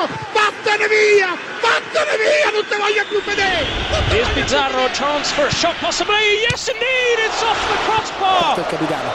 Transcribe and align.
Marco, 0.00 0.08
vattene 0.32 0.88
via! 0.88 1.36
Vattene 1.60 2.16
via! 2.16 2.50
Non 2.52 2.66
te 2.66 2.76
voglio 2.76 3.04
più 3.08 3.22
vedere! 3.22 3.66
Here's 4.08 4.28
Pizarro, 4.32 4.88
chance 4.92 5.30
for 5.32 5.46
a 5.46 5.50
shot 5.50 5.76
possibly. 5.80 6.40
Yes, 6.48 6.68
indeed, 6.68 7.18
it's 7.26 7.42
off 7.42 7.58
the 7.68 7.76
crossbar. 7.84 8.58
Il 8.58 8.66
capitano. 8.66 9.10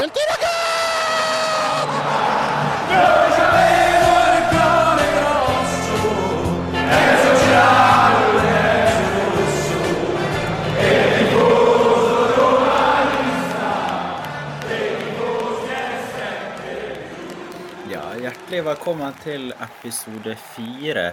Il 0.00 0.10
tiro 0.10 0.34
che... 0.38 0.51
velkommen 18.72 19.12
til 19.20 19.50
episode 19.60 20.32
fire 20.54 21.10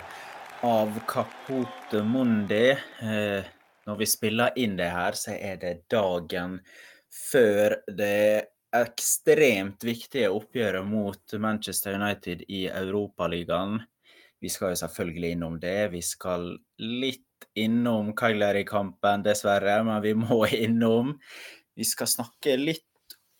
av 0.63 0.93
Capote 1.09 1.99
Mundi. 2.07 2.69
Eh, 2.71 3.47
når 3.83 3.97
vi 3.99 4.07
spiller 4.07 4.55
inn 4.61 4.77
det 4.79 4.87
her, 4.93 5.17
så 5.19 5.33
er 5.35 5.57
det 5.59 5.73
dagen 5.91 6.55
før 7.11 7.75
det 7.97 8.47
ekstremt 8.79 9.83
viktige 9.83 10.29
oppgjøret 10.31 10.87
mot 10.87 11.35
Manchester 11.35 11.97
United 11.99 12.45
i 12.47 12.61
Europaligaen. 12.69 13.81
Vi 14.39 14.53
skal 14.53 14.71
jo 14.71 14.81
selvfølgelig 14.85 15.35
innom 15.35 15.59
det. 15.59 15.89
Vi 15.97 16.03
skal 16.05 16.53
litt 16.79 17.49
innom 17.59 18.13
Cagliari-kampen, 18.15 19.25
dessverre, 19.27 19.81
men 19.83 19.99
vi 20.05 20.15
må 20.15 20.45
innom. 20.69 21.17
Vi 21.75 21.91
skal 21.91 22.07
snakke 22.07 22.55
litt 22.55 22.87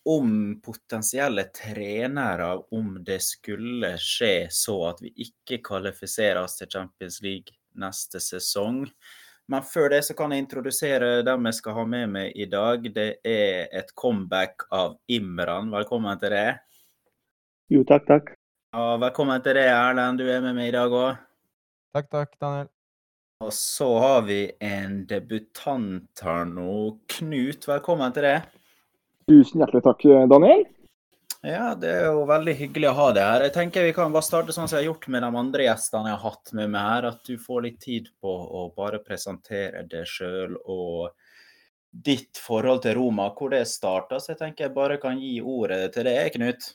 om 0.09 0.61
potensielle 0.65 1.43
trenere 1.53 2.49
om 2.73 2.95
det 3.05 3.19
skulle 3.21 3.93
skje 4.01 4.47
så 4.49 4.77
at 4.89 5.03
vi 5.05 5.11
ikke 5.25 5.59
kvalifiserer 5.67 6.41
oss 6.41 6.57
til 6.57 6.69
Champions 6.71 7.19
League 7.21 7.53
neste 7.77 8.21
sesong. 8.23 8.87
Men 9.49 9.65
før 9.65 9.89
det 9.93 10.01
så 10.07 10.15
kan 10.17 10.33
jeg 10.33 10.45
introdusere 10.45 11.21
dem 11.25 11.45
jeg 11.49 11.59
skal 11.59 11.77
ha 11.77 11.85
med 11.89 12.09
meg 12.15 12.33
i 12.37 12.49
dag. 12.49 12.89
Det 12.93 13.09
er 13.25 13.69
et 13.69 13.93
comeback 13.97 14.65
av 14.73 14.97
Imran. 15.09 15.69
Velkommen 15.73 16.17
til 16.21 16.33
det. 16.33 16.49
Jo, 17.69 17.85
takk, 17.85 18.09
takk. 18.09 18.35
Ja, 18.73 18.97
velkommen 19.01 19.41
til 19.45 19.57
det, 19.57 19.65
Erlend. 19.69 20.21
Du 20.21 20.29
er 20.29 20.41
med 20.45 20.57
meg 20.57 20.71
i 20.71 20.77
dag 20.77 20.93
òg. 20.93 21.17
Takk, 21.93 22.09
takk, 22.13 22.37
Daniel. 22.41 22.69
Og 23.45 23.53
så 23.55 23.87
har 24.01 24.23
vi 24.25 24.43
en 24.61 25.03
debutant 25.09 26.25
her 26.25 26.49
nå. 26.49 26.71
Knut, 27.13 27.69
velkommen 27.69 28.13
til 28.13 28.25
det. 28.25 28.39
Tusen 29.29 29.61
hjertelig 29.61 29.83
takk, 29.85 30.03
Daniel. 30.31 30.63
Ja, 31.45 31.75
det 31.77 31.87
er 31.87 32.07
jo 32.09 32.25
veldig 32.27 32.53
hyggelig 32.57 32.89
å 32.89 32.95
ha 32.97 33.05
deg 33.15 33.23
her. 33.23 33.43
Jeg 33.45 33.53
tenker 33.55 33.85
Vi 33.85 33.93
kan 33.95 34.11
bare 34.11 34.25
starte 34.25 34.51
sånn 34.55 34.67
som 34.67 34.75
jeg 34.75 34.87
har 34.87 34.89
gjort 34.89 35.05
med 35.13 35.21
de 35.23 35.29
andre 35.39 35.67
gjestene 35.69 36.09
jeg 36.09 36.17
har 36.17 36.33
hatt 36.33 36.53
med 36.57 36.71
meg 36.73 36.87
her. 36.87 37.07
At 37.13 37.29
du 37.29 37.37
får 37.39 37.61
litt 37.67 37.77
tid 37.83 38.09
på 38.19 38.33
å 38.33 38.65
bare 38.75 38.99
presentere 39.05 39.85
deg 39.87 40.09
sjøl 40.09 40.57
og 40.65 41.13
ditt 41.89 42.41
forhold 42.41 42.83
til 42.83 42.97
Roma, 42.97 43.29
hvor 43.37 43.53
det 43.53 43.63
starta. 43.69 44.19
Så 44.19 44.33
jeg 44.33 44.41
tenker 44.41 44.67
jeg 44.67 44.75
bare 44.75 44.97
kan 45.01 45.21
gi 45.21 45.37
ordet 45.39 45.93
til 45.93 46.09
deg, 46.09 46.33
Knut. 46.35 46.71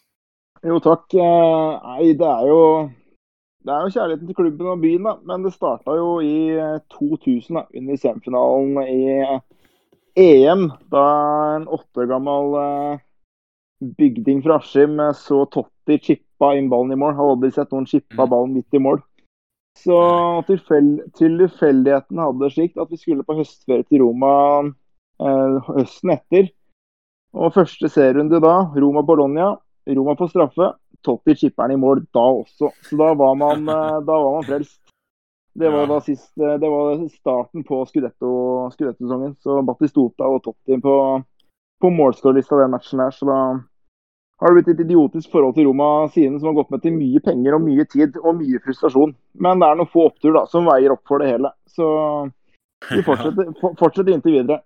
Jo, 0.65 0.79
takk. 0.81 1.11
Eh, 1.13 1.89
Nei, 1.91 2.13
det 2.17 2.31
er 2.31 2.47
jo 2.49 2.61
det 3.65 3.73
er 3.73 3.85
jo 3.85 3.95
kjærligheten 3.97 4.29
til 4.31 4.39
klubben 4.39 4.71
og 4.73 4.81
byen, 4.81 5.11
da. 5.11 5.17
Men 5.27 5.45
det 5.45 5.53
starta 5.59 5.99
jo 5.99 6.21
i 6.25 6.55
eh, 6.55 6.81
2000, 6.95 7.59
da, 7.59 7.67
under 7.83 8.01
semifinalen 8.01 8.81
i 8.87 9.03
eh, 9.19 9.37
EM. 10.15 10.69
Da 10.91 11.05
en 11.57 11.67
åtte 11.69 12.05
år 12.05 12.11
gammel 12.11 12.55
eh, 12.61 13.03
bygding 13.99 14.43
fra 14.45 14.61
Askim 14.61 15.01
eh, 15.01 15.13
så 15.19 15.45
Totti 15.51 15.99
chippa 15.99 16.55
inn 16.59 16.71
ballen 16.71 16.95
i 16.95 17.01
mål. 17.01 17.17
Har 17.19 17.33
aldri 17.35 17.51
sett 17.55 17.73
noen 17.75 17.89
chippa 17.91 18.27
ballen 18.27 18.55
midt 18.55 18.75
i 18.75 18.83
mål. 18.83 19.03
Så 19.79 19.97
tilfeldigheten 20.47 22.21
hadde 22.23 22.45
det 22.45 22.53
slik 22.55 22.77
at 22.79 22.93
vi 22.93 23.01
skulle 23.01 23.27
på 23.27 23.35
høstferie 23.41 23.83
til 23.89 24.05
Roma 24.05 24.35
eh, 24.63 25.73
høsten 25.73 26.15
etter. 26.15 26.53
Og 27.35 27.51
første 27.57 27.91
serierunde 27.91 28.39
da, 28.39 28.61
Roma-Bologna. 28.79 29.57
Roma 29.91 30.15
på 30.17 30.31
straffe. 30.31 30.71
Totti 31.05 31.35
chipper'n 31.37 31.75
i 31.75 31.81
mål 31.81 32.07
da 32.15 32.23
også. 32.39 32.71
Så 32.87 32.97
da 32.97 33.11
var 33.19 33.35
man, 33.37 33.67
da 33.67 34.15
var 34.15 34.39
man 34.39 34.47
frelst. 34.47 34.84
Det 35.57 35.71
var, 35.71 35.87
Ja. 35.87 36.01
sist, 36.01 36.33
eh, 36.39 36.57
det 36.59 36.69
var 36.71 37.09
starten 37.09 37.63
på 37.65 37.85
Scudetto- 37.87 38.71
Scudetto-sesongen. 38.75 39.37
Så 39.41 39.63
Battistota 39.63 40.25
og 40.27 40.43
Totti 40.43 40.81
på, 40.83 41.23
på 41.81 41.91
målskårerlista 41.91 42.59
den 42.59 42.71
matchen 42.75 42.99
der. 42.99 43.11
Så 43.11 43.27
da 43.27 43.37
har 44.41 44.49
det 44.51 44.65
blitt 44.65 44.75
et 44.75 44.85
idiotisk 44.87 45.31
forhold 45.31 45.55
til 45.55 45.67
Roma 45.69 46.09
siden, 46.11 46.41
som 46.41 46.49
har 46.51 46.59
gått 46.63 46.71
med 46.75 46.83
til 46.83 46.93
mye 46.99 47.21
penger 47.23 47.55
og 47.55 47.63
mye 47.63 47.85
tid 47.87 48.17
og 48.25 48.35
mye 48.41 48.59
frustrasjon. 48.65 49.15
Men 49.39 49.61
det 49.61 49.69
er 49.69 49.77
noen 49.79 49.93
få 49.93 50.09
opptur 50.11 50.35
da, 50.35 50.45
som 50.51 50.67
veier 50.67 50.91
opp 50.91 51.07
for 51.07 51.19
det 51.23 51.31
hele. 51.31 51.53
Så 51.71 51.87
vi 52.91 53.03
fortsetter, 53.07 53.55
for- 53.61 53.75
fortsetter 53.79 54.13
inntil 54.13 54.41
videre. 54.43 54.61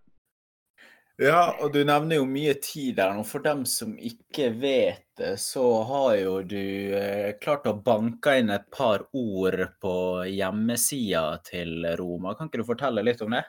Ja, 1.19 1.57
og 1.59 1.73
du 1.75 1.81
nevner 1.83 2.21
jo 2.21 2.27
mye 2.31 2.53
tid 2.63 2.95
der 3.01 3.17
nå. 3.17 3.25
For 3.27 3.43
dem 3.43 3.65
som 3.67 3.97
ikke 3.99 4.53
vet 4.61 5.03
det, 5.19 5.33
så 5.43 5.65
har 5.89 6.13
jo 6.21 6.35
du 6.47 6.95
eh, 6.95 7.33
klart 7.43 7.67
å 7.67 7.75
banke 7.75 8.37
inn 8.39 8.53
et 8.55 8.69
par 8.71 9.03
ord 9.11 9.65
på 9.83 9.95
hjemmesida 10.31 11.25
til 11.49 11.89
Roma. 11.99 12.37
Kan 12.39 12.47
ikke 12.47 12.63
du 12.63 12.69
fortelle 12.71 13.03
litt 13.03 13.25
om 13.27 13.35
det? 13.35 13.43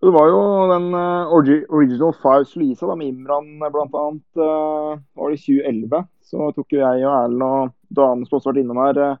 Det 0.00 0.10
var 0.16 0.30
jo 0.32 0.42
den 0.70 0.94
eh, 0.96 1.32
Original 1.68 2.14
Five-slisa 2.22 2.94
med 2.96 3.12
Imran 3.12 3.58
bl.a. 3.60 4.04
Uh, 4.34 4.96
var 5.14 5.30
det 5.30 5.36
i 5.36 5.42
2011. 5.44 6.06
Så 6.24 6.46
tok 6.56 6.72
jo 6.72 6.80
jeg 6.80 7.04
og 7.04 7.12
Erlend 7.12 7.44
og 7.44 7.74
Dane 7.92 8.24
som 8.24 8.38
også 8.38 8.48
har 8.48 8.54
vært 8.54 8.62
innom 8.62 8.80
her, 8.80 9.00
eh, 9.04 9.18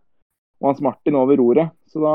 og 0.62 0.70
Hans 0.70 0.80
Martin 0.82 1.18
over 1.20 1.36
roret. 1.36 1.74
Så 1.90 2.00
da, 2.00 2.14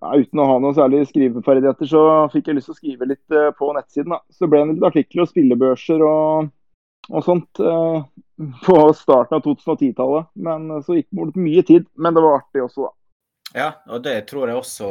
ja, 0.00 0.12
uten 0.16 0.42
å 0.42 0.48
ha 0.50 0.58
noe 0.60 0.76
særlig 0.76 1.06
skriveferdigheter, 1.10 1.88
så 1.88 2.02
fikk 2.32 2.50
jeg 2.50 2.58
lyst 2.58 2.70
til 2.70 2.76
å 2.76 2.80
skrive 2.80 3.08
litt 3.12 3.36
uh, 3.36 3.48
på 3.56 3.70
nettsiden. 3.76 4.12
da. 4.12 4.20
Så 4.30 4.44
det 4.44 4.52
ble 4.52 4.62
en 4.64 4.74
litt 4.74 4.86
artikler 4.90 5.24
og 5.24 5.30
spillebørser 5.32 6.04
og, 6.04 6.52
og 7.08 7.24
sånt 7.24 7.62
uh, 7.64 8.04
på 8.66 8.76
starten 8.98 9.38
av 9.38 9.46
2010-tallet. 9.46 10.30
Men 10.44 10.68
eh, 10.70 10.84
så 10.84 10.98
gikk 10.98 11.08
det 11.16 11.40
mye 11.40 11.64
tid. 11.64 11.88
Men 11.96 12.16
det 12.16 12.24
var 12.26 12.42
artig 12.42 12.66
også, 12.66 12.90
da. 12.90 12.92
Ja, 13.56 13.68
og 13.88 14.02
det 14.04 14.18
tror 14.28 14.50
jeg 14.50 14.58
også 14.58 14.88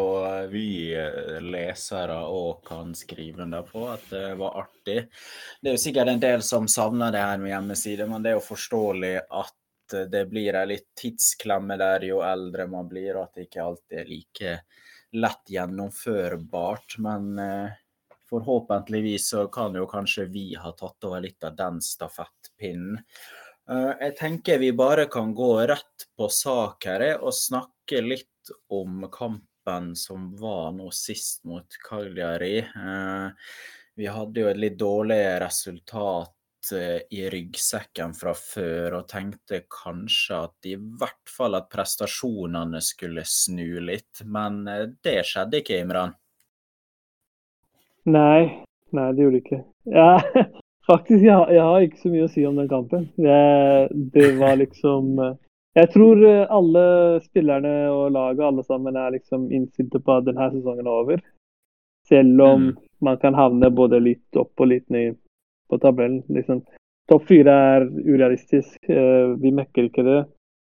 vi 0.50 0.96
lesere 1.44 2.16
òg 2.26 2.64
kan 2.66 2.96
skrive 2.98 3.44
under 3.44 3.66
på, 3.68 3.84
at 3.92 4.08
det 4.10 4.32
var 4.40 4.56
artig. 4.64 5.04
Det 5.62 5.70
er 5.70 5.76
jo 5.76 5.82
sikkert 5.84 6.10
en 6.10 6.24
del 6.24 6.42
som 6.42 6.66
savner 6.72 7.14
det 7.14 7.22
her 7.22 7.38
med 7.44 7.52
hjemmeside, 7.52 8.08
men 8.10 8.24
det 8.24 8.32
er 8.32 8.40
jo 8.40 8.48
forståelig 8.48 9.14
at 9.28 9.98
det 10.10 10.24
blir 10.32 10.58
ei 10.58 10.66
litt 10.72 10.88
tidsklemme 10.98 11.78
der 11.78 12.08
jo 12.08 12.24
eldre 12.26 12.66
man 12.72 12.88
blir, 12.90 13.12
og 13.20 13.28
at 13.28 13.38
det 13.38 13.46
ikke 13.52 13.68
alltid 13.68 14.02
er 14.02 14.10
like 14.10 14.56
lett 15.14 15.50
gjennomførbart. 15.50 16.98
Men 16.98 17.40
eh, 17.40 17.74
forhåpentligvis 18.30 19.30
så 19.30 19.48
kan 19.48 19.76
jo 19.76 19.88
kanskje 19.90 20.26
vi 20.32 20.54
ha 20.60 20.72
tatt 20.72 21.08
over 21.08 21.24
litt 21.26 21.44
av 21.44 21.56
den 21.56 21.82
stafettpinnen. 21.82 23.02
Eh, 23.70 23.92
Jeg 24.00 24.18
tenker 24.20 24.62
vi 24.62 24.72
bare 24.74 25.06
kan 25.12 25.34
gå 25.36 25.52
rett 25.68 26.08
på 26.18 26.30
sak 26.30 26.90
her 26.90 27.10
eh, 27.10 27.18
og 27.20 27.36
snakke 27.36 28.02
litt 28.02 28.54
om 28.70 29.08
kampen 29.12 29.96
som 29.98 30.30
var 30.38 30.72
nå 30.78 30.92
sist 30.94 31.44
mot 31.50 31.78
Cagliari. 31.88 32.60
Vi 33.98 34.06
hadde 34.06 34.44
jo 34.44 34.50
et 34.52 34.60
litt 34.62 34.76
dårlig 34.78 35.18
resultat 35.42 36.36
i 36.74 37.26
ryggsekken 37.30 38.14
fra 38.18 38.34
før, 38.34 38.96
og 39.02 39.08
tenkte 39.12 39.62
kanskje 39.72 40.40
at 40.48 40.70
i 40.72 40.76
hvert 40.80 41.30
fall 41.30 41.56
at 41.60 41.68
prestasjonene 41.70 42.82
skulle 42.82 43.24
snu 43.28 43.80
litt. 43.86 44.24
Men 44.26 44.64
eh, 44.68 44.88
det 45.06 45.20
skjedde 45.30 45.62
ikke, 45.62 45.82
Imran. 45.86 46.16
Nei, 48.06 48.42
nei, 48.94 49.08
det 49.14 49.24
gjorde 49.26 49.38
det 49.40 49.44
ikke. 49.44 49.62
Ja, 49.96 50.10
faktisk, 50.90 51.24
jeg, 51.26 51.34
har- 51.34 51.52
jeg 51.54 51.64
har 51.66 51.86
ikke 51.88 52.02
så 52.04 52.12
mye 52.14 52.28
å 52.28 52.32
si 52.34 52.46
om 52.46 52.60
den 52.60 52.70
kampen. 52.72 53.08
Det, 53.18 53.40
det 54.14 54.30
var 54.40 54.58
liksom 54.62 55.20
eh, 55.26 55.34
Jeg 55.76 55.90
tror 55.96 56.22
eh, 56.30 56.44
alle 56.54 56.84
spillerne 57.26 57.74
og 57.92 58.12
laget 58.16 58.46
alle 58.48 58.64
sammen 58.68 58.96
er 59.02 59.16
liksom 59.18 59.50
innstilte 59.52 60.00
på 60.00 60.20
at 60.20 60.28
denne 60.30 60.52
sesongen 60.54 60.86
er 60.88 60.94
over. 61.02 61.24
Selv 62.10 62.42
om 62.46 62.68
Mm. 62.70 62.76
man 63.02 63.18
kan 63.20 63.34
havne 63.36 63.68
både 63.76 63.98
litt 64.00 64.38
opp 64.40 64.62
og 64.62 64.70
litt 64.72 64.86
ned 64.94 65.18
på 65.70 65.80
tabellen. 65.82 66.24
Liksom. 66.30 66.64
Topp 67.10 67.28
fire 67.30 67.54
er 67.76 67.86
urealistisk. 67.86 68.78
Eh, 68.90 69.36
Vi 69.42 69.52
mekker 69.52 69.90
ikke 69.90 70.06
det. 70.06 70.24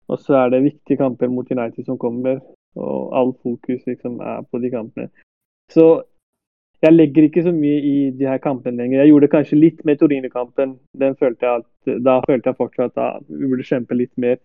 Og 0.08 0.18
så 0.22 0.34
er 0.38 0.50
det 0.50 0.62
viktige 0.62 1.00
kamper 1.00 1.28
mot 1.28 1.50
United 1.50 1.84
som 1.84 1.98
kommer, 1.98 2.38
og 2.76 3.16
all 3.16 3.32
fokus 3.42 3.82
liksom 3.86 4.20
er 4.20 4.44
på 4.50 4.60
de 4.62 4.70
kampene. 4.70 5.08
Så 5.72 6.02
jeg 6.82 6.92
legger 6.92 7.26
ikke 7.26 7.42
så 7.42 7.52
mye 7.52 7.78
i 7.82 8.10
de 8.14 8.28
her 8.28 8.38
kampene 8.38 8.76
lenger. 8.76 9.00
Jeg 9.00 9.10
gjorde 9.10 9.30
kanskje 9.32 9.58
litt 9.58 9.80
med 9.84 9.98
Torino-kampen. 9.98 10.76
Da 10.94 11.12
følte 11.18 11.64
jeg 12.46 12.58
fortsatt 12.58 13.00
at 13.00 13.24
vi 13.28 13.48
burde 13.48 13.66
kjempe 13.66 13.98
litt 13.98 14.12
mer. 14.16 14.36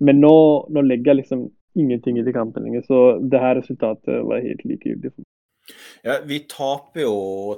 Men 0.00 0.20
nå, 0.20 0.34
nå 0.68 0.82
legger 0.84 1.14
jeg 1.14 1.22
liksom 1.22 1.46
ingenting 1.76 2.18
i 2.18 2.24
de 2.26 2.34
kampene 2.34 2.66
lenger. 2.66 2.84
Så 2.88 3.00
det 3.22 3.40
her 3.40 3.56
resultatet 3.60 4.26
var 4.26 4.44
helt 4.44 4.64
likegyldig 4.64 5.14
for. 5.14 5.24
Ja, 6.04 6.18
vi 6.26 6.42
taper 6.50 7.06
jo 7.06 7.16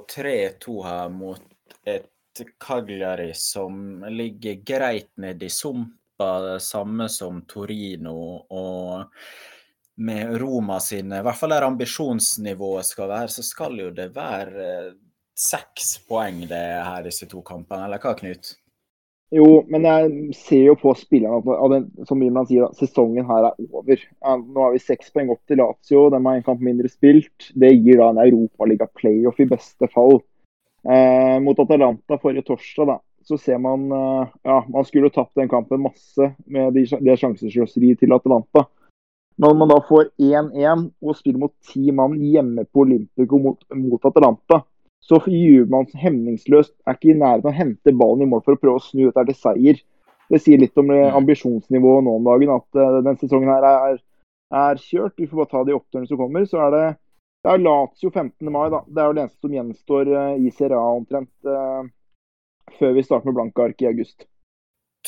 3-2 0.09 0.77
her 0.85 1.09
mot 1.13 1.43
et 1.85 2.07
Cagliari 2.59 3.31
som 3.37 4.03
ligger 4.09 4.61
greit 4.65 5.11
nede 5.17 5.45
i 5.45 5.53
sumpa 5.53 6.29
det 6.45 6.59
samme 6.63 7.09
som 7.09 7.41
Torino. 7.47 8.45
og 8.49 9.05
med 9.99 10.37
Roma 10.39 10.79
sine, 10.79 11.19
i 11.19 11.23
hvert 11.25 11.35
fall 11.35 11.51
der 11.51 11.65
ambisjonsnivået 11.67 12.87
skal 12.87 13.09
være, 13.11 13.27
så 13.33 13.43
skal 13.43 13.75
jo 13.81 13.89
det 13.91 14.13
være 14.15 14.63
eh, 14.63 14.93
seks 15.35 15.97
poeng 16.07 16.45
det 16.47 16.63
her 16.87 17.03
disse 17.03 17.27
to 17.27 17.41
kampene, 17.43 17.83
eller 17.87 17.99
hva, 17.99 18.13
Knut? 18.15 18.53
Jo, 19.35 19.45
men 19.69 19.85
jeg 19.85 20.37
ser 20.39 20.63
jo 20.71 20.75
på 20.79 20.93
spillerne 20.97 21.53
at 21.53 21.73
den, 21.75 21.83
som 22.09 22.23
man 22.33 22.47
sier, 22.49 22.71
sesongen 22.79 23.27
her 23.29 23.51
er 23.51 23.59
over. 23.67 24.05
Nå 24.39 24.63
har 24.63 24.73
vi 24.73 24.81
seks 24.81 25.11
poeng 25.13 25.29
opp 25.35 25.43
til 25.45 25.59
Lazio, 25.61 26.07
de 26.09 26.21
har 26.23 26.39
en 26.39 26.47
kamp 26.47 26.63
mindre 26.65 26.89
spilt. 26.89 27.51
Det 27.53 27.69
gir 27.75 27.99
da 28.01 28.09
en 28.09 28.23
europaliga-playoff 28.23 29.43
i 29.43 29.49
beste 29.51 29.91
fall. 29.93 30.23
Eh, 30.87 31.37
mot 31.43 31.59
Atalanta 31.59 32.17
forrige 32.21 32.45
torsdag 32.47 32.87
da, 32.87 32.97
så 33.27 33.37
ser 33.37 33.59
man 33.59 33.89
eh, 33.91 34.35
ja, 34.47 34.59
man 34.71 34.85
skulle 34.87 35.11
tapt 35.11 35.35
den 35.35 35.49
kampen 35.51 35.83
masse 35.83 36.31
med 36.47 36.77
det 36.77 36.85
de 36.95 37.17
sjansesløseriet 37.19 37.99
til 37.99 38.15
Atalanta. 38.15 38.65
Når 39.39 39.53
man 39.55 39.71
da 39.71 39.77
får 39.87 40.09
1-1 40.19 40.89
og 40.99 41.15
spiller 41.15 41.39
mot 41.45 41.53
ti 41.63 41.91
mann 41.95 42.17
hjemme 42.19 42.65
på 42.67 42.83
Olympico 42.83 43.39
mot, 43.39 43.61
mot 43.75 44.07
Atalanta, 44.07 44.63
så 44.99 45.19
gjør 45.25 45.69
man 45.71 45.87
hemningsløst. 45.95 46.73
Er 46.85 46.97
ikke 46.97 47.13
i 47.13 47.17
nærheten 47.17 47.47
av 47.47 47.53
å 47.53 47.55
hente 47.55 47.95
ballen 47.95 48.25
i 48.25 48.29
mål 48.29 48.43
for 48.43 48.57
å 48.57 48.61
prøve 48.61 48.81
å 48.81 48.83
snu 48.83 49.05
dette 49.07 49.23
til 49.29 49.39
seier. 49.39 49.79
Det 50.29 50.41
sier 50.43 50.61
litt 50.61 50.77
om 50.77 50.91
mm. 50.91 51.15
ambisjonsnivået 51.17 52.05
nå 52.05 52.17
om 52.19 52.27
dagen, 52.27 52.51
at 52.53 52.77
uh, 52.77 52.99
den 53.05 53.17
sesongen 53.21 53.49
her 53.49 53.65
er, 53.65 54.01
er, 54.53 54.81
kjørt. 54.83 55.15
Vi 55.17 55.29
får 55.29 55.41
bare 55.41 55.51
ta 55.55 55.63
de 55.65 55.77
oppturene 55.77 56.09
som 56.09 56.19
kommer. 56.19 56.45
Så 56.45 56.59
er 56.61 56.75
det, 56.75 56.83
det 57.43 57.53
er 57.53 57.61
Lazio 57.63 58.11
15. 58.11 58.51
mai, 58.51 58.67
da. 58.73 58.83
Det 58.87 59.01
er 59.01 59.07
jo 59.07 59.15
det 59.15 59.23
eneste 59.23 59.45
som 59.45 59.55
gjenstår 59.55 60.11
uh, 60.11 60.33
i 60.39 60.51
Serie 60.55 60.79
A 60.79 60.89
omtrent. 60.97 61.31
Uh, 61.47 61.87
før 62.79 62.93
vi 62.97 63.03
starter 63.05 63.29
med 63.29 63.39
blanke 63.39 63.63
ark 63.63 63.81
i 63.81 63.89
august. 63.89 64.27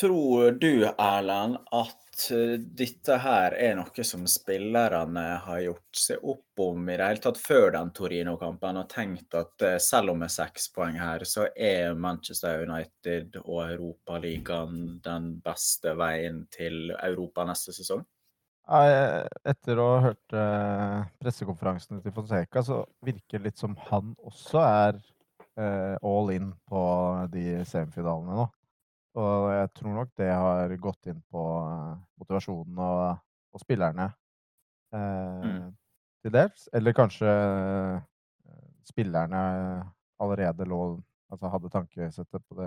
Tror 0.00 0.54
du, 0.56 0.86
Erlend, 0.96 1.58
at 1.70 2.02
Eh, 2.30 2.58
dette 2.60 3.16
her 3.24 3.54
er 3.56 3.76
noe 3.78 4.04
som 4.04 4.26
spillerne 4.28 5.22
har 5.46 5.60
gjort 5.64 5.96
seg 5.96 6.24
opp 6.28 6.60
om 6.60 6.84
i 6.84 6.96
det 7.00 7.06
hele 7.08 7.22
tatt 7.24 7.40
før 7.40 7.70
den 7.72 7.92
Torino-kampen, 7.96 8.80
og 8.82 8.90
tenkt 8.92 9.36
at 9.38 9.64
eh, 9.64 9.78
selv 9.80 10.12
om 10.12 10.20
det 10.20 10.28
er 10.28 10.34
seks 10.34 10.68
poeng 10.76 10.98
her, 11.00 11.24
så 11.28 11.48
er 11.56 11.96
Manchester 11.96 12.66
United 12.68 13.38
og 13.46 13.62
Europaligaen 13.64 14.98
den 15.04 15.30
beste 15.44 15.96
veien 15.98 16.44
til 16.52 16.92
Europa 16.98 17.46
neste 17.48 17.72
sesong? 17.72 18.04
Etter 18.62 19.80
å 19.82 19.86
ha 19.90 20.00
hørt 20.04 20.34
eh, 20.38 20.98
pressekonferansene 21.20 22.00
til 22.04 22.14
Fonseca, 22.14 22.62
så 22.62 22.84
virker 23.04 23.40
det 23.40 23.50
litt 23.50 23.62
som 23.62 23.74
han 23.90 24.14
også 24.22 24.62
er 24.62 25.02
all 25.52 26.30
in 26.32 26.46
på 26.64 26.82
de 27.28 27.58
semifinalene 27.68 28.38
nå. 28.38 28.46
Og 29.20 29.50
jeg 29.52 29.68
tror 29.76 29.96
nok 29.98 30.12
det 30.16 30.30
har 30.32 30.72
gått 30.80 31.10
inn 31.12 31.20
på 31.30 31.42
eh, 31.68 31.96
motivasjonen 32.20 32.78
og, 32.80 33.20
og 33.52 33.60
spillerne 33.60 34.08
eh, 34.96 35.42
mm. 35.44 35.66
til 36.24 36.32
dels. 36.32 36.68
Eller 36.72 36.96
kanskje 36.96 37.28
eh, 37.28 38.62
spillerne 38.88 39.42
allerede 40.22 40.68
lå 40.68 40.84
Altså 41.32 41.48
hadde 41.48 41.70
tankesettet 41.72 42.42
på 42.44 42.54
det 42.58 42.66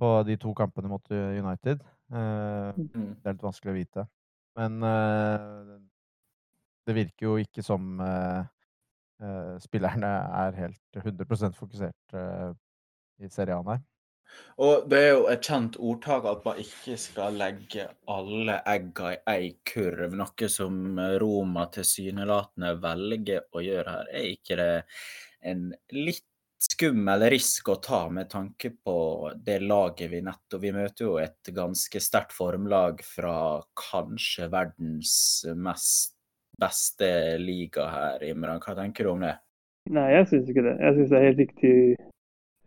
på 0.00 0.08
de 0.24 0.38
to 0.40 0.54
kampene 0.56 0.88
mot 0.88 1.10
United. 1.12 1.82
Eh, 2.08 2.78
mm. 2.78 3.10
Det 3.20 3.28
er 3.28 3.34
litt 3.34 3.44
vanskelig 3.44 3.74
å 3.74 3.76
vite. 3.76 4.04
Men 4.58 4.82
eh, 4.86 5.72
det 6.86 6.98
virker 6.98 7.26
jo 7.26 7.38
ikke 7.42 7.64
som 7.64 7.98
eh, 8.04 8.44
spillerne 9.62 10.12
er 10.44 10.58
helt 10.58 11.00
100% 11.00 11.56
fokusert 11.56 12.16
i 13.22 13.30
serien 13.32 13.66
her. 13.70 13.82
Og 14.64 14.86
det 14.90 14.98
er 14.98 15.12
jo 15.12 15.24
et 15.30 15.46
kjent 15.46 15.76
ordtak 15.78 16.26
at 16.28 16.44
man 16.46 16.60
ikke 16.62 16.96
skal 17.00 17.36
legge 17.38 17.86
alle 18.10 18.58
egga 18.70 19.12
i 19.14 19.18
ei 19.30 19.48
kurv, 19.66 20.14
noe 20.18 20.48
som 20.50 20.98
Roma 21.22 21.66
tilsynelatende 21.74 22.74
velger 22.82 23.46
å 23.54 23.62
gjøre 23.64 23.96
her. 23.96 24.12
Er 24.12 24.30
ikke 24.34 24.58
det 24.60 24.70
en 25.50 25.68
litt 25.94 26.26
skummel 26.64 27.22
risk 27.32 27.68
å 27.70 27.78
ta 27.82 28.06
med 28.10 28.30
tanke 28.32 28.70
på 28.84 28.96
det 29.46 29.60
laget 29.62 30.10
vi 30.10 30.22
nettopp 30.24 30.62
Vi 30.62 30.72
møter 30.74 31.06
jo 31.06 31.14
et 31.22 31.52
ganske 31.54 32.00
sterkt 32.00 32.34
formlag 32.34 33.02
fra 33.06 33.62
kanskje 33.78 34.48
verdens 34.52 35.14
mest 35.54 36.14
beste 36.60 37.38
liga 37.38 37.88
her, 37.90 38.24
Imran. 38.24 38.60
Hva 38.62 38.76
tenker 38.78 39.04
du 39.04 39.10
om 39.14 39.24
det? 39.24 39.34
Nei, 39.90 40.06
jeg 40.14 40.28
syns 40.30 40.50
ikke 40.50 40.64
det. 40.64 40.74
Jeg 40.80 40.96
syns 40.96 41.10
det 41.10 41.18
er 41.18 41.26
helt 41.28 41.42
riktig, 41.42 41.74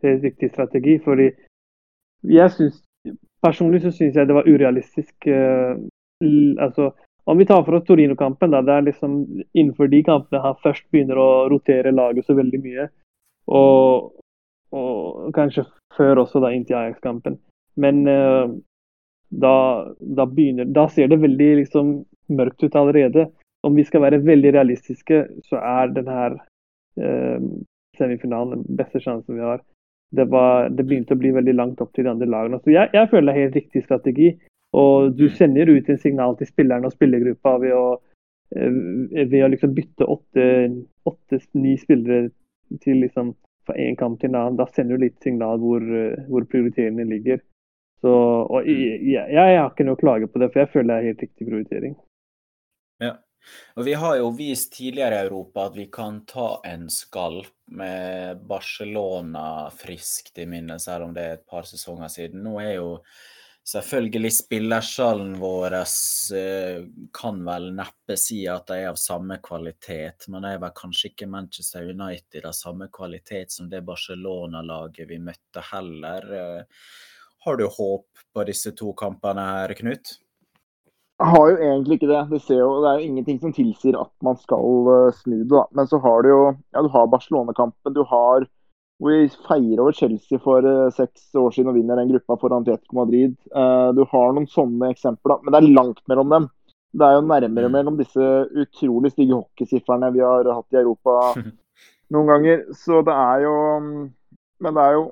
helt 0.04 0.26
riktig 0.28 0.50
strategi. 0.52 0.98
fordi 1.04 1.30
jeg 2.22 2.52
synes, 2.56 2.82
Personlig 3.38 3.84
så 3.84 3.92
syns 3.94 4.16
jeg 4.18 4.26
det 4.26 4.34
var 4.34 4.48
urealistisk. 4.50 5.14
Uh, 5.30 5.78
altså, 6.58 6.88
om 7.30 7.38
vi 7.38 7.46
tar 7.46 7.62
for 7.62 7.78
oss 7.78 7.84
Torino-kampen, 7.86 8.50
det 8.50 8.72
er 8.74 8.86
liksom 8.88 9.12
innenfor 9.54 9.86
de 9.86 10.00
kampene 10.02 10.42
han 10.42 10.58
først 10.58 10.88
begynner 10.90 11.20
å 11.22 11.46
rotere 11.52 11.94
laget 11.94 12.26
så 12.26 12.34
veldig 12.34 12.60
mye. 12.64 12.88
Og, 13.48 14.12
og 14.76 15.28
kanskje 15.36 15.64
før 15.96 16.24
også, 16.24 16.42
da, 16.44 16.52
inntil 16.52 16.78
Ajax-kampen. 16.78 17.38
Men 17.80 18.02
uh, 18.08 18.50
da, 19.30 19.54
da, 20.00 20.26
begynner, 20.26 20.68
da 20.74 20.88
ser 20.92 21.08
det 21.10 21.20
veldig 21.22 21.50
liksom, 21.62 21.94
mørkt 22.34 22.62
ut 22.64 22.76
allerede. 22.76 23.28
Om 23.66 23.74
vi 23.78 23.86
skal 23.88 24.04
være 24.04 24.22
veldig 24.26 24.52
realistiske, 24.54 25.24
så 25.48 25.62
er 25.62 25.94
denne 25.96 26.28
uh, 26.36 27.48
semifinalen 27.98 28.62
den 28.62 28.78
beste 28.78 29.00
sjansen 29.02 29.38
vi 29.38 29.46
har 29.46 29.62
det, 30.10 30.24
var, 30.24 30.68
det, 30.70 30.84
begynte 30.88 31.16
å 31.16 31.20
bli 31.20 31.32
veldig 31.36 31.54
langt 31.56 31.80
opp 31.84 31.92
til 31.94 32.06
de 32.06 32.12
andre 32.12 32.28
lagene. 32.30 32.60
Så 32.62 32.72
jeg, 32.72 32.90
jeg 32.96 33.10
føler 33.10 33.28
det 33.28 33.34
er 33.34 33.46
helt 33.46 33.58
riktig 33.60 33.84
strategi. 33.84 34.30
Og 34.78 35.14
du 35.16 35.26
sender 35.32 35.70
ut 35.70 35.88
en 35.88 36.00
signal 36.00 36.36
til 36.38 36.48
spillerne 36.48 36.88
og 36.88 36.94
spillergruppa 36.96 37.54
ved 37.62 37.74
å, 37.76 37.86
eh, 38.56 38.80
ved 39.20 39.38
å 39.44 39.50
liksom 39.52 39.72
bytte 39.76 40.08
åtte-ni 40.08 41.76
spillere 41.80 42.28
til 42.84 43.00
liksom 43.04 43.34
fra 43.68 43.76
én 43.76 43.96
kamp 44.00 44.20
til 44.20 44.32
en 44.32 44.40
annen. 44.40 44.58
Da 44.60 44.66
sender 44.72 44.96
du 44.96 45.06
litt 45.06 45.22
signal 45.24 45.60
hvor, 45.62 45.84
hvor 46.28 46.46
prioriteringene 46.50 47.08
ligger. 47.08 47.40
Så, 48.00 48.10
og 48.10 48.60
mm. 48.62 48.68
jeg, 48.70 48.98
jeg, 49.12 49.32
jeg, 49.34 49.56
har 49.58 49.72
ikke 49.72 49.86
noe 49.88 49.98
å 49.98 50.02
klage 50.02 50.28
på 50.30 50.42
det, 50.42 50.52
for 50.52 50.62
jeg 50.62 50.72
føler 50.74 50.90
det 50.92 50.98
er 50.98 51.08
helt 51.10 51.24
riktig 51.26 51.48
prioritering. 51.48 51.96
Ja. 53.02 53.14
Og 53.78 53.84
Vi 53.86 53.94
har 53.96 54.18
jo 54.18 54.28
vist 54.36 54.72
tidligere 54.76 55.18
i 55.18 55.26
Europa 55.28 55.68
at 55.68 55.76
vi 55.78 55.86
kan 55.92 56.22
ta 56.28 56.48
en 56.66 56.88
skalp 56.92 57.54
med 57.78 58.42
Barcelona 58.48 59.68
friskt 59.74 60.38
i 60.42 60.46
minne, 60.50 60.78
selv 60.82 61.08
om 61.08 61.14
det 61.16 61.24
er 61.24 61.38
et 61.38 61.46
par 61.48 61.68
sesonger 61.68 62.10
siden. 62.12 62.44
Nå 62.44 62.58
er 62.62 62.74
jo 62.76 62.90
selvfølgelig 63.68 64.32
spillersalen 64.32 65.34
vår 65.40 65.74
eh, 65.80 66.84
kan 67.20 67.40
vel 67.44 67.70
neppe 67.76 68.16
si 68.20 68.40
at 68.48 68.68
de 68.70 68.78
er 68.82 68.92
av 68.92 69.00
samme 69.00 69.38
kvalitet, 69.44 70.28
men 70.28 70.44
det 70.44 70.54
er 70.54 70.62
vel 70.62 70.76
kanskje 70.76 71.10
ikke 71.12 71.28
Manchester 71.30 71.90
United 71.90 72.48
av 72.48 72.56
samme 72.56 72.88
kvalitet 72.92 73.52
som 73.52 73.68
det 73.68 73.84
Barcelona-laget 73.88 75.10
vi 75.10 75.20
møtte 75.20 75.64
heller. 75.72 76.30
Eh, 76.40 76.88
har 77.44 77.60
du 77.60 77.66
håp 77.68 78.24
på 78.34 78.48
disse 78.48 78.72
to 78.78 78.94
kampene 78.98 79.44
her, 79.50 79.76
Knut? 79.78 80.16
Jeg 81.18 81.34
har 81.34 81.48
jo 81.50 81.54
egentlig 81.58 81.96
ikke 81.98 82.08
det. 82.12 82.18
Det, 82.30 82.40
jo, 82.54 82.66
det, 82.82 82.90
er 82.90 83.00
jo 83.00 83.06
ingenting 83.08 83.38
som 83.42 83.52
tilsier 83.54 83.96
at 83.98 84.12
man 84.22 84.36
skal 84.38 84.86
uh, 84.86 85.14
snu 85.18 85.40
det. 85.50 85.64
Men 85.74 85.88
så 85.90 85.98
har 86.04 86.22
du 86.22 86.28
jo 86.30 86.42
ja, 86.54 86.82
du 86.84 86.88
har 86.94 87.10
Barcelona-kampen. 87.10 87.94
Du 87.96 88.04
har 88.06 88.46
hvor 88.98 89.14
vi 89.14 89.28
feirer 89.46 89.82
over 89.82 89.94
Chelsea 89.94 90.40
for 90.42 90.66
uh, 90.66 90.88
seks 90.94 91.28
år 91.38 91.52
siden 91.54 91.70
og 91.70 91.78
vinner 91.78 92.00
den 92.00 92.10
gruppa 92.10 92.38
foran 92.40 92.64
Atletico 92.64 92.98
Madrid. 92.98 93.36
Uh, 93.54 93.90
du 93.94 94.02
har 94.10 94.32
noen 94.34 94.48
sånne 94.50 94.90
eksempler, 94.94 95.38
men 95.42 95.54
det 95.54 95.60
er 95.60 95.76
langt 95.76 96.02
mellom 96.10 96.34
dem. 96.34 96.48
Det 96.98 97.06
er 97.06 97.18
jo 97.18 97.26
nærmere 97.28 97.68
mm. 97.68 97.76
mellom 97.76 97.98
disse 98.00 98.26
utrolig 98.58 99.12
stygge 99.12 99.36
hockeysifrene 99.36 100.10
vi 100.14 100.24
har 100.24 100.48
hatt 100.50 100.74
i 100.74 100.80
Europa 100.80 101.18
noen 102.14 102.32
ganger. 102.32 102.66
Så 102.74 103.04
det 103.06 103.14
er 103.14 103.44
jo 103.44 103.54
Men 104.58 104.74
det 104.74 104.82
er 104.82 104.96
jo 104.96 105.06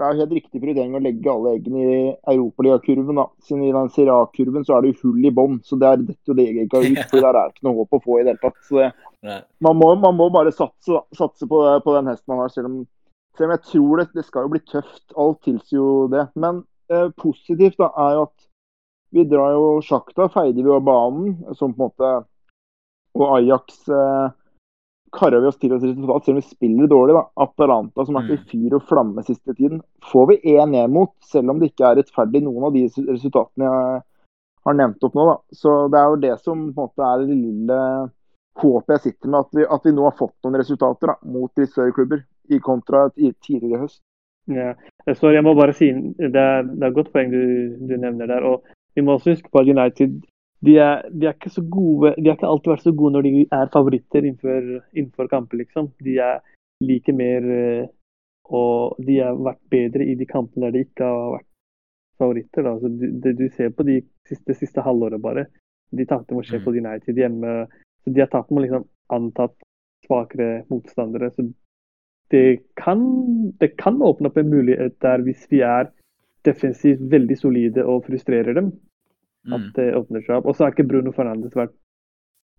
det 0.00 0.06
er 0.08 0.20
helt 0.22 0.30
riktig 0.32 0.60
prioritering 0.62 0.94
å 0.96 1.02
legge 1.04 1.28
alle 1.28 1.50
eggene 1.58 1.80
i 1.84 1.96
europaligakurven. 2.32 3.18
Siden 3.44 3.66
I 3.66 3.72
den 3.74 3.90
Sirac-kurven 3.92 4.64
så 4.64 4.78
er 4.78 4.86
det 4.86 4.94
jo 4.94 5.10
hull 5.10 5.26
i 5.28 5.32
bånn, 5.36 5.58
så 5.60 5.76
det 5.76 5.90
er 5.90 6.00
jo 6.00 6.36
det 6.38 6.46
egget 6.46 6.72
ut. 6.72 7.02
for 7.10 7.20
Der 7.26 7.36
er 7.36 7.50
ikke 7.52 7.66
noe 7.68 7.82
håp 7.82 7.98
å 7.98 8.00
få 8.06 8.16
i 8.16 8.22
det 8.24 8.32
hele 8.32 8.40
tatt. 8.40 8.56
Så 8.64 8.78
det, 8.80 8.88
man, 9.60 9.76
må, 9.76 9.90
man, 10.00 10.16
må, 10.16 10.30
bare 10.32 10.54
satse, 10.56 11.02
satse 11.18 11.48
på, 11.50 11.60
på, 11.84 11.96
den 11.98 12.08
hesten 12.08 12.32
man 12.32 12.40
har, 12.40 12.54
selv 12.54 12.70
om, 12.70 12.78
selv 13.36 13.48
om 13.48 13.54
jeg 13.56 13.66
tror 13.68 14.00
det, 14.00 14.08
det, 14.14 14.26
skal 14.26 14.46
jo 14.46 14.52
bli 14.54 14.62
tøft. 14.66 15.04
Alt 15.16 15.42
tilsier 15.46 15.78
jo 15.78 15.92
det. 16.12 16.26
Men 16.34 16.64
eh, 16.92 17.08
positivt 17.20 17.78
da, 17.80 17.90
er 18.04 18.18
jo 18.18 18.26
at 18.28 18.48
vi 19.10 19.24
drar 19.26 19.54
jo 19.56 19.70
sjakta, 19.82 20.28
feider 20.30 20.62
vi 20.62 20.74
av 20.74 20.84
banen, 20.86 21.38
som 21.58 21.72
på 21.74 21.82
en 21.82 21.88
måte 21.88 22.10
Og 23.18 23.24
Ajax 23.40 23.88
eh, 23.90 24.28
karer 25.12 25.42
vi 25.42 25.48
oss 25.50 25.58
til 25.58 25.72
et 25.74 25.82
resultat, 25.82 26.24
selv 26.24 26.36
om 26.36 26.40
vi 26.40 26.46
spiller 26.46 26.90
dårlig. 26.90 27.16
da. 27.16 27.24
Atalanta, 27.42 28.04
som 28.06 28.16
har 28.16 28.28
vært 28.28 28.36
i 28.36 28.44
mm. 28.44 28.46
fyr 28.52 28.76
og 28.78 28.86
flamme 28.86 29.24
siste 29.26 29.54
tiden, 29.58 29.82
får 30.12 30.28
vi 30.30 30.38
1-1 30.54 30.94
mot, 30.94 31.12
selv 31.26 31.50
om 31.50 31.58
det 31.58 31.72
ikke 31.72 31.88
er 31.88 31.98
rettferdig 31.98 32.44
noen 32.46 32.68
av 32.68 32.76
de 32.76 32.86
resultatene 33.08 33.66
jeg 33.66 34.00
har 34.68 34.78
nevnt 34.78 35.06
opp 35.06 35.18
nå. 35.18 35.26
da. 35.32 35.36
Så 35.62 35.76
Det 35.90 35.98
er 35.98 36.08
jo 36.08 36.22
det 36.26 36.34
som 36.44 36.66
på 36.70 36.84
en 36.84 36.86
måte 36.86 37.08
er 37.08 37.24
det 37.24 37.38
lille 37.40 37.80
håpet 38.60 38.96
jeg 38.96 39.06
sitter 39.08 39.32
med, 39.32 39.40
at 39.40 39.58
vi, 39.58 39.66
at 39.76 39.86
vi 39.86 39.94
nå 39.96 40.06
har 40.06 40.18
fått 40.18 40.36
noen 40.44 40.60
resultater 40.60 41.12
da, 41.12 41.16
mot 41.32 41.50
de 41.56 41.66
større 41.66 41.94
klubber, 41.96 42.22
i 42.50 42.60
kontra 42.64 43.08
tidligere 43.16 43.78
i 43.78 43.82
høst. 43.84 44.02
Ja. 44.50 44.74
Sorry, 45.14 45.36
jeg 45.36 45.44
må 45.46 45.54
bare 45.54 45.74
si 45.76 45.90
det 45.92 46.30
er, 46.34 46.66
det 46.66 46.82
er 46.82 46.90
et 46.90 46.96
godt 46.96 47.12
poeng 47.14 47.30
du, 47.32 47.42
du, 47.78 47.94
nevner 47.96 48.30
der. 48.30 48.46
og 48.46 48.64
Vi 48.94 49.04
må 49.04 49.14
også 49.14 49.34
huske 49.34 49.50
på 49.52 49.62
at 49.62 49.70
United 49.70 50.20
de 50.66 50.74
er, 50.76 51.06
de 51.08 51.26
er, 51.26 51.32
ikke 51.32 51.50
så 51.50 51.62
gode, 51.64 52.14
de 52.18 52.28
har 52.28 52.36
ikke 52.36 52.48
alltid 52.48 52.70
vært 52.74 52.82
så 52.84 52.92
gode 52.92 53.14
når 53.14 53.26
de 53.26 53.30
er 53.46 53.70
favoritter 53.72 54.26
innenfor, 54.26 54.66
innenfor 54.92 55.30
kamper. 55.32 55.56
liksom. 55.62 55.88
De 56.04 56.18
er 56.20 56.42
like 56.84 57.12
mer 57.16 57.46
eh, 57.54 57.86
Og 58.50 58.98
de 59.06 59.20
har 59.22 59.38
vært 59.38 59.60
bedre 59.70 60.04
i 60.04 60.16
de 60.18 60.26
kampene 60.26 60.66
der 60.66 60.74
de 60.74 60.82
ikke 60.84 61.06
har 61.06 61.36
vært 61.36 61.46
favoritter. 62.18 62.66
da. 62.66 62.74
Så 62.80 62.88
det 63.24 63.34
du 63.38 63.46
ser 63.56 63.70
på 63.70 63.86
de 63.88 64.00
siste, 64.28 64.54
siste 64.58 64.84
halvåret, 64.84 65.22
bare. 65.22 65.46
De 65.96 66.06
tapte 66.06 66.34
mot 66.34 66.46
Sheffield 66.46 66.76
mm. 66.76 66.86
United 66.86 67.22
hjemme. 67.22 67.54
så 68.04 68.10
De 68.10 68.20
har 68.20 68.28
tapt 68.32 68.50
mot 68.50 68.62
liksom 68.62 68.84
antatt 69.08 69.56
svakere 70.06 70.64
motstandere. 70.70 71.30
så 71.30 71.46
det 72.30 72.60
kan, 72.78 73.00
det 73.60 73.74
kan 73.80 73.98
åpne 74.02 74.30
opp 74.30 74.38
en 74.38 74.52
mulighet 74.52 74.96
der 75.02 75.24
hvis 75.26 75.46
vi 75.50 75.64
er 75.66 75.90
defensivt 76.46 77.02
veldig 77.12 77.36
solide 77.38 77.84
og 77.84 78.06
frustrerer 78.06 78.56
dem. 78.56 78.72
At 79.50 79.60
mm. 79.60 79.70
det 79.76 79.86
åpner 79.96 80.24
seg 80.24 80.38
opp. 80.38 80.50
Og 80.50 80.56
så 80.56 80.64
har 80.64 80.74
ikke 80.74 80.88
Bruno 80.88 81.12
Fernandes 81.16 81.56
vært 81.56 81.74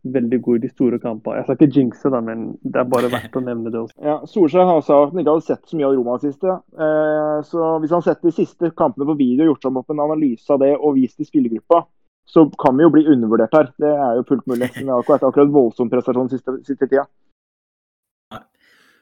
veldig 0.02 0.40
god 0.42 0.58
i 0.58 0.62
de 0.66 0.70
store 0.72 0.98
kampene. 1.00 1.38
Jeg 1.38 1.46
skal 1.46 1.58
ikke 1.58 1.78
jinxe, 1.78 2.10
da, 2.10 2.22
men 2.26 2.46
det 2.66 2.80
er 2.82 2.90
bare 2.90 3.12
verdt 3.14 3.38
å 3.38 3.44
nevne 3.46 3.70
det 3.70 3.80
også. 3.84 3.98
Ja, 4.02 4.18
Solskjær 4.26 4.66
har 4.66 4.82
sagt 4.82 4.98
at 4.98 5.14
han 5.14 5.22
ikke 5.22 5.36
hadde 5.36 5.48
sett 5.48 5.70
så 5.70 5.78
mye 5.78 5.90
av 5.90 5.98
Roma 5.98 6.18
siste. 6.24 6.56
Eh, 6.88 7.38
så 7.48 7.72
hvis 7.84 7.94
han 7.94 8.06
setter 8.06 8.30
de 8.32 8.36
siste 8.40 8.72
kampene 8.78 9.08
på 9.12 9.18
video, 9.20 9.46
og 9.46 9.52
gjort 9.54 9.68
seg 9.68 9.82
opp 9.82 9.94
en 9.94 10.06
analyse 10.08 10.54
av 10.54 10.62
det 10.64 10.72
og 10.78 10.98
vist 10.98 11.22
i 11.22 11.28
spillergruppa, 11.28 11.84
så 12.32 12.48
kan 12.64 12.78
vi 12.78 12.86
jo 12.86 12.94
bli 12.94 13.06
undervurdert 13.14 13.58
her. 13.58 13.70
Det 13.82 13.92
er 13.92 14.18
jo 14.18 14.28
fullt 14.30 14.48
mulig. 14.50 14.72
Men 14.78 14.88
det 14.88 14.96
har 14.96 15.06
ikke 15.06 15.16
vært 15.18 15.28
akkurat 15.30 15.54
voldsom 15.54 15.92
prestasjon 15.92 16.32
siste, 16.34 16.58
siste 16.66 16.88
tida. 16.88 17.06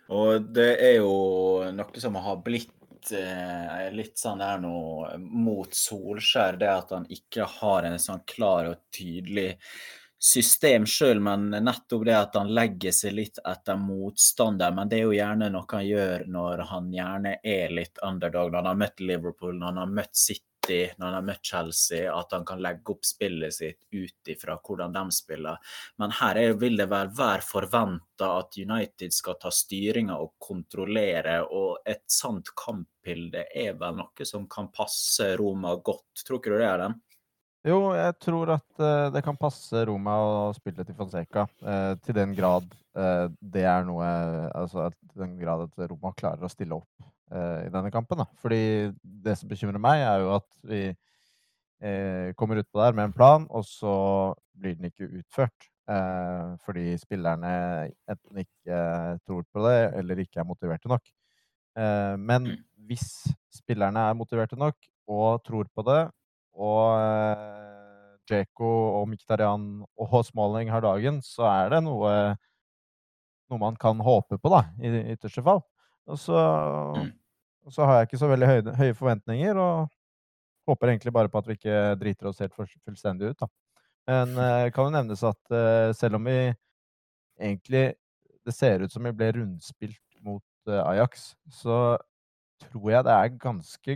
Og 0.09 0.49
det 0.55 0.71
er 0.81 0.95
jo 0.97 1.13
noe 1.75 2.01
som 2.01 2.17
har 2.17 2.41
blitt 2.41 3.11
eh, 3.13 3.87
litt 3.93 4.17
sånn 4.17 4.41
der 4.41 4.61
nå 4.63 4.73
mot 5.21 5.73
Solskjær, 5.75 6.57
det 6.57 6.69
at 6.71 6.93
han 6.95 7.05
ikke 7.13 7.45
har 7.59 7.85
en 7.85 7.99
sånn 8.01 8.25
klar 8.29 8.71
og 8.71 8.81
tydelig 8.95 9.51
system 10.19 10.83
sjøl, 10.89 11.21
men 11.23 11.47
nettopp 11.63 12.03
det 12.05 12.15
at 12.17 12.35
han 12.35 12.49
legger 12.51 12.91
seg 12.95 13.15
litt 13.15 13.39
etter 13.47 13.77
motstander. 13.79 14.73
Men 14.75 14.89
det 14.91 14.99
er 14.99 15.05
jo 15.05 15.15
gjerne 15.15 15.47
noe 15.53 15.69
han 15.71 15.87
gjør 15.87 16.25
når 16.27 16.65
han 16.73 16.91
gjerne 16.93 17.37
er 17.39 17.75
litt 17.77 18.01
underdog. 18.03 18.51
Når 18.51 18.59
han 18.59 18.71
har 18.73 18.81
møtt 18.83 19.03
Liverpool, 19.05 19.55
når 19.55 19.71
han 19.71 19.81
har 19.85 19.97
møtt 20.01 20.19
City 20.19 20.48
City 20.69 20.93
når 20.97 21.05
han 21.05 21.15
har 21.15 21.25
møtt 21.25 21.45
Chelsea, 21.45 22.09
at 22.13 22.31
han 22.31 22.45
kan 22.45 22.61
legge 22.61 22.93
opp 22.93 23.05
spillet 23.05 23.53
sitt 23.53 23.81
ut 23.91 24.29
ifra 24.29 24.57
hvordan 24.61 24.93
de 24.93 25.03
spiller. 25.11 25.57
Men 25.97 26.13
her 26.19 26.37
er, 26.37 26.53
vil 26.59 26.77
det 26.77 26.89
vel 26.91 27.11
være 27.17 27.45
forventa 27.45 28.31
at 28.39 28.57
United 28.57 29.13
skal 29.13 29.39
ta 29.41 29.51
styringa 29.51 30.17
og 30.19 30.35
kontrollere, 30.39 31.41
og 31.45 31.81
et 31.85 32.05
sant 32.11 32.51
kampbilde 32.55 33.47
er 33.55 33.77
vel 33.79 33.97
noe 33.99 34.25
som 34.25 34.47
kan 34.49 34.69
passe 34.71 35.35
Roma 35.39 35.75
godt. 35.75 36.25
Tror 36.25 36.39
ikke 36.39 36.53
du 36.53 36.59
det 36.61 36.73
den? 36.83 36.99
Jo, 37.67 37.79
jeg 37.91 38.13
tror 38.23 38.53
at 38.55 38.79
uh, 38.79 39.09
det 39.11 39.19
kan 39.25 39.35
passe 39.35 39.81
Roma 39.87 40.13
å 40.23 40.35
spille 40.55 40.85
til 40.87 40.95
Fonseca. 40.95 41.43
Uh, 41.59 41.97
til 42.05 42.15
den 42.15 42.31
grad 42.37 42.69
uh, 42.95 43.27
det 43.41 43.65
er 43.67 43.83
noe 43.83 44.07
Altså 44.55 44.87
til 44.93 45.25
den 45.25 45.35
grad 45.41 45.65
at 45.65 45.89
Roma 45.91 46.13
klarer 46.15 46.47
å 46.47 46.51
stille 46.53 46.77
opp 46.77 46.87
Eh, 46.99 47.18
i 47.29 47.69
denne 47.69 47.91
kampen. 47.93 48.23
Da. 48.23 48.25
Fordi 48.41 48.89
det 49.03 49.35
som 49.37 49.49
bekymrer 49.51 49.81
meg, 49.81 50.01
er 50.01 50.23
jo 50.23 50.31
at 50.39 50.47
vi 50.65 50.79
eh, 50.89 52.31
kommer 52.39 52.61
utpå 52.61 52.81
der 52.81 52.95
med 52.97 53.09
en 53.09 53.13
plan, 53.13 53.45
og 53.49 53.65
så 53.67 53.93
blir 54.57 54.77
den 54.77 54.89
ikke 54.89 55.09
utført. 55.21 55.69
Eh, 55.89 56.49
fordi 56.65 56.93
spillerne 57.01 57.51
enten 58.09 58.43
ikke 58.43 58.81
tror 59.25 59.45
på 59.49 59.63
det, 59.65 59.79
eller 59.97 60.21
ikke 60.21 60.41
er 60.41 60.47
motiverte 60.49 60.91
nok. 60.91 61.05
Eh, 61.79 62.15
men 62.17 62.51
mm. 62.51 62.59
hvis 62.89 63.07
spillerne 63.53 64.09
er 64.09 64.17
motiverte 64.17 64.59
nok 64.59 64.77
og 65.09 65.41
tror 65.45 65.69
på 65.73 65.85
det, 65.87 66.03
og 66.59 66.83
eh, 66.99 68.13
Djeko 68.29 68.69
og 68.99 69.09
Miktarian 69.09 69.65
og 69.97 70.19
Smalling 70.27 70.69
har 70.69 70.85
dagen, 70.85 71.23
så 71.25 71.47
er 71.49 71.73
det 71.73 71.81
noe, 71.87 72.13
noe 73.49 73.61
man 73.61 73.79
kan 73.79 74.01
håpe 74.05 74.37
på, 74.37 74.53
da, 74.53 74.67
i 74.77 74.93
ytterste 75.15 75.41
fall. 75.45 75.63
Og 76.07 76.19
så, 76.19 76.37
mm. 76.95 77.09
og 77.67 77.73
så, 77.73 77.85
har 77.85 77.99
jeg 77.99 78.09
ikke 78.09 78.21
så 78.21 78.29
veldig 78.31 78.49
høye, 78.49 78.75
høye, 78.79 78.97
forventninger, 78.97 79.59
og 79.59 79.89
håper 80.69 80.93
egentlig 80.93 81.13
bare 81.13 81.31
på 81.31 81.41
at 81.41 81.49
vi 81.49 81.57
ikke 81.57 81.79
driter 82.01 82.29
oss 82.29 82.41
helt 82.43 82.55
fullstendig 82.55 83.33
ut. 83.33 83.43
Da. 83.43 83.49
Men 84.09 84.37
uh, 84.37 84.69
kan 84.73 84.87
jo 84.87 84.95
nevnes 84.95 85.25
at 85.27 85.41
uh, 85.53 85.89
selv 85.97 86.19
om 86.19 86.29
vi 86.29 86.39
egentlig 87.39 87.93
Det 88.45 88.53
ser 88.55 88.81
ut 88.81 88.91
som 88.91 89.05
vi 89.05 89.13
ble 89.13 89.29
rundspilt 89.35 90.17
mot 90.25 90.43
uh, 90.67 90.81
Ajax, 90.89 91.33
så 91.53 91.99
tror 92.63 92.91
jeg 92.91 93.05
det 93.05 93.13
er 93.13 93.37
ganske 93.39 93.95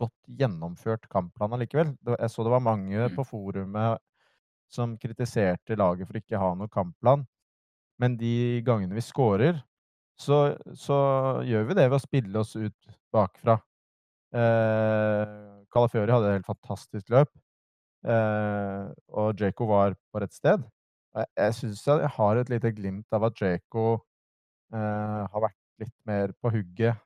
godt 0.00 0.30
gjennomført 0.40 1.04
kampplan 1.10 1.54
allikevel. 1.54 1.92
Jeg 2.16 2.30
så 2.32 2.46
det 2.46 2.52
var 2.54 2.64
mange 2.64 3.08
på 3.14 3.26
forumet 3.28 4.00
som 4.72 4.96
kritiserte 4.98 5.76
laget 5.78 6.08
for 6.08 6.18
ikke 6.18 6.38
å 6.38 6.42
ha 6.42 6.50
noen 6.56 6.72
kampplan. 6.72 7.26
Men 8.00 8.16
de 8.18 8.62
gangene 8.66 8.96
vi 8.96 9.04
scorer, 9.04 9.60
så, 10.20 10.38
så, 10.78 10.98
gjør 11.46 11.68
vi 11.70 11.76
det 11.78 11.88
ved 11.88 11.98
å 11.98 12.02
spille 12.02 12.42
oss 12.42 12.54
ut 12.56 12.92
bakfra. 13.14 13.58
Eh, 14.34 15.34
Calafiori 15.74 16.14
hadde 16.14 16.30
et 16.30 16.38
helt 16.38 16.48
fantastisk 16.48 17.10
løp, 17.14 17.30
eh, 18.06 18.86
og 19.14 19.40
Jaco 19.40 19.68
var 19.70 19.96
på 20.12 20.22
rett 20.22 20.34
sted. 20.34 20.62
Jeg, 21.14 21.30
jeg 21.38 21.56
syns 21.60 21.86
jeg 21.86 22.12
har 22.16 22.40
et 22.40 22.50
lite 22.50 22.74
glimt 22.74 23.14
av 23.14 23.28
at 23.30 23.42
Jaco 23.42 23.86
eh, 24.74 25.22
har 25.30 25.44
vært 25.48 25.60
litt 25.82 25.96
mer 26.06 26.34
på 26.38 26.52
hugget 26.54 27.02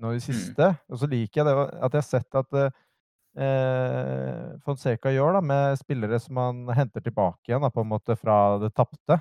nå 0.00 0.12
i 0.12 0.18
det 0.18 0.24
mm. 0.24 0.28
siste. 0.28 0.70
Og 0.88 1.00
så 1.00 1.08
liker 1.10 1.42
jeg 1.42 1.48
det 1.48 1.56
at 1.58 1.92
jeg 1.92 2.00
har 2.00 2.08
sett 2.08 2.40
at 2.40 2.58
eh, 2.62 4.46
Fonseca 4.64 5.12
gjør 5.12 5.38
da, 5.38 5.44
med 5.52 5.80
spillere 5.80 6.20
som 6.22 6.40
han 6.40 6.64
henter 6.76 7.04
tilbake 7.04 7.50
igjen 7.50 7.64
da, 7.64 7.72
på 7.72 7.84
en 7.84 7.92
måte 7.92 8.16
fra 8.18 8.58
det 8.62 8.72
tapte. 8.76 9.20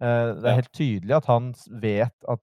Eh, 0.00 0.30
det 0.40 0.48
er 0.48 0.60
helt 0.62 0.72
tydelig 0.76 1.16
at 1.18 1.28
han 1.28 1.50
vet 1.82 2.28
at 2.32 2.42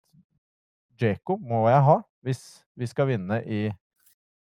Djeko 0.98 1.38
må 1.42 1.66
jeg 1.70 1.84
ha 1.88 1.98
hvis 2.26 2.42
vi 2.78 2.90
skal 2.90 3.10
vinne 3.10 3.40
i, 3.46 3.66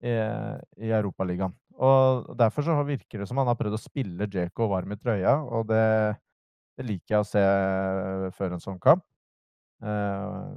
i, 0.05 0.13
i 0.13 0.93
Europaligaen. 0.93 1.55
Og 1.83 2.29
derfor 2.39 2.65
så 2.65 2.77
virker 2.87 3.23
det 3.23 3.29
som 3.29 3.41
han 3.41 3.49
har 3.51 3.59
prøvd 3.59 3.77
å 3.77 3.81
spille 3.81 4.29
Djeko 4.31 4.69
varm 4.71 4.93
i 4.95 4.99
trøya, 5.01 5.39
og 5.43 5.67
det, 5.71 5.83
det, 6.77 6.87
liker 6.87 7.17
jeg 7.17 7.25
å 7.25 7.29
se 7.29 7.43
før 8.37 8.57
en 8.57 8.63
sånn 8.63 8.81
kamp. 8.83 9.05
Eh, 9.83 10.49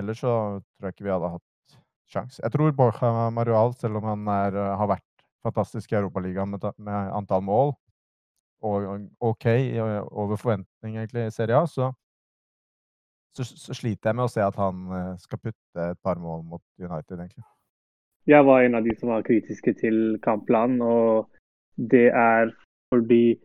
ellers 0.00 0.22
så 0.22 0.32
tror 0.62 0.88
jeg 0.88 0.96
ikke 0.96 1.08
vi 1.08 1.14
hadde 1.14 1.32
hatt 1.34 1.76
sjans. 2.10 2.40
Jeg 2.40 2.54
tror 2.54 2.74
Borja 2.78 3.28
Marual, 3.34 3.74
selv 3.78 4.00
om 4.00 4.08
han 4.08 4.30
er, 4.34 4.56
har 4.80 4.90
vært 4.96 5.06
fantastisk 5.44 5.92
i 5.92 5.98
Europaligaen 6.00 6.54
med, 6.54 6.66
med 6.80 7.14
antall 7.16 7.44
mål, 7.44 7.74
OK 8.62 9.46
over 10.10 10.36
forventning 10.36 10.96
egentlig 10.96 11.26
i 11.26 11.34
Serie 11.34 11.56
A, 11.56 11.66
så, 11.66 11.92
så, 13.36 13.44
så, 13.44 13.74
sliter 13.74 14.10
jeg 14.10 14.18
med 14.18 14.26
å 14.26 14.32
se 14.32 14.44
at 14.44 14.58
han 14.60 15.16
skal 15.22 15.40
putte 15.40 15.86
et 15.94 16.00
par 16.04 16.20
mål 16.20 16.44
mot 16.44 16.62
United, 16.80 17.16
egentlig. 17.16 17.46
Jeg 18.28 18.44
var 18.44 18.62
en 18.62 18.76
av 18.76 18.84
de 18.84 18.94
som 18.98 19.10
var 19.14 19.24
kritiske 19.24 19.72
til 19.80 20.18
kampplanen, 20.22 20.82
og 20.84 21.30
det 21.76 22.10
er 22.12 22.52
fordi 22.92 23.38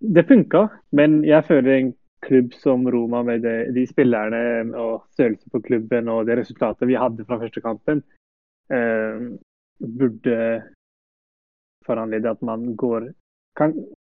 det 0.00 0.26
funka. 0.28 0.68
Men 0.92 1.24
jeg 1.24 1.44
føler 1.48 1.72
en 1.72 1.92
klubb 2.26 2.54
som 2.54 2.86
Roma, 2.90 3.22
med 3.22 3.42
de, 3.42 3.56
de 3.74 3.86
spillerne 3.86 4.40
og 4.78 5.04
størrelse 5.14 5.50
på 5.52 5.60
klubben 5.66 6.08
og 6.08 6.26
det 6.26 6.38
resultatet 6.40 6.88
vi 6.88 6.98
hadde 6.98 7.26
fra 7.26 7.38
første 7.40 7.60
kampen, 7.60 8.02
eh, 8.72 9.28
burde 10.00 10.38
foranlede 11.86 12.30
at 12.30 12.42
man 12.42 12.74
går 12.76 13.12
kan, 13.56 13.72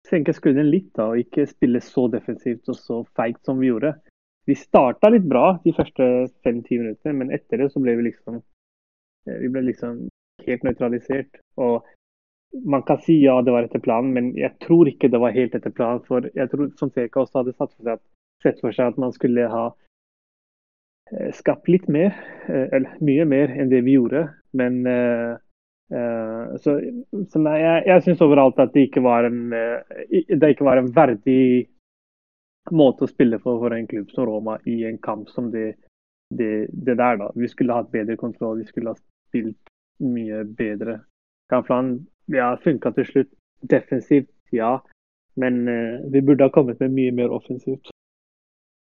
senke 0.10 0.34
skuldrene 0.36 0.70
litt 0.70 0.89
da, 0.98 1.12
og 1.12 1.22
ikke 1.22 1.48
spille 1.50 1.81
så 1.84 2.08
defensivt 2.12 2.70
og 2.72 2.77
så 2.77 3.01
feigt 3.17 3.43
som 3.46 3.62
vi 3.62 3.70
gjorde. 3.70 3.93
Vi 4.50 4.58
starta 4.58 5.12
litt 5.12 5.27
bra 5.29 5.60
de 5.63 5.74
første 5.77 6.08
fem-ti 6.46 6.79
minuttene, 6.81 7.17
men 7.20 7.34
etter 7.36 7.62
det 7.62 7.70
så 7.74 7.81
ble 7.84 7.96
vi 8.00 8.08
liksom 8.10 8.39
eh, 8.39 9.38
vi 9.43 9.51
ble 9.53 9.67
liksom 9.70 10.08
helt 10.48 10.65
nøytralisert. 10.65 11.41
Og 11.62 11.86
man 12.67 12.84
kan 12.88 13.00
si 13.05 13.20
ja, 13.22 13.38
det 13.46 13.53
var 13.53 13.67
etter 13.67 13.84
planen, 13.84 14.15
men 14.17 14.34
jeg 14.39 14.58
tror 14.65 14.89
ikke 14.89 15.12
det 15.12 15.22
var 15.22 15.38
helt 15.38 15.55
etter 15.55 15.74
planen. 15.75 16.01
For 16.08 16.25
jeg 16.34 16.50
tror 16.51 16.74
som 16.79 16.91
Seka 16.91 17.24
også 17.24 17.43
hadde 17.43 17.55
satt 17.55 17.75
for 17.75 17.86
seg 17.86 17.93
at, 18.00 18.03
sett 18.41 18.60
for 18.63 18.75
seg 18.75 18.91
at 18.91 19.00
man 19.00 19.13
skulle 19.15 19.46
ha 19.53 19.67
eh, 21.13 21.29
skapt 21.38 21.70
litt 21.70 21.88
mer, 21.88 22.17
eh, 22.50 22.67
eller 22.74 22.98
mye 23.05 23.29
mer 23.29 23.53
enn 23.53 23.72
det 23.72 23.86
vi 23.86 24.00
gjorde. 24.00 24.25
Men 24.58 24.81
Uh, 24.84 25.38
så, 25.91 26.77
så 27.29 27.39
nei, 27.43 27.57
jeg, 27.60 27.83
jeg 27.89 28.03
syns 28.05 28.24
overalt 28.24 28.60
at 28.63 28.71
det 28.71 28.88
ikke 28.88 29.03
var 29.03 29.27
en 29.27 29.51
uh, 29.51 29.81
det 30.07 30.53
ikke 30.53 30.67
var 30.67 30.79
en 30.79 30.91
verdig 30.95 31.67
måte 32.71 33.03
å 33.03 33.12
spille 33.12 33.39
for 33.41 33.60
for 33.60 33.75
en 33.75 33.89
klubb 33.89 34.12
som 34.13 34.29
Roma 34.29 34.57
i 34.69 34.83
en 34.88 35.00
kamp 35.03 35.27
som 35.33 35.50
det, 35.51 35.74
det, 36.31 36.69
det 36.71 36.95
der. 36.95 37.19
da. 37.19 37.27
Vi 37.36 37.50
skulle 37.51 37.75
hatt 37.75 37.91
bedre 37.91 38.15
kontroll, 38.15 38.62
vi 38.62 38.69
skulle 38.69 38.93
ha 38.93 39.00
spilt 39.27 39.71
mye 40.00 40.45
bedre. 40.45 41.01
Kamplan 41.51 41.98
ja, 42.31 42.53
funka 42.63 42.93
til 42.95 43.10
slutt. 43.10 43.33
Defensivt, 43.62 44.31
ja. 44.55 44.77
Men 45.36 45.65
uh, 45.67 46.00
vi 46.13 46.21
burde 46.21 46.48
ha 46.48 46.53
kommet 46.53 46.79
med 46.79 46.95
mye 46.95 47.12
mer 47.19 47.33
offensivt. 47.36 47.91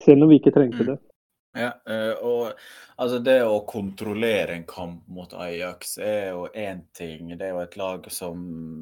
Selv 0.03 0.24
om 0.24 0.31
vi 0.31 0.39
ikke 0.39 0.55
trengte 0.55 0.83
mm. 0.83 0.93
det. 0.93 1.00
Ja, 1.53 1.67
eh, 1.86 2.15
og 2.25 2.55
altså 2.98 3.19
det 3.22 3.36
å 3.45 3.60
kontrollere 3.69 4.55
en 4.57 4.63
kamp 4.65 5.03
mot 5.13 5.36
Ajax 5.38 6.00
er 6.01 6.31
jo 6.31 6.48
én 6.57 6.79
ting. 6.98 7.29
Det 7.38 7.45
er 7.45 7.51
jo 7.53 7.60
et 7.62 7.77
lag 7.77 8.07
som 8.13 8.39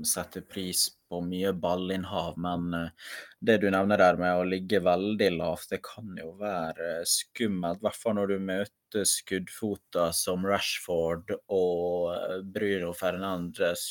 setter 0.07 0.45
pris 0.47 0.85
på 1.11 1.19
mye 1.27 1.51
ballinnhav. 1.51 2.37
Men 2.39 2.69
eh, 2.77 3.11
det 3.43 3.57
du 3.65 3.67
nevner 3.75 3.99
der 3.99 4.21
med 4.23 4.39
å 4.39 4.47
ligge 4.47 4.79
veldig 4.87 5.29
lavt, 5.35 5.67
det 5.75 5.81
kan 5.83 6.15
jo 6.15 6.31
være 6.39 7.01
skummelt. 7.11 7.83
I 7.83 7.89
hvert 7.89 8.01
fall 8.05 8.17
når 8.21 8.31
du 8.31 8.47
møter 8.53 9.07
skuddfota 9.17 10.07
som 10.15 10.47
Rashford 10.47 11.35
og 11.51 12.13
eh, 12.15 12.39
Bruno 12.55 12.95
Fernandes. 12.95 13.87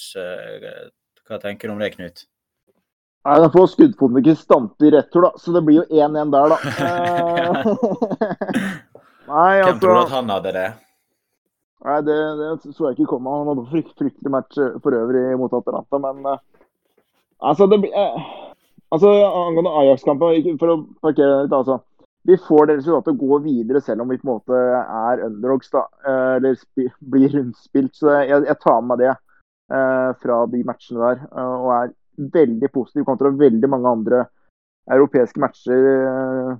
Hva 1.28 1.37
tenker 1.44 1.68
du 1.68 1.76
om 1.76 1.84
det, 1.84 1.92
Knut? 1.99 2.25
Nei, 3.27 3.41
Da 3.41 3.49
får 3.53 3.73
skuddfoten 3.75 4.21
ikke 4.23 4.37
stampe 4.39 4.87
i 4.89 4.93
retur, 4.95 5.27
da. 5.29 5.33
Så 5.37 5.53
det 5.53 5.65
blir 5.67 5.83
jo 5.83 5.89
1-1 5.89 6.33
der, 6.33 6.55
da. 6.55 6.59
Eh, 6.91 8.79
Nei, 9.31 9.61
Hvem 9.61 9.67
altså 9.69 9.81
tror 9.83 9.95
du 9.95 10.00
at 10.00 10.15
han 10.17 10.33
hadde 10.33 10.53
det? 10.57 10.69
Nei, 11.87 11.99
det, 12.05 12.17
det 12.41 12.73
så 12.75 12.89
jeg 12.89 12.99
ikke 12.99 13.12
komme. 13.15 13.33
Han 13.33 13.53
hadde 13.53 13.69
frykt, 13.71 13.93
fryktelig 13.99 14.33
match 14.33 14.59
eh, 14.61 14.79
for 14.85 14.97
øvrig 14.97 15.23
mot 15.41 15.53
Atalanta, 15.57 16.00
men 16.03 16.25
uh, 16.27 16.41
Altså, 17.41 17.69
det 17.71 17.79
blir 17.81 17.95
eh, 17.97 18.27
Altså, 18.91 19.12
angående 19.29 19.73
Ajax-kampen, 19.81 20.59
for 20.59 20.73
å 20.75 20.81
parkere 21.05 21.37
det 21.37 21.47
litt, 21.47 21.55
altså. 21.61 21.79
Vi 22.29 22.37
får 22.49 22.67
det 22.69 22.75
resultatet 22.81 23.15
å 23.15 23.21
gå 23.21 23.39
videre 23.47 23.81
selv 23.81 24.03
om 24.03 24.11
vi 24.11 24.19
på 24.21 24.27
en 24.27 24.33
måte 24.35 24.59
er 24.83 25.23
underdogs, 25.29 25.71
da. 25.73 25.87
Uh, 26.03 26.35
Eller 26.41 26.59
blir 27.15 27.37
rundspilt. 27.37 27.95
Så 27.97 28.11
jeg, 28.19 28.43
jeg 28.49 28.61
tar 28.65 28.81
med 28.83 28.97
meg 28.97 29.05
det 29.07 29.19
fra 29.71 30.37
de 30.50 30.65
matchene 30.67 30.99
der. 30.99 31.21
Og 31.39 31.69
er 31.71 31.93
veldig 32.19 32.71
positiv 32.73 33.07
kontra 33.09 33.31
veldig 33.31 33.69
mange 33.71 33.88
andre 33.90 34.25
europeiske 34.90 35.40
matcher 35.40 35.87
eh, 35.90 36.57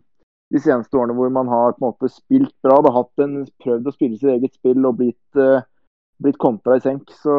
de 0.51 0.61
seneste 0.63 0.99
årene 0.99 1.15
hvor 1.17 1.31
man 1.33 1.49
har 1.51 1.75
på 1.77 1.83
en 1.85 1.89
måte 1.93 2.11
spilt 2.13 2.55
bra. 2.63 2.81
Har 2.83 3.03
hatt 3.03 3.25
en, 3.25 3.45
prøvd 3.63 3.89
å 3.89 3.95
spille 3.95 4.19
sitt 4.19 4.33
eget 4.35 4.55
spill 4.59 4.87
og 4.87 4.99
blitt, 5.01 5.39
eh, 5.39 5.67
blitt 6.23 6.39
kontra 6.43 6.79
i 6.79 6.85
senk. 6.85 7.11
Så, 7.23 7.39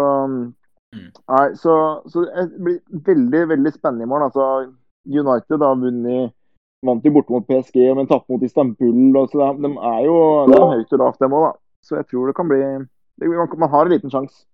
Mm. 0.92 1.06
nei, 1.32 1.56
så, 1.56 1.74
så 2.12 2.26
det 2.28 2.60
blir 2.60 2.80
veldig 2.92 3.42
veldig 3.48 3.72
spennende 3.72 4.04
i 4.04 4.10
morgen. 4.12 4.26
Altså, 4.28 4.74
United 5.08 5.64
har 5.64 5.78
vunnet 5.80 6.34
Vant 6.82 7.06
jo 7.06 7.12
borte 7.14 7.30
mot 7.30 7.46
PSG, 7.46 7.78
men 7.94 8.08
tapte 8.10 8.34
mot 8.34 8.42
Istanbul. 8.42 9.18
Og 9.20 9.30
så 9.30 9.38
det, 9.38 9.70
de 9.70 9.70
er 9.78 10.00
jo 10.08 10.16
det 10.50 10.58
er 10.58 10.72
høyt 10.72 10.96
og 10.98 11.04
lavt, 11.04 11.20
dem 11.22 11.36
òg. 11.38 11.52
Så 11.86 12.00
jeg 12.00 12.08
tror 12.10 12.28
det 12.28 12.36
kan 12.36 12.50
bli 12.50 12.62
det, 12.62 13.30
man, 13.30 13.52
man 13.62 13.70
har 13.70 13.86
en 13.86 13.94
liten 13.94 14.14
sjanse. 14.14 14.46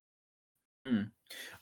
Mm. 0.90 1.06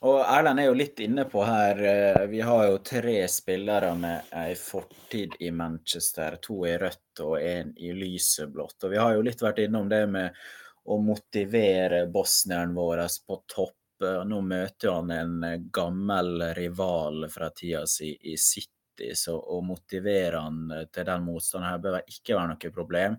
Og 0.06 0.20
Erlend 0.20 0.60
er 0.60 0.68
jo 0.68 0.76
litt 0.76 1.00
inne 1.02 1.24
på 1.30 1.42
her 1.46 1.80
eh, 1.82 2.26
Vi 2.30 2.42
har 2.44 2.66
jo 2.68 2.78
tre 2.84 3.16
spillere 3.30 3.94
med 3.98 4.34
ei 4.36 4.54
fortid 4.58 5.38
i 5.40 5.50
Manchester. 5.50 6.38
To 6.42 6.60
i 6.68 6.76
rødt 6.78 7.24
og 7.24 7.40
én 7.40 7.72
i 7.76 7.92
lyseblått. 7.96 8.78
Og 8.84 8.94
vi 8.94 9.00
har 9.00 9.16
jo 9.16 9.24
litt 9.26 9.42
vært 9.42 9.64
innom 9.64 9.88
det 9.90 10.04
med 10.10 10.46
å 10.86 11.00
motivere 11.02 12.04
bosnieren 12.12 12.76
vår 12.76 13.02
på 13.26 13.40
topp. 13.50 14.04
Eh, 14.04 14.22
Nå 14.28 14.40
møter 14.44 14.92
han 14.92 15.10
en 15.10 15.36
eh, 15.44 15.58
gammel 15.72 16.52
rival 16.58 17.26
fra 17.32 17.50
tida 17.50 17.86
si 17.90 18.12
i 18.12 18.36
City, 18.36 18.75
så 19.16 19.36
og, 19.36 19.62
motivere 19.68 20.40
han 20.40 20.72
eh, 20.72 20.84
til 20.92 21.06
den 21.08 21.24
motstanden 21.26 21.68
her 21.68 21.78
bør 21.84 21.98
ikke 22.02 22.36
være 22.36 22.52
noe 22.52 22.72
problem. 22.74 23.16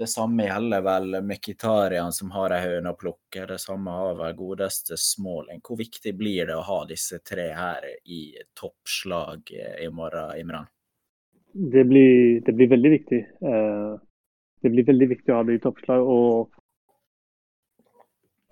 Det 0.00 0.08
samme 0.10 0.48
gjelder 0.48 0.84
vel 0.86 1.20
Mkhitarian 1.26 2.12
som 2.16 2.32
har 2.34 2.56
ei 2.56 2.60
høne 2.66 2.92
å 2.94 2.98
plukke. 2.98 3.46
Det 3.50 3.60
samme 3.62 3.94
har 3.94 4.18
vel 4.18 4.36
godeste 4.38 4.98
Småling. 5.00 5.62
Hvor 5.66 5.80
viktig 5.80 6.14
blir 6.18 6.50
det 6.50 6.58
å 6.58 6.66
ha 6.66 6.82
disse 6.88 7.20
tre 7.24 7.50
her 7.56 7.86
i 8.04 8.22
toppslag 8.58 9.50
i 9.54 9.88
morgen, 9.92 10.36
Imran? 10.40 10.68
Det 11.52 11.84
blir, 11.84 12.40
det 12.46 12.52
blir 12.54 12.68
veldig 12.70 12.90
viktig. 12.90 13.20
Eh, 13.42 13.98
Det 14.62 14.68
blir 14.68 14.84
veldig 14.84 15.06
viktig 15.08 15.32
å 15.32 15.36
ha 15.38 15.44
det 15.48 15.54
i 15.56 15.60
toppslag. 15.64 16.04
Og 16.04 16.50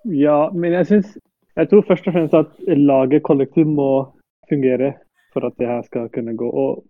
ja, 0.08 0.50
men 0.54 0.72
jeg 0.72 0.86
syns 0.88 1.18
Jeg 1.58 1.68
tror 1.68 1.82
først 1.88 2.06
og 2.06 2.14
fremst 2.14 2.34
at 2.38 2.50
laget 2.70 3.24
kollektivt 3.26 3.66
må 3.66 4.14
fungere 4.48 4.92
for 5.38 5.46
at 5.48 5.58
det 5.58 5.70
her 5.70 5.82
skal 5.86 6.08
kunne 6.14 6.36
gå. 6.36 6.50
Og 6.50 6.84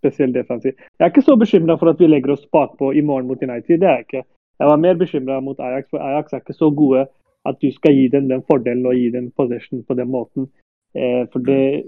spesielt 0.00 0.34
defensivt. 0.34 0.76
Jeg 0.98 1.04
er 1.04 1.12
ikke 1.12 1.28
så 1.28 1.36
bekymra 1.36 1.76
for 1.76 1.92
at 1.92 2.00
vi 2.00 2.08
legger 2.08 2.32
oss 2.32 2.46
bakpå 2.52 2.92
i 2.96 3.02
morgen 3.04 3.26
mot 3.28 3.42
United. 3.42 3.80
Det 3.80 3.88
er 3.88 3.98
jeg 3.98 4.06
ikke. 4.08 4.22
Jeg 4.60 4.68
var 4.68 4.76
mer 4.76 4.94
bekymra 4.94 5.40
mot 5.40 5.60
Ajax, 5.60 5.88
for 5.90 5.98
Ajax 6.04 6.32
er 6.32 6.40
ikke 6.40 6.56
så 6.56 6.70
gode 6.70 7.06
at 7.48 7.56
du 7.62 7.70
skal 7.72 7.94
gi 7.96 8.08
dem 8.12 8.28
den 8.28 8.42
fordelen 8.48 8.86
og 8.86 8.96
gi 8.96 9.10
dem 9.10 9.30
possession 9.36 9.84
på 9.84 9.96
den 9.96 10.08
måten. 10.12 10.48
Eh, 10.94 11.26
for 11.32 11.38
det, 11.38 11.84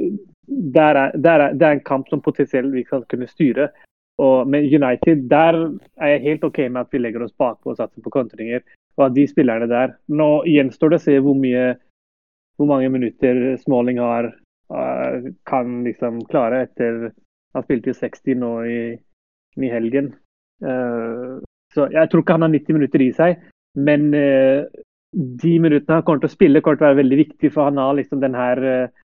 der 0.74 1.00
er, 1.02 1.16
der 1.16 1.46
er, 1.46 1.52
det 1.52 1.66
er 1.66 1.78
en 1.78 1.84
kamp 1.84 2.08
som 2.08 2.20
potensielt 2.20 2.72
vi 2.72 2.84
kan 2.88 3.04
kunne 3.08 3.28
styre. 3.28 3.68
Og 4.18 4.48
men 4.48 4.64
United, 4.64 5.28
der 5.28 5.58
er 5.96 6.08
jeg 6.08 6.20
helt 6.20 6.44
OK 6.44 6.58
med 6.58 6.80
at 6.80 6.92
vi 6.92 6.98
legger 6.98 7.24
oss 7.24 7.32
bakpå 7.38 7.70
og 7.70 7.76
satser 7.76 8.02
på 8.02 8.10
kontringer. 8.10 8.60
Og 8.96 9.06
at 9.06 9.14
de 9.16 9.26
spillerne 9.28 9.68
der 9.68 9.96
Nå 10.08 10.44
gjenstår 10.44 10.92
det 10.92 11.00
å 11.00 11.04
se 11.06 11.18
hvor 11.18 11.36
mye 11.36 11.74
hvor 12.60 12.68
mange 12.68 12.88
minutter 12.92 13.56
Smalling 13.56 13.98
har 13.98 14.28
kan 15.48 15.82
liksom 15.84 16.22
klare 16.30 16.62
etter 16.66 17.10
Han 17.52 17.64
spilte 17.66 17.92
jo 17.92 17.98
60 17.98 18.38
nå 18.40 18.50
i, 18.64 18.76
i 19.60 19.68
helgen. 19.68 20.14
Uh, 20.64 21.42
så 21.74 21.84
jeg 21.92 22.08
tror 22.08 22.22
ikke 22.22 22.36
han 22.38 22.46
har 22.46 22.52
90 22.54 22.78
minutter 22.78 23.04
i 23.04 23.10
seg. 23.12 23.42
Men 23.76 24.06
uh, 24.16 24.64
de 25.12 25.52
minuttene 25.60 25.98
han 25.98 26.06
kommer 26.06 26.22
til 26.22 26.30
å 26.30 26.32
spille, 26.32 26.62
kommer 26.64 26.80
til 26.80 26.86
å 26.86 26.90
være 26.90 27.02
veldig 27.02 27.18
viktig, 27.20 27.50
for 27.52 27.68
han 27.68 27.80
har 27.82 27.98
liksom 27.98 28.22
den 28.22 28.38
her 28.38 28.62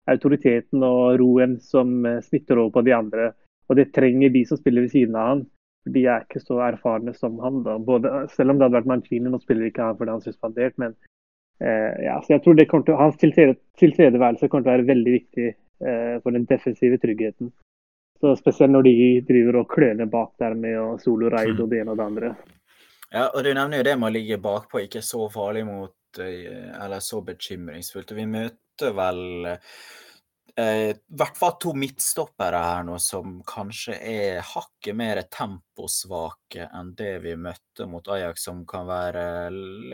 autoriteten 0.09 0.81
og 0.87 1.19
roen 1.21 1.59
som 1.61 2.01
smitter 2.25 2.62
over 2.62 2.79
på 2.79 2.85
de 2.88 2.95
andre. 2.97 3.29
Og 3.69 3.77
det 3.77 3.93
trenger 3.93 4.33
de 4.33 4.47
som 4.49 4.61
spiller 4.61 4.87
ved 4.87 4.95
siden 4.95 5.17
av 5.17 5.29
han. 5.29 5.45
De 5.93 6.05
er 6.07 6.25
ikke 6.25 6.43
så 6.43 6.61
erfarne 6.62 7.15
som 7.17 7.38
han. 7.43 7.62
da. 7.67 7.79
Både, 7.79 8.11
selv 8.33 8.53
om 8.53 8.59
det 8.59 8.67
hadde 8.67 8.79
vært 8.79 8.91
Mancini, 8.91 9.31
nå 9.31 9.41
spiller 9.43 9.69
ikke 9.69 9.91
han 9.91 9.99
fordi 9.99 10.15
han 10.15 10.23
er 10.23 10.31
suspendert. 10.31 10.79
Men 10.81 10.97
ja, 12.05 12.16
så 12.22 12.35
jeg 12.35 12.42
tror 12.44 12.57
det 12.59 12.68
kommer 12.70 12.87
til, 12.87 12.98
hans 12.98 13.18
tilstede, 13.20 13.57
tilstedeværelse 13.79 14.48
kommer 14.48 14.64
til 14.66 14.72
å 14.72 14.77
være 14.77 14.88
veldig 14.88 15.12
viktig 15.14 15.48
eh, 15.48 16.16
for 16.22 16.35
den 16.35 16.46
defensive 16.51 16.98
tryggheten. 17.03 17.53
Så 18.22 18.35
Spesielt 18.38 18.72
når 18.72 18.87
de 18.87 18.96
driver 19.29 19.61
og 19.62 19.70
kløner 19.70 20.11
bak 20.11 20.35
der 20.42 20.55
med 20.59 20.79
å 20.79 20.88
solo 21.03 21.31
raid 21.33 21.59
og 21.59 21.70
det 21.70 21.83
ene 21.83 21.94
og 21.94 21.98
det 21.98 22.07
andre. 22.07 22.35
Ja, 23.12 23.27
og 23.29 23.42
du 23.44 23.51
nevner 23.51 23.83
jo 23.83 23.87
det 23.88 23.96
med 23.98 24.09
å 24.09 24.14
ligge 24.14 24.38
bakpå, 24.42 24.85
ikke 24.87 25.03
så 25.05 25.27
farlig 25.33 25.66
mot 25.68 25.98
Eller 26.22 27.01
så 27.01 27.22
bekymringsfullt. 27.25 28.12
Og 28.12 28.18
vi 28.20 28.27
møter 28.29 28.94
vel 28.96 29.48
eh, 29.48 29.75
i 30.61 30.93
hvert 31.17 31.38
fall 31.41 31.55
to 31.61 31.71
midtstoppere 31.79 32.59
her 32.61 32.83
nå 32.85 32.99
som 33.01 33.38
kanskje 33.49 33.95
er 33.97 34.43
hakket 34.45 34.97
mer 34.99 35.23
temposvake 35.33 36.67
enn 36.69 36.91
det 36.99 37.15
vi 37.25 37.33
møtte 37.41 37.87
mot 37.88 38.11
Ajax, 38.12 38.45
som 38.51 38.67
kan 38.69 38.85
være 38.91 39.25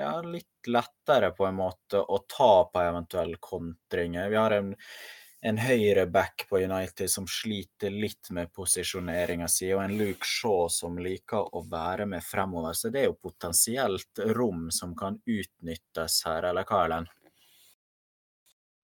ja, 0.00 0.16
litt 0.26 0.66
lettere 0.66 1.30
på 1.36 1.46
en 1.46 1.60
måte 1.60 2.02
å 2.02 2.18
ta 2.26 2.66
på 2.72 2.82
eventuelle 2.82 3.38
kontringer. 3.40 4.28
Vi 4.32 4.40
har 4.40 4.56
en 4.58 4.74
en 5.40 5.58
høyreback 5.58 6.46
på 6.48 6.58
United 6.58 7.10
som 7.10 7.26
sliter 7.30 7.90
litt 7.90 8.30
med 8.34 8.50
posisjoneringa 8.52 9.46
si, 9.48 9.68
og 9.74 9.84
en 9.84 9.94
Luke 9.98 10.26
Shaw 10.26 10.66
som 10.72 10.98
liker 10.98 11.54
å 11.54 11.62
være 11.70 12.08
med 12.10 12.24
fremover. 12.26 12.74
Så 12.74 12.90
det 12.90 13.04
er 13.04 13.10
jo 13.12 13.20
potensielt 13.22 14.22
rom 14.34 14.68
som 14.74 14.96
kan 14.98 15.20
utnyttes 15.24 16.22
her, 16.26 16.50
eller 16.50 16.66
hva, 16.66 16.82
Erlend? 16.88 17.14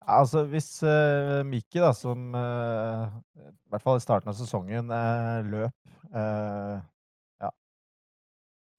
Altså, 0.02 0.46
hvis 0.50 0.84
uh, 0.84 1.46
Miki, 1.46 1.78
da, 1.80 1.92
som 1.94 2.34
uh, 2.34 3.06
i 3.38 3.70
hvert 3.70 3.84
fall 3.84 4.00
i 4.00 4.04
starten 4.04 4.32
av 4.32 4.38
sesongen 4.38 4.90
uh, 4.90 5.46
løp 5.46 5.76
Ja. 6.12 7.50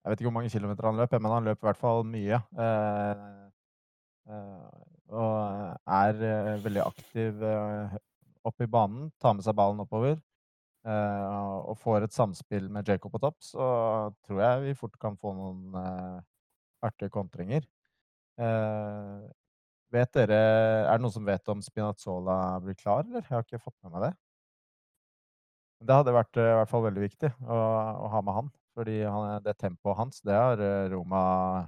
Jeg 0.03 0.11
vet 0.11 0.19
ikke 0.19 0.27
hvor 0.27 0.35
mange 0.35 0.51
kilometer 0.51 0.89
han 0.89 0.99
løp, 0.99 1.15
men 1.15 1.31
han 1.31 1.47
løp 1.47 1.63
i 1.63 1.67
hvert 1.69 1.79
fall 1.79 2.03
mye. 2.05 2.41
og 5.13 5.37
er 5.97 6.19
veldig 6.65 6.83
aktiv 6.83 7.45
oppe 8.45 8.67
i 8.67 8.71
banen. 8.75 9.09
Tar 9.23 9.39
med 9.39 9.47
seg 9.47 9.57
ballen 9.57 9.81
oppover. 9.81 10.19
og 10.85 11.79
får 11.79 12.03
et 12.05 12.13
samspill 12.13 12.69
med 12.69 12.89
Jacob 12.89 13.15
på 13.15 13.23
topp, 13.23 13.39
så 13.41 13.65
tror 14.27 14.43
jeg 14.43 14.63
vi 14.67 14.75
fort 14.75 14.99
kan 15.01 15.17
få 15.17 15.33
noen 15.39 15.79
artige 16.83 17.15
kontringer. 17.15 17.65
Vet 19.93 20.13
dere, 20.17 20.37
Er 20.89 20.97
det 20.97 21.03
noen 21.05 21.15
som 21.15 21.27
vet 21.27 21.49
om 21.53 21.63
Spinazzola 21.63 22.37
blir 22.65 22.77
klar, 22.79 23.05
eller? 23.05 23.25
Jeg 23.25 23.35
har 23.37 23.45
ikke 23.45 23.61
fått 23.61 23.77
med 23.85 23.93
meg 23.93 24.07
det. 24.07 24.13
Det 25.83 25.97
hadde 25.99 26.15
vært 26.15 26.39
i 26.39 26.47
hvert 26.47 26.71
fall 26.71 26.87
veldig 26.87 27.03
viktig 27.03 27.33
å, 27.43 27.59
å 28.07 28.13
ha 28.13 28.23
med 28.25 28.39
han. 28.39 28.53
Fordi 28.73 29.03
han, 29.05 29.43
det 29.45 29.59
tempoet 29.61 29.99
hans, 29.99 30.23
det 30.25 30.33
har 30.33 30.63
Roma 30.89 31.23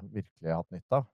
virkelig 0.09 0.55
hatt 0.55 0.71
nytte 0.73 1.03
av. 1.03 1.11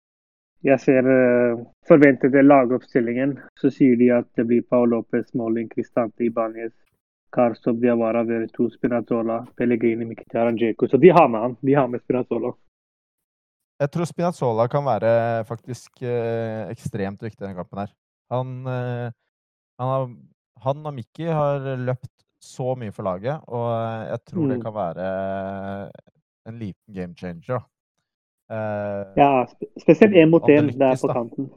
Jeg 0.63 0.77
ser 0.83 1.07
uh, 1.09 1.61
forventede 1.89 2.43
lagoppstillingen. 2.45 3.39
Så 3.61 3.73
sier 3.73 3.97
de 3.97 4.11
at 4.13 4.29
det 4.37 4.45
blir 4.51 4.63
Paul 4.69 4.93
Lopez, 4.93 5.33
Molin, 5.35 5.69
Cristante, 5.73 6.27
Ibanez, 6.27 6.75
Karstov, 7.33 7.79
Diawara, 7.81 8.23
Veretu, 8.29 8.69
Spinazzola, 8.71 9.41
Pellegrini, 9.57 10.05
Mkhitaryan, 10.11 10.59
Djeko. 10.61 10.89
Så 10.89 11.01
de 11.01 11.15
har 11.17 11.29
med 11.29 11.41
han. 11.41 11.57
De 11.61 11.75
har 11.75 11.89
med 11.89 12.03
Spinazzola. 12.05 12.53
Jeg 13.81 13.93
tror 13.95 14.09
Spinazzola 14.09 14.67
kan 14.69 14.85
være 14.85 15.11
faktisk 15.49 16.03
eh, 16.05 16.69
ekstremt 16.69 17.23
viktig 17.25 17.41
i 17.41 17.47
denne 17.47 17.57
kampen 17.57 17.81
her. 17.81 17.93
Han, 18.31 18.57
eh, 18.69 19.09
han, 19.81 19.93
har, 19.93 20.09
han 20.67 20.87
og 20.87 20.97
Mikki 20.99 21.31
har 21.33 21.65
løpt 21.81 22.13
så 22.41 22.75
mye 22.77 22.93
for 22.93 23.05
laget, 23.05 23.41
og 23.49 23.69
jeg 24.09 24.21
tror 24.29 24.45
mm. 24.45 24.51
det 24.53 24.59
kan 24.65 24.75
være 24.77 25.09
en 26.49 26.59
liten 26.61 26.95
game 26.95 27.15
changer. 27.17 27.65
Eh, 28.51 29.13
Ja, 29.17 29.47
spesielt 29.81 30.15
én 30.15 30.31
mot 30.31 30.43
én 30.43 30.71
der 30.79 30.97
på 31.01 31.13
kanten. 31.13 31.51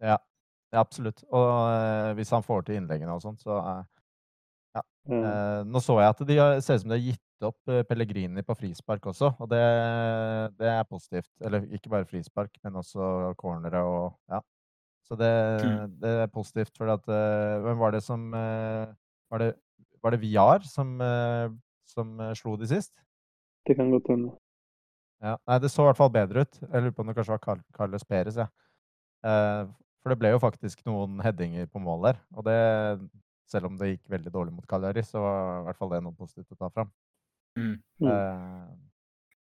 Ja, 0.00 0.16
ja, 0.72 0.80
absolutt. 0.80 1.24
Og 1.30 1.48
eh, 1.74 2.12
hvis 2.14 2.30
han 2.30 2.42
får 2.42 2.60
til 2.62 2.80
innleggene 2.80 3.12
og 3.12 3.22
sånt, 3.22 3.40
så 3.40 3.58
eh, 3.58 3.82
Ja. 5.08 5.16
eh, 5.16 5.64
Nå 5.64 5.80
så 5.80 5.96
jeg 6.00 6.08
at 6.12 6.18
de 6.28 6.36
ser 6.62 6.74
ut 6.76 6.82
som 6.82 6.90
de 6.92 6.98
har 6.98 7.06
gitt 7.12 7.46
opp 7.48 7.68
eh, 7.72 7.82
Pellegrini 7.88 8.42
på 8.44 8.54
frispark 8.58 9.06
også, 9.08 9.30
og 9.40 9.48
det, 9.48 9.60
det 10.60 10.68
er 10.68 10.84
positivt. 10.84 11.30
Eller 11.40 11.64
ikke 11.72 11.88
bare 11.90 12.04
frispark, 12.08 12.50
men 12.64 12.76
også 12.82 13.34
cornere 13.40 13.80
og 13.84 14.14
Ja. 14.30 14.40
Så 15.08 15.16
det, 15.18 15.30
Mm. 15.64 15.96
det 16.00 16.10
er 16.22 16.26
positivt, 16.30 16.76
for 16.76 16.86
at 16.92 17.08
eh, 17.08 17.60
Hvem 17.64 17.78
var 17.78 17.90
det 17.90 18.02
som 18.02 18.30
Var 18.30 19.38
det, 19.38 19.54
var 20.02 20.10
det 20.10 20.20
Viar 20.20 20.60
som, 20.64 20.98
som 21.86 22.18
slo 22.34 22.56
de 22.56 22.66
sist? 22.66 22.92
Det 23.66 23.76
kan 23.76 23.90
godt 23.90 24.06
hende. 24.08 24.30
Ja. 25.22 25.36
Nei, 25.46 25.58
det 25.60 25.70
så 25.70 25.82
i 25.82 25.86
hvert 25.90 25.96
fall 25.98 26.10
bedre 26.10 26.40
ut. 26.46 26.60
Jeg 26.62 26.80
lurer 26.82 26.94
på 26.96 27.02
om 27.02 27.06
det 27.10 27.16
kanskje 27.16 27.34
var 27.34 27.42
Car 27.44 27.58
Carlos 27.76 28.04
Perez, 28.04 28.36
ja. 28.40 28.46
Eh, 29.24 29.66
for 30.00 30.08
det 30.14 30.18
ble 30.18 30.30
jo 30.32 30.38
faktisk 30.40 30.80
noen 30.86 31.18
headinger 31.20 31.66
på 31.68 31.78
mål 31.82 32.06
der. 32.08 32.20
Og 32.36 32.44
det, 32.46 32.56
selv 33.50 33.66
om 33.70 33.78
det 33.78 33.92
gikk 33.94 34.12
veldig 34.12 34.32
dårlig 34.34 34.54
mot 34.54 34.66
Cagliari, 34.70 35.02
så 35.06 35.22
var 35.22 35.40
i 35.60 35.64
hvert 35.68 35.80
fall 35.80 35.92
det 35.94 36.02
noe 36.04 36.16
positivt 36.16 36.54
å 36.54 36.60
ta 36.60 36.70
fram. 36.70 36.90
Mm. 37.58 37.74
Mm. 38.00 38.08
Eh, 38.12 38.70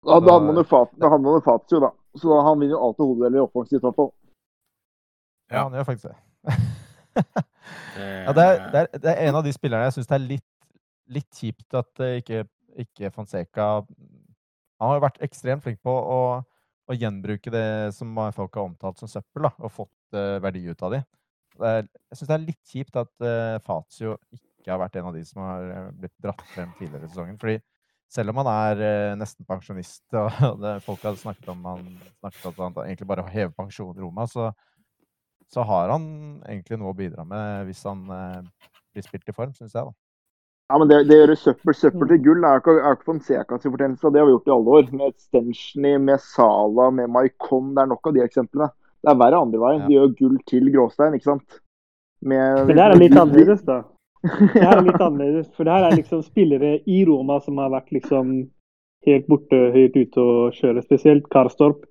Da, 0.07 0.19
da 0.21 0.37
handler 0.37 0.63
hadde 1.09 1.43
Fatio, 1.43 1.79
da. 1.83 1.89
Så 2.15 2.39
han 2.45 2.59
vinner 2.59 2.77
jo 2.77 2.83
alltid 2.85 3.03
hodedeler 3.05 3.43
offensivt, 3.43 3.81
i 3.81 3.85
hvert 3.85 3.97
fall. 3.97 4.11
ja, 5.49 5.55
Ja. 5.57 5.63
han 5.63 5.73
gjør 5.73 5.87
faktisk 5.91 6.11
det. 6.11 6.17
Det, 7.97 8.03
ja, 8.23 8.31
det, 8.31 8.43
er, 8.43 8.59
det, 8.71 8.79
er, 8.79 8.99
det 9.03 9.09
er 9.11 9.27
en 9.27 9.35
av 9.35 9.43
de 9.43 9.51
spillerne 9.51 9.87
jeg 9.87 9.95
syns 9.97 10.07
det 10.07 10.15
er 10.15 10.27
litt, 10.29 10.45
litt 11.11 11.39
kjipt 11.39 11.75
at 11.75 12.01
eh, 12.05 12.19
ikke, 12.21 12.43
ikke 12.79 13.09
Fonseca 13.11 13.65
Han 13.81 14.85
har 14.91 14.99
jo 14.99 15.03
vært 15.03 15.17
ekstremt 15.25 15.65
flink 15.65 15.81
på 15.83 15.91
å, 15.91 16.19
å 16.87 16.95
gjenbruke 16.95 17.51
det 17.51 17.65
som 17.97 18.13
folk 18.35 18.55
har 18.55 18.69
omtalt 18.69 19.01
som 19.01 19.09
søppel, 19.11 19.49
da, 19.49 19.51
og 19.57 19.73
fått 19.73 20.15
uh, 20.15 20.37
verdi 20.43 20.61
ut 20.69 20.83
av 20.85 20.93
de. 20.93 21.01
Det 21.57 21.71
er, 21.71 21.87
jeg 22.11 22.19
syns 22.19 22.29
det 22.29 22.35
er 22.35 22.45
litt 22.45 22.71
kjipt 22.71 22.99
at 23.01 23.11
uh, 23.25 23.57
Fazio 23.65 24.15
ikke 24.35 24.73
har 24.73 24.81
vært 24.81 24.99
en 24.99 25.09
av 25.09 25.15
de 25.15 25.23
som 25.25 25.41
har 25.45 25.67
eh, 25.71 25.89
blitt 25.95 26.15
dratt 26.23 26.41
frem 26.51 26.71
tidligere 26.75 27.07
i 27.07 27.11
sesongen. 27.11 27.37
fordi 27.39 27.57
selv 28.11 28.31
om 28.31 28.39
han 28.41 28.49
er 28.51 28.81
uh, 28.83 29.17
nesten 29.19 29.47
pensjonist, 29.47 30.03
og 30.21 30.63
det, 30.63 30.77
folk 30.85 31.03
hadde 31.03 31.21
snakket 31.21 31.51
om 31.53 31.63
han 31.67 31.85
snakket 32.19 32.49
om 32.49 32.51
at 32.53 32.81
han 32.81 32.81
egentlig 32.85 33.07
bare 33.09 33.27
hever 33.31 33.53
pensjon 33.55 33.95
i 33.95 34.03
Roma, 34.03 34.27
så, 34.31 34.49
så 35.51 35.63
har 35.67 35.93
han 35.95 36.09
egentlig 36.47 36.79
noe 36.81 36.91
å 36.91 36.97
bidra 36.97 37.27
med 37.27 37.69
hvis 37.69 37.85
han 37.87 38.03
uh, 38.11 38.67
blir 38.93 39.07
spilt 39.07 39.31
i 39.31 39.35
form, 39.35 39.55
syns 39.55 39.75
jeg. 39.75 39.87
da. 39.87 39.95
Ja, 40.67 40.77
men 40.81 40.89
det, 40.91 40.97
det 41.07 41.15
gjør 41.15 41.31
søppel, 41.39 41.75
søppel 41.79 42.09
til 42.11 42.25
gull 42.25 42.43
er 42.43 42.59
ikke, 42.59 42.73
er 42.81 42.97
ikke 42.97 43.07
Fonsecas 43.07 43.63
fortjeneste. 43.63 44.09
Det 44.11 44.19
har 44.19 44.27
vi 44.27 44.33
gjort 44.33 44.49
i 44.49 44.55
alle 44.57 44.73
år. 44.79 44.89
Med 44.99 45.13
Stenchny, 45.23 45.93
med 46.03 46.19
Sala, 46.19 46.89
med 46.91 47.07
Maikon. 47.13 47.69
Det 47.75 47.85
er 47.85 47.91
nok 47.93 48.09
av 48.09 48.17
de 48.17 48.23
eksemplene. 48.25 48.67
Det 49.07 49.13
er 49.13 49.19
verre 49.21 49.39
andre 49.39 49.59
veien. 49.61 49.83
Ja. 49.83 49.87
De 49.87 49.95
gjør 49.95 50.09
gull 50.19 50.39
til 50.51 50.65
gråstein, 50.73 51.13
ikke 51.15 51.29
sant. 51.29 51.61
Med, 52.19 52.65
Men 52.65 52.73
det 52.73 52.83
her 52.83 52.91
er 52.91 52.99
litt 52.99 53.15
annerledes, 53.15 53.61
da. 53.63 53.77
Det 54.25 54.63
her 54.65 54.73
er 54.73 54.83
litt 54.83 55.03
annerledes, 55.07 55.45
for 55.55 55.63
det 55.63 55.75
her 55.77 55.85
er 55.87 55.95
liksom 55.95 56.23
spillere 56.25 56.71
i 56.83 57.03
Roma 57.07 57.37
som 57.45 57.61
har 57.61 57.71
vært 57.71 57.93
liksom 57.95 58.33
helt 59.07 59.29
borte, 59.31 59.59
høyt 59.71 59.95
ute 59.95 60.19
og 60.25 60.57
kjøre. 60.57 60.83
Spesielt 60.83 61.29
Karstorp. 61.31 61.85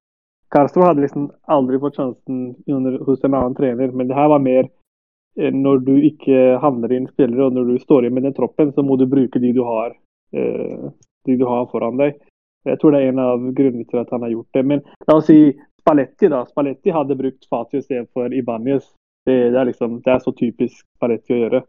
Karstorp 0.52 0.90
hadde 0.90 1.06
liksom 1.06 1.30
aldri 1.48 1.80
fått 1.80 1.96
sjansen 1.96 2.42
under, 2.68 2.98
hos 3.06 3.24
en 3.24 3.38
annen 3.38 3.56
trener, 3.56 3.94
men 3.96 4.10
det 4.10 4.18
her 4.18 4.28
var 4.34 4.44
mer 4.44 4.66
eh, 4.66 5.54
når 5.54 5.80
du 5.88 5.94
ikke 6.10 6.58
handler 6.60 6.92
inn 6.98 7.08
spillere, 7.08 7.48
og 7.48 7.56
når 7.56 7.72
du 7.72 7.80
står 7.80 8.04
igjen 8.04 8.18
med 8.18 8.28
den 8.28 8.36
troppen, 8.36 8.74
så 8.76 8.84
må 8.84 9.00
du 9.00 9.08
bruke 9.08 9.40
de 9.40 9.54
du 9.56 9.62
har, 9.64 9.96
eh, 10.36 10.90
de 11.24 11.38
du 11.40 11.48
har 11.48 11.64
foran 11.72 11.96
deg. 12.02 12.20
Jeg 12.66 12.82
tror 12.82 12.92
det 12.92 13.00
er 13.00 13.14
en 13.14 13.22
av 13.22 13.48
grunnene 13.54 13.86
til 13.86 14.02
at 14.02 14.12
han 14.12 14.26
har 14.26 14.34
gjort 14.34 14.58
det. 14.58 14.64
Men 14.66 14.84
la 15.06 15.16
oss 15.20 15.28
si 15.30 15.40
Spalletti, 15.86 16.28
da. 16.32 16.42
Spalletti 16.50 16.90
hadde 16.90 17.14
brukt 17.14 17.46
Fati 17.46 17.78
istedenfor 17.78 18.34
Ibanez. 18.34 18.88
Det, 19.26 19.36
det, 19.52 19.58
er 19.60 19.68
liksom, 19.70 20.00
det 20.02 20.12
er 20.12 20.18
så 20.22 20.32
typisk 20.34 20.82
Spalletti 20.98 21.34
å 21.36 21.38
gjøre. 21.44 21.60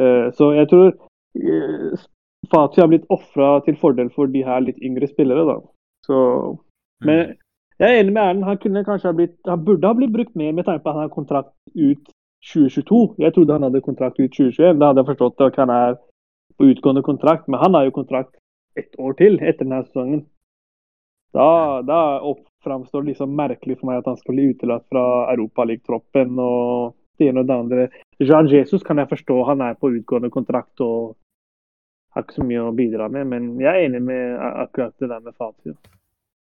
Uh, 0.00 0.26
så 0.34 0.48
jeg 0.56 0.66
tror 0.72 0.88
uh, 0.90 2.02
Fati 2.50 2.82
har 2.82 2.90
blitt 2.90 3.06
ofra 3.14 3.60
til 3.66 3.78
fordel 3.78 4.10
for 4.14 4.26
de 4.30 4.42
her 4.44 4.60
litt 4.66 4.82
yngre 4.82 5.06
spillere, 5.10 5.46
da. 5.48 5.60
Så, 6.06 6.18
Mm. 7.02 7.06
men 7.08 7.18
jeg 7.80 7.90
er 7.90 8.00
enig 8.00 8.12
med 8.14 8.22
Erlend. 8.22 8.44
Han, 8.46 8.58
kunne 8.62 8.84
kanskje 8.86 9.08
ha 9.10 9.14
blitt, 9.18 9.34
han 9.50 9.64
burde 9.66 9.86
ha 9.88 9.94
blitt 9.98 10.12
brukt 10.14 10.36
mer 10.38 10.52
med 10.54 10.64
tanke 10.64 10.84
på 10.84 10.90
at 10.92 10.94
han 10.94 11.02
har 11.08 11.14
kontrakt 11.14 11.50
ut 11.74 12.12
2022. 12.52 13.16
Jeg 13.18 13.34
trodde 13.34 13.52
han 13.56 13.66
hadde 13.66 13.80
kontrakt 13.82 14.20
ut 14.20 14.30
2021. 14.30 14.78
Da 14.78 14.90
hadde 14.92 15.02
jeg 15.02 15.08
forstått 15.10 15.42
at 15.46 15.58
han 15.58 15.72
er 15.74 15.96
på 16.58 16.68
utgående 16.70 17.02
kontrakt, 17.02 17.48
men 17.48 17.58
han 17.60 17.74
har 17.74 17.88
jo 17.88 17.96
kontrakt 17.96 18.36
ett 18.78 18.94
år 18.98 19.16
til 19.18 19.40
etter 19.42 19.64
denne 19.66 19.82
sesongen. 19.88 20.22
Da, 21.34 21.82
da 21.82 21.98
opp- 22.22 22.46
framstår 22.64 23.02
det 23.02 23.12
liksom 23.12 23.34
merkelig 23.36 23.78
for 23.80 23.90
meg 23.90 24.00
at 24.00 24.10
han 24.10 24.20
skal 24.20 24.36
bli 24.36 24.50
utelatt 24.52 24.86
fra 24.92 25.04
Europaligatroppen 25.32 26.38
og 26.42 26.94
det 27.18 27.28
ene 27.30 27.44
og 27.44 27.50
det 27.50 27.58
andre. 27.58 27.88
Jean 28.18 28.48
Jesus 28.50 28.82
kan 28.86 28.98
jeg 28.98 29.10
forstå, 29.10 29.36
han 29.50 29.62
er 29.62 29.76
på 29.78 29.92
utgående 29.94 30.32
kontrakt 30.34 30.82
og 30.84 31.14
har 32.14 32.24
ikke 32.24 32.38
så 32.38 32.46
mye 32.46 32.62
å 32.62 32.74
bidra 32.74 33.08
med, 33.10 33.26
men 33.30 33.52
jeg 33.62 33.70
er 33.70 33.88
enig 33.88 34.02
med 34.06 34.40
akkurat 34.64 34.94
det 35.02 35.10
der 35.10 35.22
med 35.22 35.36
Fatio. 35.38 35.76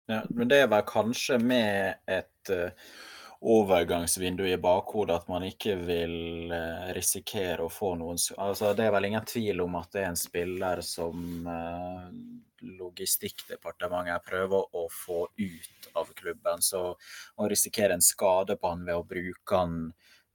Ja, 0.07 0.23
men 0.31 0.49
det 0.49 0.63
er 0.63 0.71
vel 0.71 0.85
kanskje 0.87 1.39
med 1.43 2.03
et 2.07 2.51
eh, 2.53 2.93
overgangsvindu 3.41 4.45
i 4.47 4.59
bakhodet 4.61 5.17
at 5.17 5.31
man 5.33 5.47
ikke 5.49 5.75
vil 5.81 6.53
eh, 6.55 6.93
risikere 6.95 7.67
å 7.67 7.73
få 7.73 7.95
noen 7.99 8.21
altså 8.37 8.73
Det 8.77 8.87
er 8.87 8.95
vel 8.95 9.09
ingen 9.09 9.27
tvil 9.27 9.65
om 9.65 9.75
at 9.81 9.91
det 9.97 10.05
er 10.05 10.13
en 10.13 10.21
spiller 10.21 10.83
som 10.87 11.25
Logistikkdepartementet 12.63 14.25
prøver 14.27 14.77
å 14.77 14.87
få 14.93 15.27
ut 15.37 15.89
av 15.95 16.13
klubben. 16.17 16.63
Så 16.63 16.83
å 16.95 17.49
risikere 17.49 17.97
en 17.97 18.05
skade 18.05 18.57
på 18.57 18.73
han 18.73 18.87
ved 18.87 18.97
å 18.97 19.07
bruke 19.07 19.65
han 19.65 19.81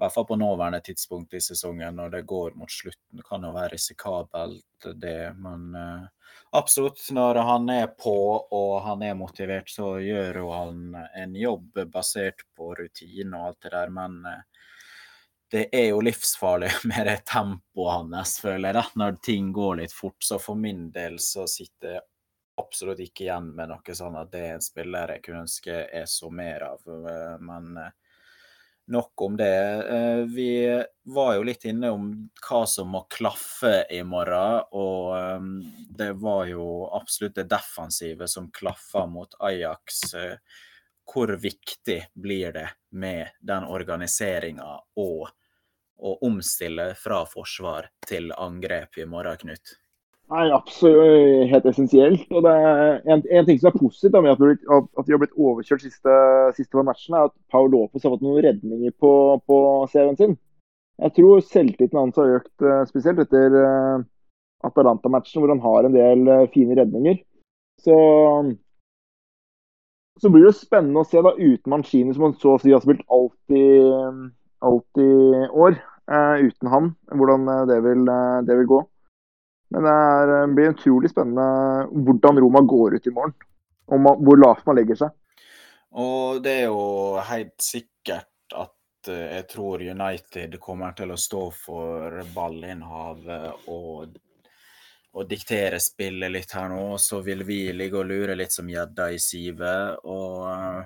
i 0.01 0.03
hvert 0.03 0.15
fall 0.15 0.25
på 0.25 0.35
nåværende 0.41 0.81
tidspunkt 0.81 1.35
i 1.37 1.39
sesongen, 1.45 1.99
når 1.99 2.09
det 2.09 2.21
går 2.25 2.55
mot 2.57 2.71
slutten, 2.73 3.21
kan 3.21 3.43
jo 3.45 3.51
være 3.53 3.75
risikabelt, 3.75 4.87
det. 4.97 5.35
Men 5.37 5.75
eh, 5.77 6.31
absolutt, 6.57 7.03
når 7.13 7.37
han 7.45 7.69
er 7.69 7.85
på 7.93 8.15
og 8.41 8.71
han 8.81 9.03
er 9.05 9.19
motivert, 9.19 9.69
så 9.69 9.99
gjør 10.01 10.39
jo 10.41 10.47
han 10.55 10.97
en 10.97 11.35
jobb 11.37 11.83
basert 11.93 12.41
på 12.57 12.71
rutine 12.79 13.37
og 13.37 13.51
alt 13.51 13.67
det 13.67 13.73
der. 13.75 13.93
Men 13.93 14.17
eh, 14.25 14.65
det 15.51 15.67
er 15.69 15.91
jo 15.91 16.01
livsfarlig 16.01 16.71
med 16.89 17.05
det 17.05 17.19
tempoet 17.29 17.93
hans, 17.93 18.39
føler 18.41 18.71
jeg, 18.71 18.79
da, 18.79 18.85
når 19.03 19.21
ting 19.21 19.53
går 19.53 19.83
litt 19.83 19.93
fort. 19.93 20.17
Så 20.17 20.41
for 20.41 20.57
min 20.57 20.87
del 20.95 21.19
så 21.21 21.45
sitter 21.45 21.99
jeg 21.99 22.07
absolutt 22.59 22.99
ikke 23.03 23.25
igjen 23.27 23.51
med 23.55 23.71
noe 23.71 23.95
sånn 23.95 24.17
at 24.19 24.31
det 24.33 24.41
er 24.47 24.53
en 24.57 24.63
spiller 24.65 25.15
jeg 25.15 25.23
kunne 25.25 25.43
ønske 25.45 25.77
jeg 25.87 26.07
så 26.11 26.29
mer 26.33 26.67
av. 26.73 26.81
eh, 26.87 27.37
Men 27.39 27.77
eh, 27.77 27.91
Nok 28.91 29.21
om 29.21 29.37
det. 29.37 29.47
Eh, 29.95 30.21
Vi 30.35 30.47
var 31.03 31.35
jo 31.35 31.43
litt 31.47 31.63
inne 31.69 31.91
om 31.93 32.07
hva 32.43 32.61
som 32.67 32.89
må 32.91 33.05
klaffe 33.13 33.85
i 33.93 34.01
morgen, 34.03 34.65
og 34.75 35.45
det 35.97 36.09
var 36.19 36.45
jo 36.49 36.65
absolutt 36.97 37.35
det 37.37 37.45
defensive 37.53 38.27
som 38.27 38.49
klaffa 38.51 39.05
mot 39.07 39.33
Ajax. 39.39 40.01
Hvor 41.13 41.33
viktig 41.43 41.99
blir 42.13 42.51
det 42.57 42.67
med 42.89 43.27
den 43.39 43.63
organiseringa 43.63 44.73
og 44.97 45.29
å 45.97 46.15
omstille 46.27 46.91
fra 46.97 47.21
forsvar 47.29 47.91
til 48.07 48.31
angrep 48.37 48.97
i 48.97 49.05
morgen, 49.05 49.37
Knut? 49.45 49.77
Nei, 50.31 50.45
absolutt 50.55 51.49
helt 51.51 51.65
essensielt. 51.67 52.21
Og 52.31 52.45
det 52.45 52.51
er 52.55 53.01
en, 53.11 53.23
en 53.35 53.47
ting 53.47 53.57
som 53.59 53.67
er 53.71 53.79
positivt 53.81 54.15
med 54.15 54.31
at 54.31 54.39
vi, 54.39 55.11
har 55.11 55.19
blitt- 55.19 55.35
overkjørt 55.35 55.83
siste, 55.83 56.13
siste 56.55 56.71
par 56.71 56.87
matchene, 56.87 57.19
er 57.19 57.27
at 57.27 57.35
Paul 57.51 57.67
Lopez 57.73 58.05
har 58.05 58.13
fått 58.13 58.23
noen 58.23 58.39
redninger 58.45 58.93
på, 58.95 59.11
på 59.43 59.57
serien 59.91 60.15
sin. 60.19 60.37
Jeg 61.01 61.15
tror 61.17 61.43
selvtilliten 61.43 61.99
hans 61.99 62.19
har 62.21 62.37
økt, 62.37 62.53
eh, 62.63 62.83
spesielt 62.87 63.19
etter 63.23 63.57
eh, 63.59 64.03
Atalanta-matchen, 64.69 65.41
hvor 65.41 65.51
han 65.51 65.63
har 65.65 65.87
en 65.87 65.97
del 65.97 66.23
eh, 66.29 66.47
fine 66.53 66.77
redninger. 66.79 67.19
Så, 67.81 67.97
så 70.21 70.31
blir 70.31 70.47
det 70.47 70.55
spennende 70.61 71.03
å 71.03 71.09
se 71.09 71.23
da 71.25 71.33
uten 71.35 71.73
Mancini, 71.73 72.13
som 72.15 72.29
han 72.29 72.37
så 72.39 72.55
å 72.55 72.61
si 72.61 72.71
har 72.71 72.83
spilt 72.85 73.03
alt 73.09 73.57
i 73.57 73.65
år, 75.65 75.79
uh, 76.13 76.37
uten 76.37 76.69
han, 76.69 76.91
hvordan 77.09 77.49
det 77.71 77.79
vil, 77.81 78.05
det 78.45 78.59
vil 78.59 78.69
gå. 78.69 78.81
Men 79.71 79.87
det 79.87 79.91
er, 79.91 80.33
eh, 80.35 80.49
blir 80.55 80.73
utrolig 80.73 81.11
spennende 81.11 81.87
hvordan 82.05 82.39
Roma 82.43 82.61
går 82.61 82.97
ut 82.99 83.07
i 83.07 83.15
morgen. 83.15 83.33
Og 83.91 83.99
man, 83.99 84.19
hvor 84.23 84.39
lavt 84.39 84.65
man 84.67 84.77
legger 84.79 84.99
seg. 84.99 85.15
Og 85.91 86.41
det 86.43 86.57
er 86.61 86.67
jo 86.69 87.19
helt 87.27 87.57
sikkert 87.63 88.55
at 88.55 89.11
eh, 89.11 89.37
jeg 89.37 89.47
tror 89.51 89.83
United 89.83 90.59
kommer 90.63 90.95
til 90.95 91.11
å 91.11 91.19
stå 91.19 91.45
for 91.55 92.19
ballinnhavet 92.35 93.67
og, 93.71 94.15
og 95.15 95.27
diktere 95.27 95.79
spillet 95.83 96.31
litt 96.31 96.55
her 96.55 96.71
nå. 96.71 96.85
Så 96.99 97.21
vil 97.25 97.43
vi 97.47 97.63
ligge 97.75 97.99
og 98.03 98.11
lure 98.11 98.35
litt 98.39 98.55
som 98.55 98.69
gjedda 98.71 99.11
i 99.15 99.19
sivet. 99.23 99.99
Eh, 100.03 100.81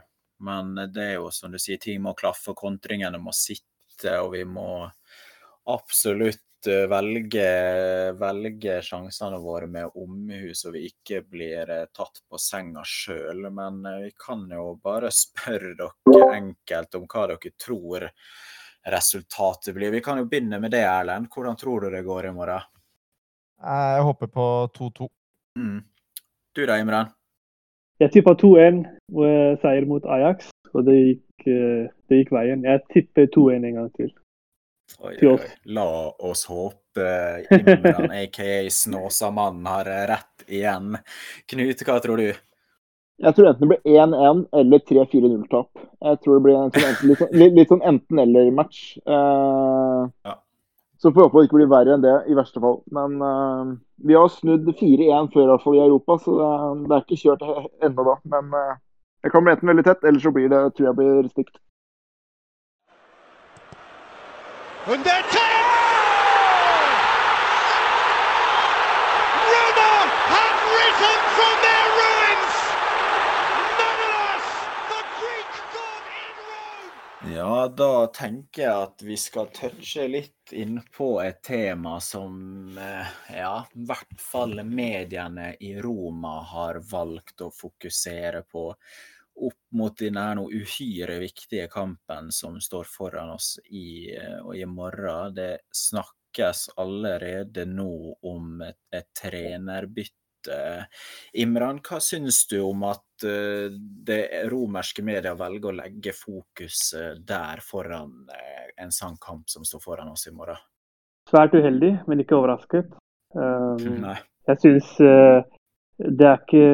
men 0.46 0.74
det 0.94 1.10
er 1.10 1.16
jo 1.18 1.32
som 1.34 1.54
du 1.54 1.62
sier, 1.62 1.82
ting 1.82 2.02
må 2.06 2.14
klaffe, 2.18 2.54
kontringene 2.58 3.22
må 3.22 3.34
sitte, 3.34 4.18
og 4.20 4.34
vi 4.36 4.44
må 4.46 4.86
absolutt 5.72 6.45
eh, 6.72 6.86
velge, 6.92 7.48
velge 8.20 8.80
sjansene 8.86 9.40
våre 9.42 9.68
med 9.72 9.98
omhu, 10.02 10.54
så 10.54 10.72
vi 10.74 10.86
ikke 10.90 11.22
blir 11.30 11.72
eh, 11.72 11.88
tatt 11.96 12.22
på 12.30 12.40
senga 12.42 12.84
sjøl. 12.86 13.48
Men 13.54 13.82
eh, 13.86 14.02
vi 14.08 14.12
kan 14.26 14.46
jo 14.52 14.74
bare 14.84 15.12
spørre 15.14 15.76
dere 15.80 16.30
enkelt 16.36 17.00
om 17.00 17.10
hva 17.10 17.28
dere 17.34 17.54
tror 17.62 18.10
resultatet 18.86 19.76
blir. 19.76 19.92
Vi 19.92 20.02
kan 20.06 20.22
jo 20.22 20.30
begynne 20.30 20.60
med 20.62 20.74
det, 20.76 20.84
Erlend. 20.86 21.30
Hvordan 21.34 21.58
tror 21.58 21.86
du 21.86 21.90
det 21.94 22.06
går 22.06 22.30
i 22.30 22.34
morgen? 22.36 22.72
Jeg 23.66 24.02
håper 24.10 24.28
på 24.28 24.48
2-2. 24.78 25.08
Mm. 25.60 25.80
Du 26.56 26.66
da, 26.66 26.78
Imran? 26.80 27.14
Jeg 28.00 28.12
tippa 28.12 28.36
2-1 28.36 28.84
og 29.16 29.62
seier 29.62 29.86
mot 29.88 30.04
Ajax, 30.12 30.50
og 30.74 30.84
det 30.88 30.96
gikk, 31.00 31.48
eh, 31.48 31.88
det 32.10 32.20
gikk 32.20 32.34
veien. 32.36 32.66
Jeg 32.68 32.84
tipper 32.92 33.30
2-1 33.32 33.68
en 33.70 33.78
gang 33.80 33.90
til. 33.96 34.12
Oi, 35.02 35.16
oi, 35.22 35.32
oi. 35.34 35.50
La 35.76 35.86
oss 36.30 36.46
håpe 36.50 37.06
Imran, 37.52 38.12
aka 38.12 38.70
Snåsamannen, 38.72 39.66
har 39.70 39.90
rett 40.12 40.46
igjen. 40.48 40.96
Knut, 41.52 41.82
hva 41.88 41.98
tror 42.04 42.22
du? 42.22 42.28
Jeg 43.24 43.36
tror 43.36 43.48
enten 43.50 43.64
det 43.70 43.72
blir 43.74 44.00
1-1 44.02 44.42
eller 44.60 44.82
3-4-0-tap. 44.92 45.70
Jeg 46.06 46.20
tror 46.24 46.38
det 46.38 46.44
blir 46.46 46.58
en 46.60 46.72
sånn, 46.76 46.88
enten- 46.90 47.10
litt, 47.10 47.20
sånn- 47.22 47.56
litt, 47.58 47.70
sånn 47.72 47.86
enten-eller-match. 47.92 48.82
Uh, 49.08 50.10
Ja. 50.28 50.36
Så 50.98 51.12
får 51.12 51.20
vi 51.20 51.24
håpe 51.28 51.42
det 51.42 51.48
ikke 51.50 51.58
blir 51.60 51.68
verre 51.70 51.94
enn 51.96 52.02
det, 52.04 52.14
i 52.32 52.36
verste 52.38 52.62
fall. 52.64 52.78
Men 52.96 53.18
uh, 53.22 53.76
vi 54.08 54.16
har 54.16 54.30
snudd 54.32 54.68
4-1 54.80 55.32
før 55.34 55.44
i 55.44 55.50
hvert 55.52 55.64
fall 55.64 55.76
i 55.76 55.84
Europa, 55.84 56.18
så 56.24 56.36
det, 56.40 56.50
det 56.90 56.96
er 56.96 57.04
ikke 57.04 57.22
kjørt 57.24 57.44
ennå 57.84 58.06
da. 58.08 58.16
Men 58.32 58.54
uh, 58.56 58.76
det 59.24 59.32
kan 59.34 59.44
bli 59.44 59.54
enten 59.56 59.70
veldig 59.74 59.86
tett, 59.88 60.04
eller 60.08 60.20
så 60.24 60.32
blir 60.36 60.50
det, 60.52 60.62
tror 60.78 60.88
jeg 60.92 60.98
blir 61.02 61.30
stygt. 61.34 61.58
110! 64.88 65.66
Ja, 77.34 77.68
da 77.68 78.08
tenker 78.14 78.62
jeg 78.62 78.84
at 78.86 79.02
vi 79.02 79.16
skal 79.18 79.48
touche 79.54 80.06
litt 80.08 80.54
inn 80.54 80.78
på 80.94 81.08
et 81.24 81.42
tema 81.44 81.98
som 82.04 82.78
eh, 82.78 83.10
ja, 83.34 83.64
i 83.74 83.88
hvert 83.90 84.22
fall 84.22 84.62
mediene 84.70 85.56
i 85.60 85.74
Roma 85.82 86.38
har 86.52 86.78
valgt 86.92 87.42
å 87.42 87.50
fokusere 87.50 88.44
på 88.46 88.68
opp 89.36 89.60
mot 89.76 89.98
denne 90.00 90.46
uhyre 90.48 91.20
viktige 91.20 91.68
kampen 91.72 92.32
som 92.32 92.60
står 92.62 92.88
foran 92.90 93.34
oss 93.36 93.56
i, 93.66 94.16
eh, 94.16 94.42
i 94.56 94.66
morgen. 94.66 95.36
Det 95.36 95.68
snakkes 95.72 96.70
allerede 96.78 97.66
nå 97.66 98.16
om 98.24 98.62
et, 98.62 98.80
et 98.92 99.10
trenerbytte. 99.22 100.16
Imran, 101.42 101.80
hva 101.82 101.98
syns 102.00 102.44
du 102.48 102.60
om 102.62 102.86
at 102.88 103.26
eh, 103.26 103.74
det 104.08 104.22
romerske 104.52 105.04
media 105.04 105.34
velger 105.36 105.72
å 105.72 105.80
legge 105.82 106.14
fokus 106.14 106.94
der 107.18 107.64
foran 107.66 108.30
eh, 108.30 108.70
en 108.84 108.94
sånn 108.94 109.18
kamp 109.22 109.50
som 109.50 109.66
står 109.66 109.84
foran 109.84 110.14
oss 110.14 110.28
i 110.30 110.36
morgen? 110.36 110.62
Svært 111.26 111.58
uheldig, 111.58 111.96
men 112.06 112.22
ikke 112.22 112.38
overrasket. 112.38 112.94
Um, 113.34 114.06
jeg 114.46 114.60
syns 114.62 114.92
det, 115.98 116.28
er 116.28 116.38
ikke, 116.38 116.68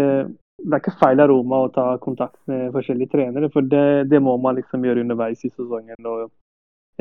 det 0.62 0.76
er 0.76 0.82
ikke 0.82 1.00
feil 1.00 1.22
av 1.24 1.30
Roma 1.32 1.64
å 1.66 1.72
ta 1.74 1.86
kontakt 2.04 2.38
med 2.50 2.70
forskjellige 2.76 3.16
trenere, 3.16 3.50
for 3.54 3.66
det, 3.66 4.10
det 4.12 4.22
må 4.22 4.36
man 4.42 4.58
liksom 4.60 4.86
gjøre 4.86 5.04
underveis 5.06 5.44
i 5.46 5.50
sesongen. 5.50 6.06
og 6.06 6.30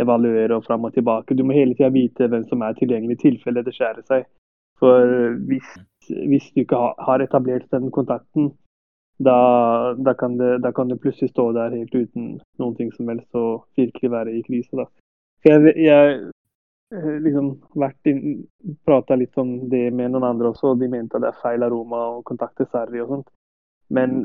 Evaluere 0.00 0.56
og 0.56 0.64
fram 0.64 0.86
og 0.86 0.94
tilbake. 0.94 1.34
Du 1.36 1.42
må 1.44 1.52
hele 1.52 1.74
tida 1.76 1.90
vite 1.92 2.28
hvem 2.30 2.46
som 2.48 2.62
er 2.64 2.76
tilgjengelig 2.78 3.18
i 3.18 3.22
tilfelle 3.26 3.64
det 3.66 3.74
skjærer 3.76 4.06
seg. 4.08 4.24
For 4.80 5.34
hvis, 5.50 5.66
hvis 6.08 6.46
du 6.54 6.62
ikke 6.62 6.78
har, 6.78 6.94
har 7.04 7.24
etablert 7.24 7.66
den 7.74 7.90
kontakten, 7.92 8.52
da, 9.20 9.36
da, 9.98 10.14
kan 10.14 10.38
det, 10.38 10.62
da 10.64 10.72
kan 10.72 10.88
du 10.88 10.96
plutselig 10.96 11.34
stå 11.34 11.50
der 11.52 11.74
helt 11.76 11.94
uten 11.94 12.38
noen 12.62 12.76
ting 12.78 12.92
som 12.94 13.10
helst 13.12 13.36
og 13.36 13.66
virkelig 13.76 14.10
være 14.14 14.32
i 14.38 14.44
krise. 14.46 14.72
da. 14.78 14.86
Jeg, 15.44 15.74
jeg 15.76 16.14
eh, 16.94 17.18
liksom 17.26 17.50
prata 18.88 19.18
litt 19.20 19.36
om 19.36 19.68
det 19.68 19.90
med 19.92 20.14
noen 20.14 20.30
andre 20.30 20.54
også, 20.54 20.72
og 20.72 20.80
de 20.80 20.88
mente 20.88 21.18
at 21.18 21.26
det 21.26 21.34
er 21.34 21.42
feil 21.42 21.66
av 21.66 21.74
Roma 21.74 22.06
å 22.14 22.24
kontakte 22.24 22.68
Sarri 22.70 23.02
og 23.04 23.12
sånt. 23.12 23.28
Men 23.90 24.22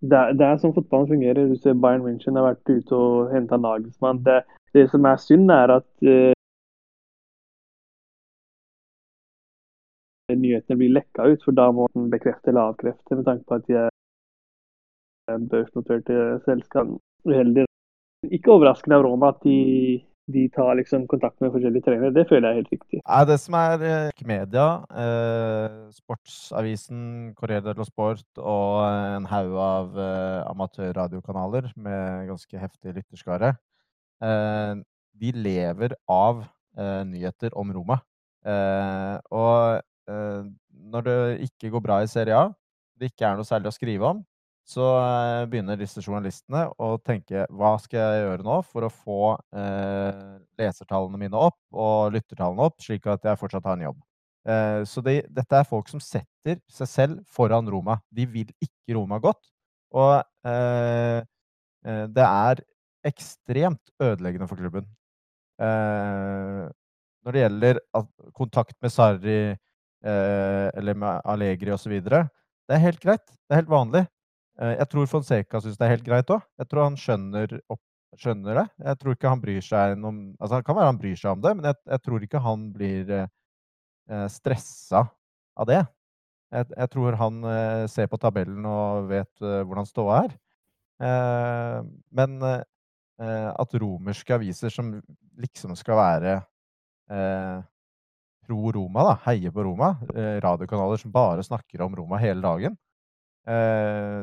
det, 0.00 0.16
er- 0.18 0.32
det 0.38 0.46
er 0.46 0.58
sånn 0.62 0.74
fotballen 0.76 1.08
fungerer. 1.12 1.48
Du 1.50 1.56
ser 1.60 1.78
Bayern 1.84 2.04
München 2.06 2.36
har 2.38 2.50
vært 2.50 2.72
ute 2.72 2.96
og 2.96 3.32
henta 3.34 3.58
Nagelsmann. 3.60 4.22
Det, 4.26 4.40
det 4.76 4.86
som 4.92 5.08
er 5.08 5.20
synd, 5.20 5.50
er 5.52 5.74
at 5.76 5.88
uh, 6.06 6.32
nyhetene 10.30 10.78
blir 10.78 10.94
lekka 10.94 11.26
ut, 11.32 11.42
for 11.44 11.56
da 11.56 11.70
må 11.74 11.88
den 11.94 12.10
bekrefte 12.12 12.52
eller 12.52 12.70
avkrefte 12.72 13.18
med 13.18 13.26
tanke 13.28 13.44
på 13.48 13.58
at 13.58 13.66
de 13.68 13.78
er 13.80 13.88
børsnoterte 15.50 16.20
selskap. 16.46 16.94
Uheldig. 17.28 17.66
Ikke 18.30 18.52
overraskende 18.54 18.96
av 18.98 19.04
Roma 19.04 19.32
at 19.34 19.42
de, 19.44 19.56
de 20.34 20.44
tar 20.54 20.74
liksom 20.78 21.06
kontakt 21.10 21.40
med 21.42 21.52
forskjellige 21.54 21.84
trenere. 21.86 22.12
Det 22.14 22.26
føler 22.28 22.48
jeg 22.48 22.52
er 22.52 22.60
helt 22.60 22.72
riktig. 22.74 23.00
Ja, 23.00 23.24
det 23.28 23.38
som 23.42 23.56
er 23.58 23.84
eh, 23.86 24.22
media, 24.28 24.66
eh, 25.02 25.80
Sportsavisen, 25.96 27.02
Corriere 27.38 27.64
dello 27.68 27.86
Sport 27.88 28.42
og 28.42 28.84
en 28.86 29.28
haug 29.30 29.58
av 29.64 29.98
eh, 29.98 30.38
amatørradiokanaler 30.50 31.72
med 31.76 32.30
ganske 32.30 32.62
heftig 32.62 32.96
lytterskare, 33.00 33.54
eh, 34.24 34.72
de 35.20 35.34
lever 35.36 35.96
av 36.08 36.44
eh, 36.78 37.02
nyheter 37.08 37.56
om 37.58 37.74
Roma. 37.76 38.00
Eh, 38.46 39.16
og 39.36 39.80
eh, 40.08 40.42
når 40.90 41.06
det 41.06 41.20
ikke 41.50 41.74
går 41.74 41.84
bra 41.84 42.00
i 42.04 42.10
Serie 42.10 42.38
A, 42.38 42.48
det 43.00 43.12
ikke 43.12 43.28
er 43.28 43.38
noe 43.38 43.48
særlig 43.48 43.70
å 43.70 43.76
skrive 43.76 44.08
om, 44.14 44.24
så 44.70 44.86
eh, 45.00 45.46
begynner 45.50 45.78
disse 45.80 46.02
journalistene 46.04 46.68
å 46.78 46.92
tenke 47.02 47.46
hva 47.50 47.72
skal 47.82 48.00
jeg 48.00 48.22
gjøre 48.24 48.46
nå 48.46 48.60
for 48.68 48.86
å 48.86 48.92
få 48.92 49.20
eh, 49.56 50.20
lesertallene 50.60 51.18
mine 51.18 51.40
opp 51.48 51.58
og 51.74 52.14
lyttertallene 52.14 52.68
opp, 52.68 52.78
slik 52.84 53.08
at 53.10 53.26
jeg 53.26 53.40
fortsatt 53.40 53.66
har 53.66 53.78
en 53.78 53.88
jobb. 53.88 53.98
Eh, 54.46 54.82
så 54.86 55.02
de, 55.04 55.16
dette 55.26 55.58
er 55.58 55.66
folk 55.68 55.90
som 55.90 56.02
setter 56.02 56.60
seg 56.70 56.90
selv 56.90 57.24
foran 57.26 57.68
Roma. 57.70 57.98
De 58.14 58.28
vil 58.30 58.52
ikke 58.62 58.94
Roma 58.94 59.18
godt. 59.22 59.42
Og 59.96 60.20
eh, 60.46 61.18
eh, 61.86 62.04
det 62.14 62.28
er 62.28 62.62
ekstremt 63.10 63.90
ødeleggende 63.98 64.46
for 64.50 64.60
klubben. 64.60 64.86
Eh, 65.60 66.62
når 67.26 67.36
det 67.36 67.42
gjelder 67.42 67.82
kontakt 68.36 68.78
med 68.80 68.94
Sarri 68.94 69.40
eller 70.00 70.96
med 70.96 71.26
Allegri 71.28 71.74
osv., 71.74 71.92
det 72.00 72.72
er 72.72 72.80
helt 72.80 73.02
greit. 73.02 73.26
Det 73.28 73.52
er 73.52 73.58
helt 73.60 73.72
vanlig. 73.74 74.06
Eh, 74.60 74.74
Jeg 74.80 74.88
tror 74.92 75.08
Fonseca 75.10 75.60
syns 75.62 75.78
det 75.80 75.86
er 75.86 75.94
helt 75.96 76.06
greit 76.06 76.32
òg. 76.34 76.42
Jeg 76.60 76.68
tror 76.70 76.86
han 76.88 76.98
skjønner, 77.00 77.54
opp, 77.72 77.82
skjønner 78.20 78.60
det. 78.62 78.66
Jeg 78.90 79.00
tror 79.00 79.16
ikke 79.16 79.32
han 79.32 79.42
bryr 79.44 79.62
seg 79.64 79.94
om 80.04 80.20
Altså, 80.40 80.56
det 80.60 80.66
kan 80.68 80.78
være 80.78 80.90
han 80.92 81.00
bryr 81.00 81.16
seg 81.20 81.32
om 81.36 81.44
det, 81.44 81.54
men 81.56 81.70
jeg, 81.70 81.80
jeg 81.94 82.04
tror 82.06 82.26
ikke 82.26 82.44
han 82.46 82.66
blir 82.74 83.14
eh, 83.20 83.30
eh, 84.10 84.26
stressa 84.32 85.04
av 85.60 85.70
det. 85.70 85.80
Jeg, 86.50 86.66
jeg 86.76 86.90
tror 86.92 87.18
han 87.20 87.44
eh, 87.46 87.84
ser 87.90 88.10
på 88.10 88.18
tabellen 88.20 88.66
og 88.66 89.08
vet 89.12 89.30
eh, 89.44 89.60
hvordan 89.66 89.88
ståa 89.88 90.22
er. 90.26 90.36
Eh, 91.00 91.78
men 92.18 92.36
eh, 92.50 92.62
at 93.52 93.74
romerske 93.82 94.34
aviser 94.36 94.72
som 94.72 94.94
liksom 95.40 95.74
skal 95.76 95.98
være 96.00 96.38
pro 98.46 98.70
Roma, 98.72 99.02
da, 99.02 99.14
heier 99.26 99.50
på 99.54 99.64
Roma, 99.66 99.88
radiokanaler 100.14 101.00
som 101.00 101.10
bare 101.14 101.42
snakker 101.42 101.82
om 101.82 101.96
Roma 101.98 102.20
hele 102.22 102.42
dagen, 102.44 102.76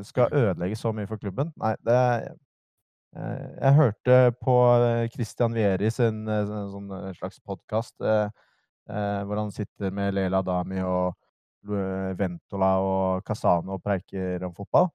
skal 0.08 0.34
ødelegge 0.34 0.78
så 0.80 0.92
mye 0.96 1.08
for 1.10 1.20
klubben. 1.22 1.50
Nei, 1.60 1.74
det 1.86 1.94
er 1.96 2.28
eh, 3.18 3.48
Jeg 3.62 3.74
hørte 3.80 4.18
på 4.42 4.56
eh, 4.76 5.08
Christian 5.14 5.56
Vieri 5.58 5.90
sin 5.92 6.22
eh, 6.30 6.46
sånn 6.48 6.92
eh, 6.96 7.10
slags 7.18 7.40
podkast 7.44 7.96
eh, 8.02 8.30
eh, 8.90 9.22
hvor 9.28 9.42
han 9.42 9.52
sitter 9.52 9.92
med 9.92 10.14
Leila 10.18 10.44
Dami 10.46 10.80
og 10.86 11.16
Ventola 11.68 12.70
og 12.80 13.26
Casano 13.28 13.76
og 13.76 13.82
preiker 13.84 14.46
om 14.48 14.54
fotball. 14.56 14.88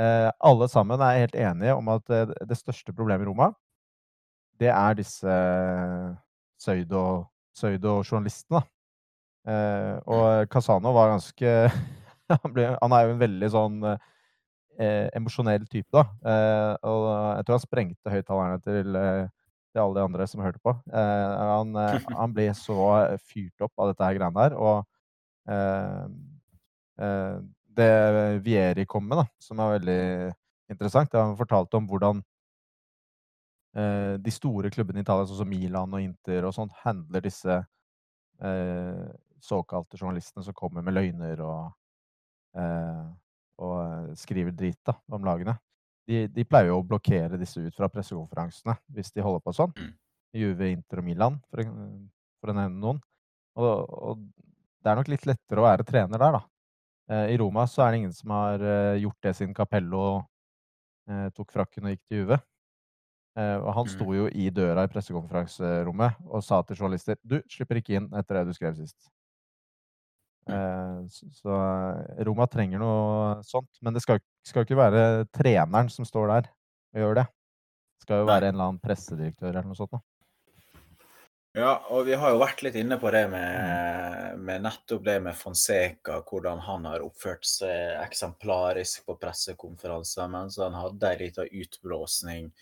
Eh, 0.00 0.30
alle 0.42 0.66
sammen 0.72 1.02
er 1.04 1.20
helt 1.20 1.36
enige 1.38 1.74
om 1.76 1.90
at 1.92 2.10
eh, 2.10 2.32
det 2.48 2.58
største 2.58 2.94
problemet 2.96 3.26
i 3.26 3.28
Roma, 3.30 3.50
det 4.60 4.72
er 4.72 4.96
disse 4.98 5.36
pseudo- 6.60 7.26
pseudo-journalistene. 7.56 8.62
Eh, 9.48 9.96
og 10.10 10.48
Casano 10.52 10.92
var 10.96 11.12
ganske 11.14 11.52
han, 12.42 12.54
ble, 12.54 12.70
han 12.76 12.94
er 12.96 13.04
jo 13.06 13.12
en 13.14 13.22
veldig 13.22 13.50
sånn 13.52 13.76
eh, 13.90 15.06
emosjonell 15.16 15.66
type, 15.70 15.90
da. 15.94 16.06
Eh, 16.32 16.72
og 16.90 17.04
jeg 17.10 17.46
tror 17.46 17.58
han 17.58 17.64
sprengte 17.66 18.14
høyttalerne 18.14 18.62
til, 18.64 18.98
eh, 19.00 19.28
til 19.70 19.82
alle 19.84 19.98
de 19.98 20.04
andre 20.08 20.26
som 20.30 20.42
hørte 20.44 20.62
på. 20.64 20.74
Eh, 20.90 21.46
han, 21.52 21.76
eh, 21.84 21.96
han 22.22 22.36
ble 22.36 22.50
så 22.58 22.80
fyrt 23.22 23.66
opp 23.66 23.74
av 23.76 23.92
dette 23.92 24.06
her 24.06 24.18
greiene 24.18 24.46
her. 24.46 24.58
Og 24.58 25.54
eh, 25.54 26.04
eh, 27.06 27.40
det 27.80 27.92
Vieri 28.44 28.86
kom 28.88 29.06
med, 29.08 29.22
da, 29.22 29.26
som 29.42 29.62
er 29.62 29.78
veldig 29.78 30.02
interessant, 30.70 31.10
det 31.12 31.22
han 31.22 31.38
fortalte 31.38 31.78
om 31.78 31.86
hvordan 31.90 32.22
eh, 33.78 34.14
de 34.22 34.34
store 34.34 34.70
klubbene 34.74 35.02
i 35.02 35.06
Italia, 35.06 35.26
sånn 35.28 35.42
som 35.42 35.50
Milan 35.50 35.94
og 35.96 36.02
Inter 36.04 36.46
og 36.48 36.54
sånt, 36.56 36.74
handler 36.84 37.24
disse 37.24 37.60
eh, 38.42 39.04
såkalte 39.40 39.98
journalistene 39.98 40.44
som 40.44 40.56
kommer 40.56 40.84
med 40.86 40.96
løgner 40.96 41.42
og, 41.46 41.70
eh, 41.70 41.79
og 42.56 44.14
skriver 44.18 44.54
drit 44.56 44.78
da, 44.86 44.96
om 45.12 45.24
lagene. 45.26 45.54
De, 46.08 46.24
de, 46.32 46.44
pleier 46.48 46.72
jo 46.72 46.80
å 46.80 46.86
blokkere 46.86 47.38
disse 47.38 47.60
ut 47.62 47.76
fra 47.76 47.86
pressekonferansene 47.92 48.74
hvis 48.96 49.12
de 49.14 49.22
holder 49.22 49.44
på 49.44 49.54
sånn. 49.54 49.74
Mm. 49.76 49.92
Juve, 50.40 50.70
Inter 50.72 51.02
og 51.02 51.06
Milan, 51.06 51.36
for, 51.50 51.62
for 52.40 52.52
å 52.52 52.56
nevne 52.56 52.80
noen. 52.82 53.00
Og, 53.60 53.94
og, 54.10 54.24
det 54.80 54.90
er 54.90 54.98
nok 54.98 55.10
litt 55.12 55.26
lettere 55.28 55.62
å 55.62 55.66
være 55.66 55.86
trener 55.86 56.22
der, 56.22 56.38
da. 56.38 56.42
Eh, 57.10 57.34
I 57.34 57.38
Roma 57.40 57.66
så 57.68 57.84
er 57.84 57.92
det 57.92 58.02
ingen 58.02 58.14
som 58.16 58.32
har 58.34 58.62
eh, 58.62 59.00
gjort 59.02 59.26
det 59.26 59.34
siden 59.36 59.56
Capello 59.56 60.04
eh, 61.10 61.26
tok 61.36 61.52
frakken 61.52 61.88
og 61.88 61.94
gikk 61.96 62.06
til 62.06 62.24
Juve. 62.24 62.40
Og 63.40 63.68
han 63.72 63.86
sto 63.88 64.04
Mm. 64.04 64.14
jo 64.18 64.24
i 64.36 64.48
døra 64.52 64.82
i 64.84 64.88
pressekonferanserommet 64.90 66.16
og 66.26 66.42
sa 66.44 66.58
til 66.66 66.76
journalister 66.76 67.16
du 67.22 67.38
slipper 67.48 67.78
ikke 67.78 67.94
inn 67.96 68.08
etter 68.18 68.36
det 68.36 68.50
du 68.50 68.52
skrev 68.52 68.74
sist. 68.76 69.06
Så, 70.46 71.26
så 71.36 71.56
Roma 72.26 72.46
trenger 72.50 72.80
noe 72.82 73.40
sånt. 73.46 73.70
Men 73.84 73.94
det 73.94 74.02
skal, 74.02 74.22
skal 74.46 74.64
ikke 74.66 74.78
være 74.78 75.02
treneren 75.36 75.90
som 75.92 76.08
står 76.08 76.32
der 76.32 76.48
og 76.50 77.04
gjør 77.04 77.20
det. 77.20 77.26
Det 78.00 78.06
skal 78.06 78.22
jo 78.22 78.30
være 78.30 78.48
en 78.48 78.56
eller 78.56 78.70
annen 78.70 78.82
pressedirektør 78.82 79.52
eller 79.52 79.68
noe 79.68 79.78
sånt. 79.78 79.92
Da. 79.92 80.00
Ja, 81.58 81.72
og 81.90 82.04
vi 82.06 82.14
har 82.14 82.30
jo 82.30 82.38
vært 82.38 82.60
litt 82.62 82.76
inne 82.78 82.94
på 83.02 83.10
det 83.10 83.24
med, 83.32 84.36
med 84.38 84.62
nettopp 84.62 85.02
det 85.02 85.16
med 85.24 85.34
Fonseca, 85.34 86.20
hvordan 86.22 86.60
han 86.62 86.86
har 86.86 87.02
oppført 87.02 87.42
seg 87.46 87.96
eksemplarisk 88.04 89.08
på 89.08 89.16
pressekonferanser 89.18 90.30
mens 90.30 90.60
han 90.62 90.78
hadde 90.78 91.10
ei 91.10 91.18
lita 91.24 91.48
utblåsning 91.48 92.52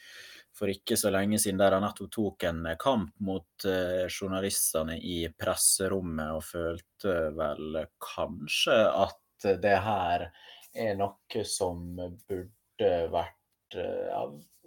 for 0.59 0.73
ikke 0.73 0.99
så 0.99 1.13
lenge 1.15 1.39
siden 1.41 1.61
der 1.61 1.77
han 1.77 1.85
nettopp 1.87 2.11
tok 2.15 2.49
en 2.51 2.67
kamp 2.81 3.15
mot 3.25 3.67
eh, 3.69 4.05
journalistene 4.11 4.99
i 4.99 5.21
presserommet 5.39 6.35
og 6.35 6.45
følte 6.47 7.17
vel 7.39 7.83
kanskje 8.03 8.79
at 9.07 9.49
det 9.63 9.77
her 9.85 10.29
er 10.75 10.95
noe 10.99 11.45
som 11.47 11.85
burde 11.97 12.93
vært 13.15 13.79
eh, 13.79 14.09
ja, 14.11 14.25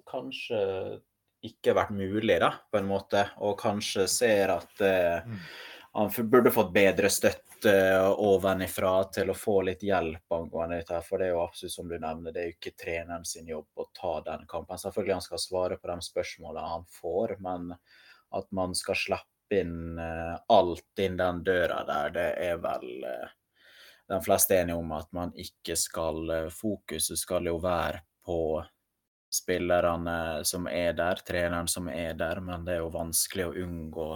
kanskje 0.10 0.62
ikke 1.42 1.74
vært 1.74 1.94
mulig, 1.98 2.38
da, 2.42 2.52
på 2.70 2.78
en 2.78 2.90
måte. 2.90 3.24
Og 3.42 3.56
kanskje 3.60 4.08
ser 4.10 4.54
at 4.54 4.74
det, 4.78 4.98
Mm. 5.26 5.40
Han 5.94 6.12
burde 6.30 6.52
fått 6.52 6.74
bedre 6.74 7.10
støtte 7.12 7.74
ovenifra 8.24 8.94
til 9.12 9.32
å 9.32 9.36
få 9.36 9.58
litt 9.68 9.84
hjelp 9.84 10.34
angående 10.34 10.80
dette. 10.80 11.02
For 11.04 11.20
det 11.20 11.28
er 11.28 11.34
jo 11.34 11.42
absolutt 11.44 11.74
som 11.74 11.90
du 11.90 11.98
nevner, 11.98 12.32
det 12.32 12.42
er 12.42 12.48
jo 12.48 12.56
ikke 12.56 12.78
treneren 12.80 13.28
sin 13.28 13.50
jobb 13.52 13.68
å 13.84 13.90
ta 13.98 14.14
den 14.30 14.48
kampen. 14.48 14.80
Selvfølgelig 14.80 15.18
han 15.18 15.26
skal 15.28 15.44
svare 15.44 15.78
på 15.82 15.92
de 15.92 16.08
spørsmålene 16.08 16.72
han 16.78 16.88
får, 17.02 17.36
men 17.44 17.74
at 18.32 18.48
man 18.56 18.76
skal 18.78 18.96
slippe 18.96 19.28
inn 19.60 20.00
eh, 20.00 20.36
alt 20.48 21.04
inn 21.04 21.20
den 21.20 21.44
døra 21.44 21.84
der, 21.84 22.14
det 22.16 22.28
er 22.40 22.62
vel 22.64 22.88
eh, 23.04 23.34
de 24.08 24.20
fleste 24.24 24.56
enige 24.56 24.80
om 24.80 24.94
at 24.96 25.12
man 25.12 25.34
ikke 25.36 25.76
skal 25.76 26.30
eh, 26.32 26.48
Fokuset 26.56 27.20
skal 27.20 27.52
jo 27.52 27.58
være 27.60 28.00
på 28.24 28.40
spillerne 29.32 30.46
som 30.48 30.72
er 30.72 30.96
der, 30.96 31.20
treneren 31.28 31.68
som 31.68 31.92
er 31.92 32.16
der, 32.20 32.40
men 32.40 32.64
det 32.64 32.78
er 32.78 32.86
jo 32.86 32.94
vanskelig 32.96 33.50
å 33.50 33.56
unngå 33.66 34.10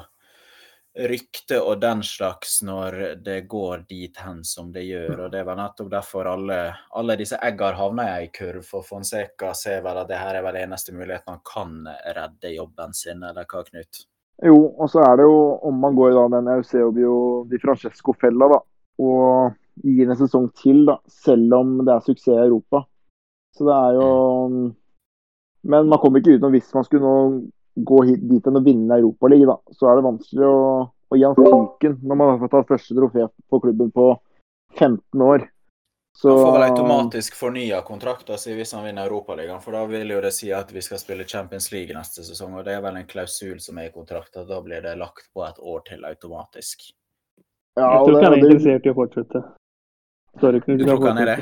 rykte 0.95 1.57
og 1.59 1.81
den 1.81 2.03
slags 2.03 2.61
når 2.63 2.97
det 3.25 3.41
går 3.51 3.83
dit 3.89 4.17
hen 4.23 4.43
som 4.47 4.71
det 4.71 4.85
gjør. 4.87 5.25
og 5.25 5.31
Det 5.31 5.43
var 5.43 5.59
nettopp 5.59 5.89
derfor 5.91 6.29
alle, 6.31 6.59
alle 6.95 7.17
disse 7.19 7.39
eggene 7.43 7.79
havna 7.79 8.07
i 8.07 8.13
ei 8.21 8.29
kurv. 8.33 8.63
For 8.63 8.85
Fonseca 8.85 9.51
ser 9.57 9.83
vel 9.85 9.99
at 10.01 10.09
det 10.11 10.19
her 10.19 10.39
er 10.39 10.45
vel 10.45 10.61
eneste 10.61 10.95
muligheten 10.95 11.35
han 11.35 11.43
kan 11.47 11.75
redde 12.15 12.53
jobben 12.55 12.95
sin, 12.95 13.23
eller 13.23 13.47
hva, 13.49 13.63
Knut? 13.67 14.05
Jo, 14.43 14.55
og 14.79 14.89
så 14.91 15.03
er 15.03 15.19
det 15.19 15.27
jo, 15.27 15.35
om 15.67 15.77
man 15.79 15.95
går 15.95 16.15
da 16.15 16.25
den 16.37 16.49
Eusebio 16.57 17.17
di 17.47 17.59
Francesco-fella, 17.59 18.49
da, 18.51 18.57
og 19.03 19.53
gir 19.83 20.09
en 20.09 20.19
sesong 20.19 20.49
til, 20.59 20.83
da, 20.87 20.97
selv 21.23 21.55
om 21.59 21.77
det 21.83 21.93
er 21.93 22.03
suksess 22.07 22.33
i 22.35 22.41
Europa. 22.47 22.83
Så 23.55 23.67
det 23.67 23.75
er 23.75 23.99
jo 23.99 24.09
Men 25.65 25.87
man 25.89 25.97
kommer 25.97 26.19
ikke 26.19 26.35
utenom 26.35 26.51
hvis 26.53 26.67
man 26.75 26.83
skulle 26.85 27.09
nå 27.09 27.39
gå 27.75 28.03
hit, 28.09 28.21
dit 28.29 28.47
enn 28.47 28.59
å 28.59 28.63
vinne 28.63 28.99
Europaligaen, 28.99 29.51
da. 29.51 29.75
Så 29.75 29.89
er 29.89 29.99
det 29.99 30.05
vanskelig 30.05 30.47
å, 30.47 30.61
å 30.87 31.19
gi 31.19 31.25
han 31.27 31.35
fyken 31.39 31.99
når 32.03 32.21
man 32.21 32.31
har 32.31 32.39
fått 32.43 32.55
tatt 32.55 32.71
første 32.71 32.95
trofé 32.97 33.27
på 33.51 33.59
klubben 33.63 33.91
på 33.95 34.07
15 34.79 35.25
år. 35.25 35.49
Så 36.15 36.31
Han 36.31 36.45
får 36.45 36.53
vel 36.53 36.63
automatisk 36.69 37.35
fornya 37.35 37.81
kontrakten 37.83 38.37
sin 38.39 38.55
hvis 38.55 38.71
han 38.71 38.85
vinner 38.87 39.09
Europaligaen, 39.09 39.59
for 39.59 39.75
da 39.75 39.81
vil 39.89 40.13
jo 40.13 40.21
det 40.23 40.31
si 40.31 40.47
at 40.55 40.69
vi 40.71 40.83
skal 40.83 41.01
spille 41.01 41.27
Champions 41.27 41.67
League 41.73 41.91
neste 41.95 42.23
sesong, 42.23 42.53
og 42.55 42.63
det 42.63 42.77
er 42.77 42.85
vel 42.85 43.01
en 43.01 43.09
klausul 43.09 43.59
som 43.59 43.81
er 43.81 43.89
i 43.89 43.91
kontrakten, 43.91 44.47
da 44.47 44.61
blir 44.63 44.79
det 44.85 44.95
lagt 44.95 45.27
på 45.35 45.43
et 45.43 45.59
år 45.59 45.83
til 45.89 46.07
automatisk. 46.07 46.87
ja, 47.75 47.83
jeg 47.83 48.05
tror 48.05 48.15
ikke 48.15 48.29
han 48.29 48.37
er 48.37 48.45
interessert 48.45 48.87
i 48.87 48.93
å 48.93 48.95
fortsette. 49.01 49.43
Sorry, 50.39 50.61
Knut. 50.63 50.79
Du 50.79 50.85
tror 50.85 51.01
ikke 51.01 51.11
han 51.11 51.23
er 51.25 51.31
det? 51.33 51.37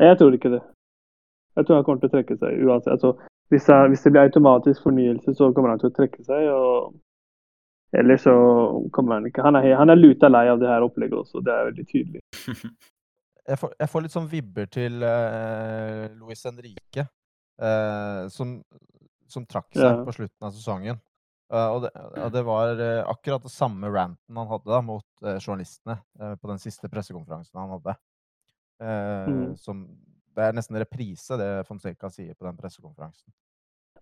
Nei, 0.00 0.08
jeg 0.08 0.18
tror 0.22 0.40
ikke 0.40 0.54
det. 0.56 0.62
Jeg 1.60 1.66
tror 1.66 1.76
han 1.76 1.84
kommer 1.84 2.00
til 2.00 2.08
å 2.08 2.14
trekke 2.16 2.38
seg 2.40 2.64
uansett. 2.64 2.92
Altså, 2.96 3.29
hvis, 3.50 3.64
det, 3.66 3.76
hvis 3.92 4.02
det 4.06 4.12
blir 4.14 4.22
automatisk 4.28 4.82
fornyelse, 4.86 5.34
så 5.38 5.50
kommer 5.54 5.72
han 5.74 5.80
til 5.82 5.90
å 5.90 5.96
trekke 5.96 6.22
seg. 6.26 6.48
og 6.54 6.94
Ellers 7.98 8.22
så 8.22 8.32
kommer 8.94 9.18
han 9.18 9.26
ikke. 9.26 9.42
Han 9.42 9.56
er, 9.58 9.72
han 9.74 9.90
er 9.90 9.98
luta 9.98 10.28
lei 10.30 10.44
av 10.52 10.60
det 10.62 10.68
her 10.70 10.84
opplegget 10.86 11.18
også, 11.24 11.42
det 11.42 11.50
er 11.54 11.68
veldig 11.72 11.86
tydelig. 11.90 12.20
jeg, 13.50 13.58
får, 13.58 13.72
jeg 13.82 13.90
får 13.90 14.04
litt 14.06 14.14
sånn 14.14 14.28
vibber 14.30 14.68
til 14.70 15.02
uh, 15.02 16.04
Luis 16.20 16.44
Henrique, 16.46 17.06
uh, 17.62 18.28
som, 18.30 18.60
som 19.30 19.46
trakk 19.50 19.72
seg 19.74 19.88
Ja. 19.88 19.96
på 20.06 20.14
slutten 20.14 20.46
av 20.46 20.54
sesongen. 20.54 21.00
Uh, 21.50 21.66
og, 21.74 21.80
det, 21.82 21.90
og 22.22 22.30
det 22.30 22.44
var 22.46 22.78
eh, 22.78 23.00
akkurat 23.10 23.42
det 23.42 23.50
samme 23.50 23.88
ranten 23.90 24.36
han 24.38 24.46
hadde 24.52 24.70
da, 24.70 24.78
mot 24.86 25.24
eh, 25.26 25.40
journalistene 25.42 25.96
eh, 26.22 26.36
på 26.38 26.46
den 26.46 26.60
siste 26.62 26.86
pressekonferansen 26.92 27.58
han 27.58 27.72
hadde. 27.74 27.96
Eh, 28.86 29.26
Mhm. 29.26 29.56
som, 29.58 29.80
det 30.40 30.48
er 30.48 30.56
nesten 30.56 30.80
reprise, 30.80 31.36
det 31.36 31.50
Fonseca 31.68 32.10
sier 32.10 32.34
på 32.34 32.48
den 32.48 32.56
pressekonferansen. 32.56 33.28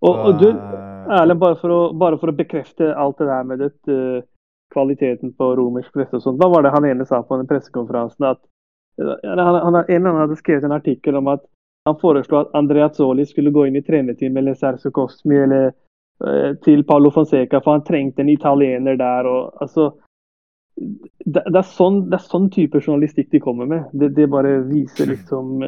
Og, 0.01 0.15
Så, 0.15 0.21
og 0.29 0.39
du, 0.39 0.49
eh, 0.49 1.15
Erlend, 1.19 1.41
bare 1.41 1.57
for, 1.59 1.75
å, 1.75 1.81
bare 1.99 2.19
for 2.21 2.31
å 2.31 2.37
bekrefte 2.39 2.93
alt 2.95 3.19
det 3.19 3.27
der 3.27 3.49
med 3.49 3.65
det, 3.65 3.73
uh, 3.91 4.23
kvaliteten 4.71 5.33
på 5.35 5.49
romersk 5.59 5.91
presse 5.97 6.19
og 6.19 6.23
sånt. 6.23 6.39
Hva 6.39 6.51
var 6.53 6.63
det 6.63 6.75
han 6.75 6.87
ene 6.87 7.07
sa 7.09 7.23
på 7.25 7.39
den 7.41 7.49
pressekonferansen? 7.51 8.29
At, 8.31 8.41
eh, 9.01 9.15
han, 9.27 9.59
han, 9.65 9.81
en 9.81 10.07
annen 10.07 10.23
hadde 10.23 10.39
skrevet 10.39 10.69
en 10.69 10.77
artikkel 10.77 11.19
om 11.19 11.33
at 11.35 11.43
han 11.89 11.99
foreslo 11.99 12.43
at 12.43 12.55
Andrea 12.59 12.91
Zoli 12.95 13.27
skulle 13.27 13.55
gå 13.55 13.67
inn 13.67 13.79
i 13.81 13.83
trenerteamet 13.83 14.43
eller 14.43 14.59
Serso 14.59 14.93
Cosmi 14.95 15.41
eller 15.41 15.73
uh, 15.73 16.53
til 16.63 16.85
Paolo 16.87 17.11
Fonseca, 17.11 17.63
for 17.65 17.79
han 17.79 17.87
trengte 17.87 18.23
en 18.23 18.31
italiener 18.31 19.01
der. 19.01 19.27
og 19.27 19.65
altså 19.65 19.91
det, 20.79 21.43
det, 21.43 21.59
er 21.59 21.67
sånn, 21.67 22.05
det 22.11 22.21
er 22.21 22.29
sånn 22.31 22.51
type 22.55 22.79
journalistikk 22.85 23.33
de 23.33 23.43
kommer 23.43 23.67
med. 23.67 23.91
Det, 23.93 24.13
det 24.15 24.31
bare 24.31 24.61
viser 24.69 25.11
liksom 25.15 25.65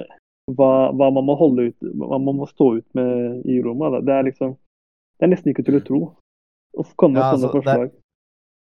hva, 0.49 0.91
hva 0.97 1.11
man 1.13 1.25
må 1.27 1.37
holde 1.39 1.69
ut, 1.71 1.77
hva 1.81 2.19
man 2.21 2.37
må 2.41 2.47
stå 2.49 2.77
ut 2.79 2.87
med 2.95 3.45
i 3.47 3.61
Roma. 3.63 3.91
Da. 3.91 4.01
Det 4.01 4.15
er 4.15 4.23
liksom 4.33 4.57
Det 5.21 5.27
er 5.27 5.35
nesten 5.37 5.53
ikke 5.53 5.65
til 5.67 5.77
å 5.77 5.85
tro. 5.85 5.99
Å 6.81 6.85
komme 6.97 7.15
med 7.19 7.21
Ja, 7.21 7.33
sånne 7.35 7.45
altså, 7.45 7.53
det- 7.53 7.65
forslag. 7.65 7.91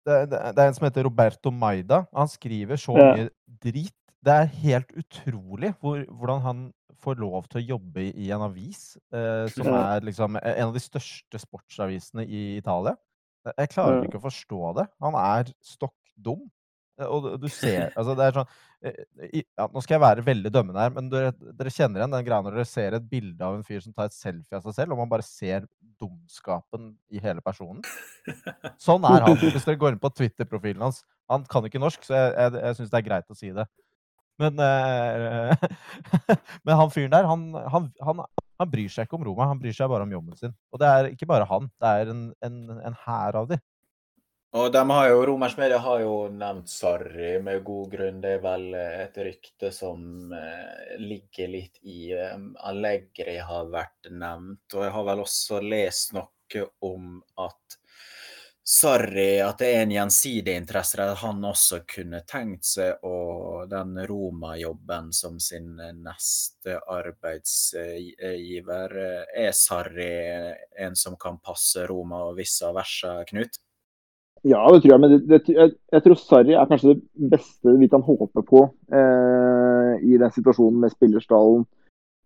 det, 0.05 0.15
er, 0.15 0.25
det 0.53 0.57
er 0.63 0.67
en 0.67 0.73
som 0.73 0.85
heter 0.87 1.03
Roberto 1.03 1.51
Maida. 1.51 2.07
Han 2.15 2.27
skriver 2.27 2.75
så 2.75 2.97
Ja. 2.97 3.13
mye 3.15 3.29
drit. 3.61 3.93
Det 4.23 4.33
er 4.33 4.45
helt 4.45 4.87
utrolig 4.97 5.75
hvor, 5.79 6.03
hvordan 6.09 6.41
han 6.41 6.73
får 6.99 7.15
lov 7.19 7.47
til 7.47 7.61
å 7.61 7.67
jobbe 7.77 8.01
i, 8.15 8.31
en 8.31 8.41
avis 8.41 8.97
eh, 9.13 9.47
som 9.47 9.65
Ja. 9.67 9.95
er 9.95 10.01
liksom 10.01 10.35
en 10.41 10.67
av 10.67 10.73
de 10.73 10.79
største 10.79 11.37
sportsavisene 11.39 12.25
i 12.27 12.57
Italia. 12.57 12.97
Jeg- 13.57 13.69
klarer 13.69 14.03
ikke 14.03 14.19
å 14.19 14.25
forstå 14.27 14.75
det. 14.75 14.87
Han 15.01 15.13
er 15.15 15.53
stokk 15.63 15.93
dum. 16.21 16.49
Eh, 16.99 17.05
Og 17.05 17.39
du- 17.39 17.47
ser 17.47 17.93
Altså, 17.95 18.15
det 18.17 18.25
er 18.25 18.31
sånn 18.43 18.47
ja, 18.79 19.65
Nå 19.67 19.81
skal 19.83 19.97
jeg 19.97 20.03
være 20.03 20.23
veldig 20.23 20.51
dømmende 20.55 20.83
her, 20.83 20.93
men 20.95 21.09
dere, 21.11 21.33
dere 21.59 21.73
kjenner 21.73 21.99
igjen 21.99 22.13
den 22.15 22.25
greia 22.27 22.45
når 22.45 22.55
dere 22.55 22.69
ser 22.69 22.95
et 22.95 23.09
bilde 23.11 23.43
av 23.43 23.57
en 23.57 23.65
fyr 23.67 23.81
som 23.83 23.95
tar 23.95 24.07
et 24.07 24.15
selfie 24.15 24.55
av 24.55 24.63
seg 24.63 24.77
selv, 24.77 24.95
og 24.95 25.01
man 25.01 25.11
bare 25.11 25.25
ser 25.25 25.67
dumskapen 25.99 26.93
i 27.11 27.19
hele 27.23 27.43
personen. 27.43 27.83
Sånn 28.79 29.07
er 29.09 29.25
han. 29.27 29.35
Hvis 29.41 29.67
dere 29.67 29.79
går 29.81 29.95
inn 29.95 30.01
på 30.01 30.13
Twitter-profilen 30.15 30.85
hans 30.85 31.03
Han 31.29 31.43
kan 31.49 31.65
ikke 31.67 31.81
norsk, 31.81 32.05
så 32.07 32.15
jeg, 32.15 32.31
jeg, 32.37 32.61
jeg 32.63 32.77
syns 32.79 32.93
det 32.93 32.99
er 33.01 33.07
greit 33.09 33.33
å 33.33 33.37
si 33.37 33.51
det. 33.53 33.67
Men, 34.39 34.61
eh, 34.63 35.51
men 36.65 36.79
han 36.79 36.93
fyren 36.93 37.11
der, 37.11 37.27
han, 37.27 37.49
han, 37.73 37.89
han, 38.07 38.23
han 38.61 38.71
bryr 38.71 38.91
seg 38.91 39.07
ikke 39.07 39.19
om 39.19 39.25
Roma. 39.27 39.49
Han 39.51 39.59
bryr 39.59 39.75
seg 39.75 39.91
bare 39.91 40.07
om 40.07 40.15
jobben 40.15 40.39
sin. 40.39 40.55
Og 40.71 40.79
det 40.81 40.87
er 40.87 41.09
ikke 41.11 41.27
bare 41.29 41.47
han. 41.49 41.67
Det 41.75 41.91
er 41.91 42.13
en, 42.13 42.23
en, 42.47 42.61
en 42.79 42.97
hær 43.03 43.41
av 43.41 43.51
de. 43.51 43.59
Og 44.57 44.71
de 44.73 44.81
har 44.89 45.11
jo, 45.11 45.17
Romersk 45.29 45.59
media 45.61 45.77
har 45.77 45.99
jo 46.01 46.13
nevnt 46.33 46.71
Sarri 46.73 47.35
med 47.45 47.61
god 47.63 47.91
grunn. 47.91 48.21
Det 48.21 48.31
er 48.39 48.41
vel 48.41 48.73
eh, 48.73 49.03
et 49.03 49.17
rykte 49.21 49.69
som 49.69 50.33
eh, 50.33 50.97
ligger 50.97 51.47
litt 51.53 51.77
i 51.85 52.09
eh, 52.17 52.33
Allegri 52.65 53.37
har 53.45 53.69
vært 53.69 54.09
nevnt. 54.09 54.73
Og 54.73 54.87
jeg 54.87 54.95
har 54.95 55.05
vel 55.11 55.21
også 55.21 55.61
lest 55.61 56.17
noe 56.17 56.65
om 56.81 57.21
at 57.45 57.77
Sarri, 58.69 59.41
at 59.41 59.57
det 59.61 59.69
er 59.69 59.81
en 59.83 59.91
gjensidig 59.93 60.55
interesse 60.57 61.01
at 61.01 61.17
han 61.21 61.45
også 61.45 61.79
kunne 61.89 62.21
tenkt 62.29 62.65
seg 62.69 63.05
å 63.05 63.65
den 63.69 63.97
Roma-jobben 64.09 65.13
som 65.13 65.39
sin 65.41 65.77
neste 65.77 66.79
arbeidsgiver. 66.89 68.97
Er 69.29 69.51
Sarri 69.57 70.13
en 70.85 70.95
som 70.97 71.17
kan 71.21 71.37
passe 71.37 71.85
Roma 71.89 72.23
og 72.29 72.37
vice 72.41 72.73
versa, 72.73 73.25
Knut? 73.29 73.61
Ja, 74.47 74.61
det 74.71 74.81
tror 74.83 74.91
jeg. 74.93 74.99
Men 75.03 75.11
det, 75.11 75.19
det, 75.27 75.39
jeg, 75.51 75.73
jeg 75.91 76.03
tror 76.05 76.15
Sarri 76.21 76.53
er 76.55 76.69
kanskje 76.69 76.93
det 76.95 77.29
beste 77.33 77.73
vi 77.79 77.89
kan 77.91 78.01
håpe 78.05 78.43
på 78.47 78.61
eh, 78.95 79.93
i 80.05 80.17
den 80.21 80.31
situasjonen 80.31 80.79
med 80.79 80.93
spillerstallen. 80.93 81.65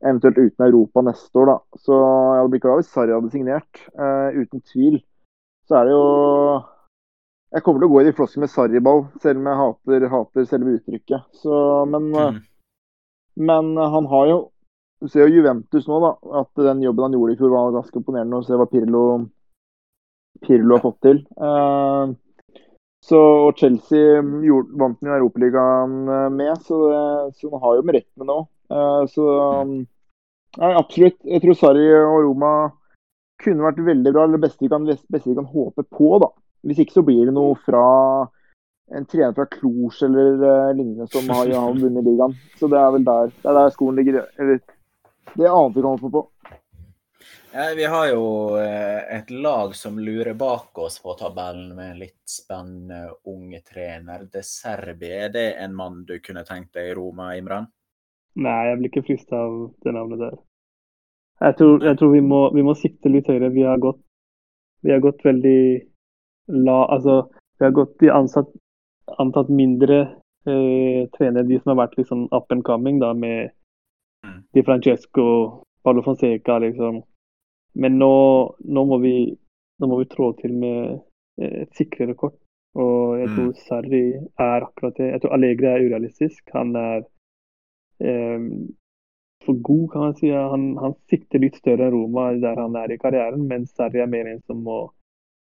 Eventuelt 0.03 0.37
uten 0.37 0.65
Europa 0.67 1.01
neste 1.07 1.39
år, 1.39 1.47
da. 1.47 1.57
Så 1.79 1.95
jeg 1.95 2.39
hadde 2.41 2.51
blitt 2.53 2.63
glad 2.65 2.81
hvis 2.81 2.91
Sarri 2.93 3.15
hadde 3.15 3.31
signert. 3.33 3.81
Eh, 3.95 4.39
uten 4.43 4.61
tvil. 4.67 4.99
Så 5.69 5.77
er 5.79 5.87
det 5.87 5.93
jo 5.95 6.05
Jeg 7.53 7.61
kommer 7.63 7.79
til 7.79 7.87
å 7.87 7.93
gå 7.93 8.01
i 8.01 8.07
de 8.07 8.15
floskene 8.17 8.43
med 8.43 8.49
Sarri-ball, 8.51 9.03
selv 9.21 9.37
om 9.39 9.45
jeg 9.47 9.59
hater, 9.61 10.07
hater 10.09 10.47
selve 10.49 10.73
uttrykket. 10.79 11.27
Så, 11.37 11.53
men, 11.85 12.09
Mm. 12.13 12.41
men 13.37 13.77
han 13.77 14.05
har 14.09 14.27
jo 14.27 14.39
Du 15.01 15.07
ser 15.11 15.27
jo 15.27 15.35
Juventus 15.41 15.87
nå, 15.87 15.99
da. 15.99 16.11
At 16.39 16.49
den 16.55 16.81
jobben 16.81 17.03
han 17.03 17.13
gjorde 17.17 17.33
i 17.33 17.37
fjor, 17.37 17.49
var 17.51 17.71
ganske 17.75 17.97
imponerende. 17.99 18.37
å 18.39 18.45
se 18.45 18.53
hva 18.55 18.65
Pirlo 18.71 19.29
Pirlo 20.41 20.77
har 20.77 20.83
fått 20.83 21.01
til. 21.05 21.23
Eh, 21.37 22.13
så 23.03 23.19
og 23.49 23.59
Chelsea 23.59 24.21
gjorde, 24.47 24.77
vant 24.79 24.99
den 25.01 25.11
jo 25.11 25.17
Europaligaen 25.17 25.97
eh, 26.07 26.29
med, 26.33 26.53
så, 26.63 26.79
det, 26.89 27.01
så 27.39 27.51
han 27.51 27.63
har 27.65 27.79
jo 27.79 27.87
merittene 27.89 28.29
nå. 28.29 28.37
Eh, 28.73 29.01
så 29.11 29.25
nei, 29.67 30.71
absolutt. 30.71 31.19
Jeg 31.27 31.43
tror 31.43 31.59
Sarri 31.59 31.89
og 31.99 32.21
Roma 32.27 32.53
kunne 33.43 33.67
vært 33.67 33.83
veldig 33.83 34.13
bra. 34.13 34.23
Eller 34.23 34.39
det 34.39 34.47
beste 34.47 34.65
vi 34.65 34.71
kan, 34.71 34.87
beste 34.87 35.29
vi 35.29 35.37
kan 35.39 35.49
håpe 35.49 35.85
på, 35.89 36.15
da. 36.23 36.31
Hvis 36.63 36.79
ikke 36.79 36.99
så 36.99 37.05
blir 37.05 37.27
det 37.27 37.35
noe 37.35 37.57
fra 37.59 37.83
en 38.93 39.05
trener 39.09 39.33
fra 39.35 39.45
Cluj 39.51 40.03
eller 40.05 40.43
uh, 40.43 40.75
lignende 40.75 41.07
som 41.11 41.29
har, 41.33 41.49
har 41.49 41.75
vunnet 41.79 42.05
ligaen. 42.05 42.35
Så 42.59 42.69
det 42.71 42.79
er 42.79 42.91
vel 42.93 43.05
der, 43.07 43.31
det 43.33 43.49
er 43.49 43.57
der 43.57 43.73
skolen 43.73 43.99
ligger. 43.99 44.21
Eller 44.39 44.61
det 45.33 45.49
annet 45.49 45.75
vi 45.75 45.81
kan 45.81 45.95
håpe 45.95 46.11
på. 46.13 46.23
Ja, 47.53 47.73
vi 47.77 47.85
har 47.85 48.07
jo 48.09 48.23
eh, 48.57 49.17
et 49.17 49.29
lag 49.29 49.75
som 49.75 49.99
lurer 49.99 50.33
bak 50.33 50.77
oss 50.77 50.99
på 51.03 51.13
tabellen 51.19 51.75
med 51.77 51.91
en 51.91 52.01
litt 52.01 52.21
spennende 52.29 53.13
unge 53.29 53.61
trener. 53.61 54.25
De 54.33 54.41
Serbi, 54.45 55.11
er 55.11 55.29
det 55.33 55.45
en 55.61 55.75
mann 55.77 56.01
du 56.09 56.17
kunne 56.19 56.45
tenkt 56.47 56.73
deg 56.73 56.91
i 56.91 56.95
Roma, 56.97 57.33
Imran? 57.37 57.69
Nei, 58.41 58.59
jeg 58.69 58.79
blir 58.79 58.91
ikke 58.91 59.05
frista 59.09 59.43
av 59.45 59.57
det 59.85 59.93
navnet 59.93 60.23
der. 60.25 60.35
Jeg 61.43 61.57
tror, 61.59 61.85
jeg 61.85 61.99
tror 61.99 62.13
vi, 62.13 62.21
må, 62.25 62.41
vi 62.55 62.65
må 62.65 62.75
sikte 62.79 63.11
litt 63.11 63.29
høyere. 63.29 63.53
Vi 63.53 63.65
har 63.67 63.81
gått, 63.83 64.01
vi 64.81 64.93
har 64.93 65.03
gått 65.03 65.21
veldig 65.25 65.59
la 66.65 66.83
Altså, 66.91 67.21
vi 67.59 67.67
har 67.67 67.75
gått 67.75 68.03
i 68.03 68.11
ansatt, 68.11 68.49
antatt 69.21 69.51
mindre 69.53 69.99
eh, 70.49 71.03
trenere, 71.17 71.47
de 71.47 71.59
som 71.61 71.73
har 71.73 71.85
vært 71.85 71.99
litt 71.99 72.09
sånn 72.09 72.25
up 72.33 72.51
and 72.51 72.65
coming, 72.67 72.97
da, 73.03 73.13
med 73.13 73.53
Mm. 74.23 74.43
Di 74.51 74.63
Francesco, 74.63 75.23
Paolo 75.81 76.03
Fonseca, 76.03 76.59
liksom. 76.59 77.03
Men 77.75 77.97
nå, 77.99 78.13
nå, 78.65 78.85
må 78.85 78.97
vi, 79.01 79.15
nå 79.79 79.87
må 79.89 79.97
vi 80.03 80.09
trå 80.11 80.31
til 80.37 80.53
med 80.53 80.99
eh, 81.41 81.63
et 81.63 81.73
sikrere 81.79 82.15
kort. 82.15 82.37
Og 82.75 83.19
jeg 83.19 83.29
Mm. 83.29 83.33
tror 83.35 83.51
Sarri 83.67 84.03
er 84.39 84.63
akkurat 84.65 84.95
det. 84.97 85.11
Jeg 85.11 85.21
tror 85.21 85.33
Allegri 85.35 85.67
er 85.69 85.83
urealistisk. 85.87 86.41
Han 86.53 86.75
er 86.75 87.03
eh, 88.01 88.39
for 89.45 89.61
god, 89.61 89.89
kan 89.91 90.01
man 90.01 90.15
si. 90.15 90.29
Han, 90.29 90.77
han 90.77 90.95
sikter 91.11 91.39
litt 91.43 91.55
større 91.59 91.87
enn 91.89 91.93
Roma 91.93 92.31
der 92.39 92.55
han 92.61 92.75
er 92.79 92.91
i 92.93 92.97
karrieren, 92.97 93.45
men 93.47 93.65
Sarri 93.67 93.99
er 94.01 94.07
mer 94.09 94.29
en 94.31 94.41
som 94.47 94.61
må 94.63 94.81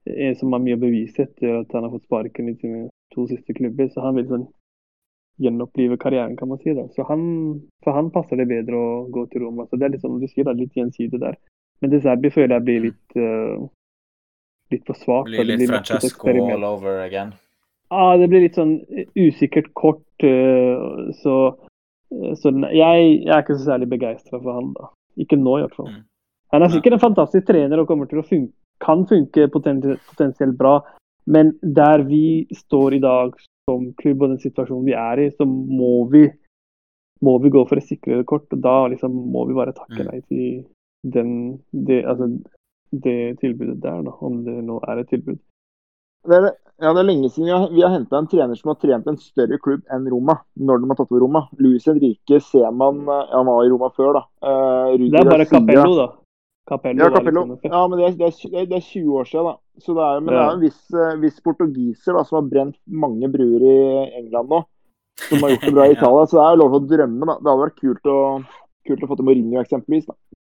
en 0.07 0.37
som 0.39 0.53
har 0.55 0.61
mye 0.63 0.77
å 0.77 0.83
bevise 0.85 1.25
etter 1.25 1.61
at 1.65 1.73
han 1.75 1.83
har 1.83 1.91
fått 1.91 2.05
sparken 2.07 2.49
i 2.49 2.55
sine 2.61 2.85
to 3.15 3.25
siste 3.27 3.55
klubber. 3.57 3.89
Så 3.91 4.05
han 4.05 4.15
vil 4.15 4.29
sånn 4.31 4.45
gjenopplive 5.43 5.97
karrieren, 5.99 6.37
kan 6.39 6.49
man 6.49 6.59
si. 6.63 6.73
da. 6.75 6.87
Så 6.95 7.03
han, 7.09 7.23
For 7.85 7.93
han 7.97 8.11
passer 8.15 8.37
det 8.41 8.47
bedre 8.49 8.77
å 8.79 9.07
gå 9.11 9.27
til 9.33 9.43
Roma. 9.43 9.67
Så 9.67 9.77
det 9.77 9.87
er 9.89 9.95
litt 9.97 10.05
sånn 10.05 10.21
du 10.23 10.29
sier, 10.29 10.45
da, 10.47 10.53
litt 10.57 10.77
gjensidig 10.79 11.21
der. 11.21 11.37
Men 11.83 11.91
De 11.93 12.01
Serbi 12.01 12.31
føler 12.33 12.57
jeg 12.57 12.65
blir 12.65 12.81
litt 12.89 13.17
uh, 13.21 13.67
litt 14.73 14.87
for 14.89 14.95
svakt. 14.99 15.29
Blir 15.31 15.45
litt 15.45 15.67
nok 15.69 15.87
Francesco 15.87 16.29
all 16.29 16.65
over 16.65 17.03
again? 17.05 17.35
Ja, 17.93 18.17
det 18.19 18.27
blir 18.33 18.43
litt 18.43 18.57
sånn 18.59 18.81
usikkert 19.15 19.73
kort. 19.79 20.03
Uh, 20.25 21.13
Så, 21.21 21.35
eh, 22.11 22.33
så 22.41 22.51
jeg, 22.73 23.23
jeg 23.23 23.31
er 23.31 23.43
ikke 23.45 23.59
så 23.59 23.69
særlig 23.73 23.91
begeistra 23.93 24.41
for 24.41 24.53
han, 24.59 24.73
da. 24.75 24.89
Ikke 25.21 25.37
nå, 25.39 25.59
i 25.59 25.67
hvert 25.67 25.77
fall. 25.77 25.91
Mm. 25.93 26.05
Han 26.55 26.63
er 26.63 26.73
sikkert 26.73 26.97
en 26.97 27.03
fantastisk 27.05 27.47
trener 27.49 27.79
og 27.83 27.87
kommer 27.89 28.07
til 28.11 28.21
å 28.23 28.27
funke, 28.27 28.53
kan 28.83 29.05
funke 29.07 29.47
poten- 29.53 29.99
potensielt 30.11 30.57
bra. 30.59 30.81
Men 31.27 31.55
der 31.63 32.03
vi 32.07 32.47
står 32.55 32.95
i 32.95 33.03
dag 33.03 33.33
som 33.69 33.89
klubb 33.99 34.23
og 34.23 34.31
den 34.35 34.39
situasjonen 34.43 34.85
vi 34.87 34.95
er 34.95 35.23
i, 35.25 35.31
så 35.35 35.47
må 35.47 36.07
vi, 36.13 36.27
må 37.27 37.39
vi 37.43 37.51
gå 37.51 37.65
for 37.69 37.81
et 37.81 37.89
sikrere 37.89 38.25
kort. 38.25 38.47
og 38.53 38.61
Da 38.63 38.77
liksom 38.93 39.11
må 39.33 39.47
vi 39.49 39.55
bare 39.55 39.73
takke 39.75 40.05
Mm. 40.05 40.11
nei 40.13 40.21
til 40.29 40.65
den, 41.03 41.59
det, 41.71 42.05
altså, 42.05 42.31
det 42.91 43.39
tilbudet 43.41 43.83
der, 43.83 44.03
da, 44.07 44.15
om 44.21 44.45
det 44.47 44.57
nå 44.65 44.81
er 44.89 45.03
et 45.03 45.11
tilbud. 45.13 45.39
Det 46.27 46.37
er, 46.37 46.49
ja, 46.83 46.91
det 46.93 47.01
er 47.01 47.07
lenge 47.07 47.31
siden 47.31 47.47
vi 47.47 47.55
har, 47.55 47.67
vi 47.73 47.83
har 47.85 47.93
henta 47.95 48.19
en 48.19 48.29
trener 48.29 48.59
som 48.59 48.73
har 48.73 48.79
trent 48.83 49.07
en 49.09 49.19
større 49.21 49.59
klubb 49.63 49.85
enn 49.95 50.09
Roma. 50.11 50.41
Når 50.59 50.83
de 50.83 50.91
har 50.91 50.99
tatt 50.99 51.13
over 51.13 51.23
Roma. 51.23 51.45
Luis 51.63 51.87
Henrique 51.87 52.41
ser 52.43 52.71
man 52.75 53.05
ja, 53.07 53.21
Han 53.33 53.49
var 53.49 53.65
i 53.65 53.71
Roma 53.73 53.91
før, 53.97 54.19
da. 54.19 54.25
Uh, 54.43 54.97
Det 54.99 55.21
er 55.21 55.31
bare 55.31 55.47
Capello, 55.49 55.95
da. 56.01 56.09
Capello 56.67 57.05
Ja, 57.05 57.11
Capello. 57.15 57.45
liksom 57.47 57.71
Ja, 57.71 57.87
men 57.87 57.99
det 57.99 58.07
er, 58.07 58.17
det, 58.19 58.31
er, 58.51 58.67
det 58.67 58.77
er 58.81 58.85
20 58.85 59.19
år 59.21 59.25
siden, 59.31 59.47
da. 59.53 59.57
Så 59.79 59.95
det 59.95 60.03
er, 60.03 60.21
men 60.21 60.35
det 60.35 60.43
er 60.43 60.55
en 60.57 60.65
viss, 60.65 60.83
eh, 60.91 61.19
viss 61.23 61.41
portugiser 61.45 62.17
da, 62.17 62.25
som 62.27 62.41
har 62.41 62.49
brent 62.51 62.79
mange 62.89 63.29
bruer 63.31 63.63
i 63.63 63.77
England 64.19 64.51
nå. 64.51 64.63
Som 65.29 65.45
har 65.45 65.53
gjort 65.55 65.67
det 65.69 65.75
bra 65.77 65.87
i. 65.87 65.93
Italia. 65.97 66.27
Så 66.27 66.41
det 66.41 66.47
er 66.47 66.61
lov 66.61 66.73
til 66.75 66.81
å 66.81 66.89
drømme, 66.93 67.29
da. 67.31 67.37
Det 67.39 67.53
hadde 67.53 67.65
vært 67.65 67.83
kult 67.85 68.11
å, 68.11 68.19
kult 68.89 69.05
å 69.05 69.11
få 69.13 69.19
til 69.21 69.29
Mourinho 69.29 69.63
eksempelvis, 69.63 70.09
da. 70.11 70.17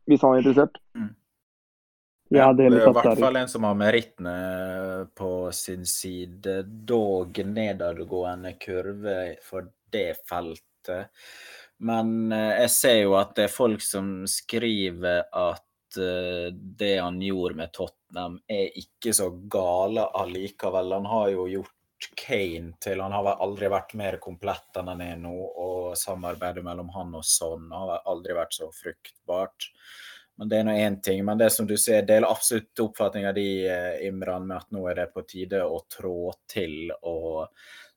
Hvis 0.09 0.25
han 0.25 0.35
er 0.35 0.43
interessert. 0.43 0.79
Ja, 2.29 2.51
det 2.53 2.67
er 2.69 2.75
er 2.77 2.91
i 2.91 2.93
hvert 2.93 3.21
fall 3.21 3.39
en 3.41 3.49
som 3.49 3.65
har 3.65 3.77
merittene 3.77 4.35
på 5.17 5.49
sin 5.57 5.87
side. 5.89 6.61
Dog 6.89 7.39
nedadgående 7.45 8.55
kurve 8.61 9.19
for 9.45 9.71
det 9.93 10.11
feltet. 10.29 11.09
Men 11.79 12.33
eh, 12.35 12.65
jeg 12.65 12.75
ser 12.75 13.01
jo 13.05 13.17
at 13.19 13.37
det 13.39 13.47
er 13.47 13.55
folk 13.55 13.85
som 13.85 14.27
skriver 14.29 15.29
at 15.31 16.01
eh, 16.01 16.49
det 16.53 16.97
han 16.99 17.21
gjorde 17.23 17.61
med 17.61 17.73
Tottenham, 17.73 18.41
er 18.51 18.75
ikke 18.81 19.15
så 19.17 19.31
gale 19.51 20.09
allikevel. 20.19 20.97
Han 20.99 21.09
har 21.09 21.31
jo 21.37 21.47
gjort 21.53 21.75
Kane 22.19 22.77
til 22.83 23.01
Han 23.01 23.15
har 23.15 23.41
aldri 23.43 23.71
vært 23.73 23.95
mer 23.99 24.19
komplett 24.23 24.79
enn 24.79 24.91
han 24.93 25.03
er 25.03 25.17
nå, 25.21 25.35
og 25.35 25.97
samarbeidet 25.99 26.65
mellom 26.65 26.93
han 26.95 27.17
og 27.19 27.25
Son 27.27 27.71
har 27.75 28.05
aldri 28.07 28.37
vært 28.39 28.55
så 28.59 28.71
fruktbart. 28.75 29.71
Men 30.39 30.51
det 30.51 30.59
er 30.59 30.67
nå 30.69 30.75
én 30.79 31.01
ting. 31.03 31.25
Men 31.27 31.39
det 31.41 31.51
som 31.51 31.67
du 31.67 31.75
sier, 31.77 32.05
deler 32.07 32.31
absolutt 32.31 32.85
oppfatninga 32.85 33.33
di, 33.35 33.49
eh, 33.67 34.07
Imran, 34.07 34.47
med 34.47 34.61
at 34.61 34.71
nå 34.71 34.85
er 34.87 35.01
det 35.01 35.09
på 35.15 35.25
tide 35.27 35.65
å 35.67 35.81
trå 35.91 36.31
til. 36.47 36.93
Og 37.11 37.49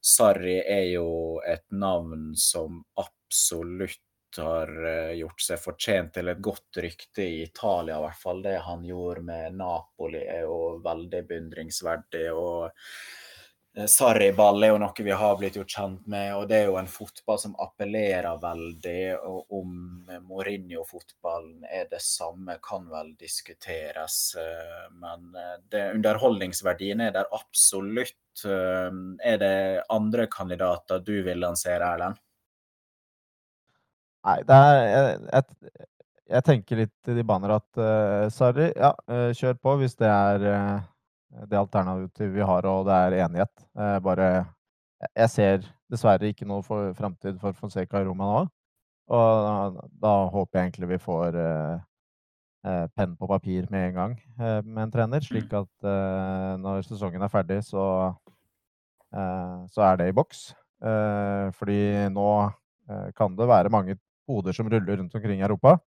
Sarri 0.02 0.58
er 0.66 0.88
jo 0.96 1.40
et 1.46 1.68
navn 1.70 2.32
som 2.34 2.82
absolutt 2.98 4.02
har 4.42 4.72
eh, 4.88 5.14
gjort 5.20 5.44
seg 5.44 5.62
fortjent 5.62 6.14
til 6.16 6.32
et 6.32 6.42
godt 6.42 6.82
rykte 6.82 7.28
i 7.28 7.44
Italia, 7.44 8.00
i 8.00 8.06
hvert 8.08 8.22
fall. 8.24 8.42
Det 8.42 8.58
han 8.66 8.86
gjorde 8.90 9.26
med 9.28 9.60
Napoli 9.62 10.24
er 10.26 10.48
jo 10.48 10.80
veldig 10.82 11.22
beundringsverdig. 11.30 12.30
og 12.34 12.72
Sarri-ball 13.72 14.66
er 14.66 14.74
jo 14.74 14.80
noe 14.82 15.04
vi 15.06 15.14
har 15.16 15.38
blitt 15.40 15.56
gjort 15.56 15.72
kjent 15.72 16.08
med, 16.12 16.34
og 16.36 16.50
det 16.50 16.58
er 16.58 16.66
jo 16.68 16.76
en 16.76 16.90
fotball 16.92 17.38
som 17.40 17.54
appellerer 17.64 18.42
veldig. 18.42 19.04
Og 19.24 19.54
om 19.62 19.78
Mourinho-fotballen 20.28 21.64
er 21.72 21.88
det 21.92 22.02
samme, 22.04 22.58
kan 22.64 22.90
vel 22.92 23.14
diskuteres. 23.20 24.36
eh, 24.36 24.90
Men 24.92 25.32
eh, 25.40 25.56
det, 25.72 25.86
underholdningsverdien 25.96 27.06
er 27.08 27.16
der 27.16 27.32
absolutt. 27.32 28.18
Eh, 28.44 28.92
Er 29.32 29.38
det 29.40 29.84
andre 29.90 30.28
kandidater 30.28 31.00
du 31.00 31.22
vil 31.24 31.40
lansere, 31.40 31.96
Erlend? 31.96 32.20
Nei, 34.28 34.38
det 34.46 34.56
er 34.56 34.80
jeg, 34.86 35.44
jeg, 36.30 36.44
tenker 36.46 36.82
litt 36.84 37.10
i 37.10 37.16
de 37.18 37.24
baner 37.26 37.56
at 37.56 37.80
uh, 37.82 38.28
Sarri, 38.30 38.68
ja, 38.76 38.92
eh, 39.10 39.32
kjør 39.38 39.58
på 39.58 39.78
hvis 39.82 39.98
det 39.98 40.12
er 40.12 40.46
eh, 40.52 40.84
det 41.50 41.60
alternativet 41.60 42.34
vi 42.36 42.46
har 42.46 42.68
og 42.70 42.88
det 42.88 42.98
er 42.98 43.20
enighet. 43.26 43.54
Eh, 43.78 44.00
bare 44.04 44.32
Jeg 45.18 45.30
ser 45.34 45.64
dessverre 45.90 46.30
ikke 46.30 46.46
noe 46.46 46.62
for 46.64 46.94
framtid 46.94 47.40
for 47.42 47.56
Fonseca 47.58 48.02
i 48.02 48.06
Roma 48.06 48.28
nå. 48.30 48.42
Og 49.12 49.46
da, 49.46 49.88
da 50.04 50.12
håper 50.32 50.60
jeg 50.60 50.68
egentlig 50.68 50.90
vi 50.94 51.00
får 51.02 51.38
eh, 51.42 51.80
eh, 52.68 52.86
penn 52.96 53.16
på 53.18 53.28
papir 53.32 53.66
med 53.74 53.90
en 53.90 53.98
gang 53.98 54.14
eh, 54.40 54.62
med 54.64 54.84
en 54.86 54.94
trener, 54.94 55.26
slik 55.26 55.52
at 55.58 55.88
eh, 55.88 56.54
når 56.62 56.86
sesongen 56.88 57.26
er 57.26 57.34
ferdig, 57.34 57.60
så, 57.68 57.86
eh, 59.16 59.58
så 59.74 59.88
er 59.90 60.00
det 60.00 60.12
i 60.12 60.16
boks. 60.16 60.52
Eh, 60.82 61.50
fordi 61.58 61.82
nå 62.14 62.30
eh, 62.46 63.10
kan 63.18 63.36
det 63.38 63.50
være 63.50 63.74
mange 63.74 63.98
hoder 64.30 64.56
som 64.56 64.70
ruller 64.72 65.02
rundt 65.02 65.18
omkring 65.18 65.42
i 65.42 65.46
Europa. 65.48 65.80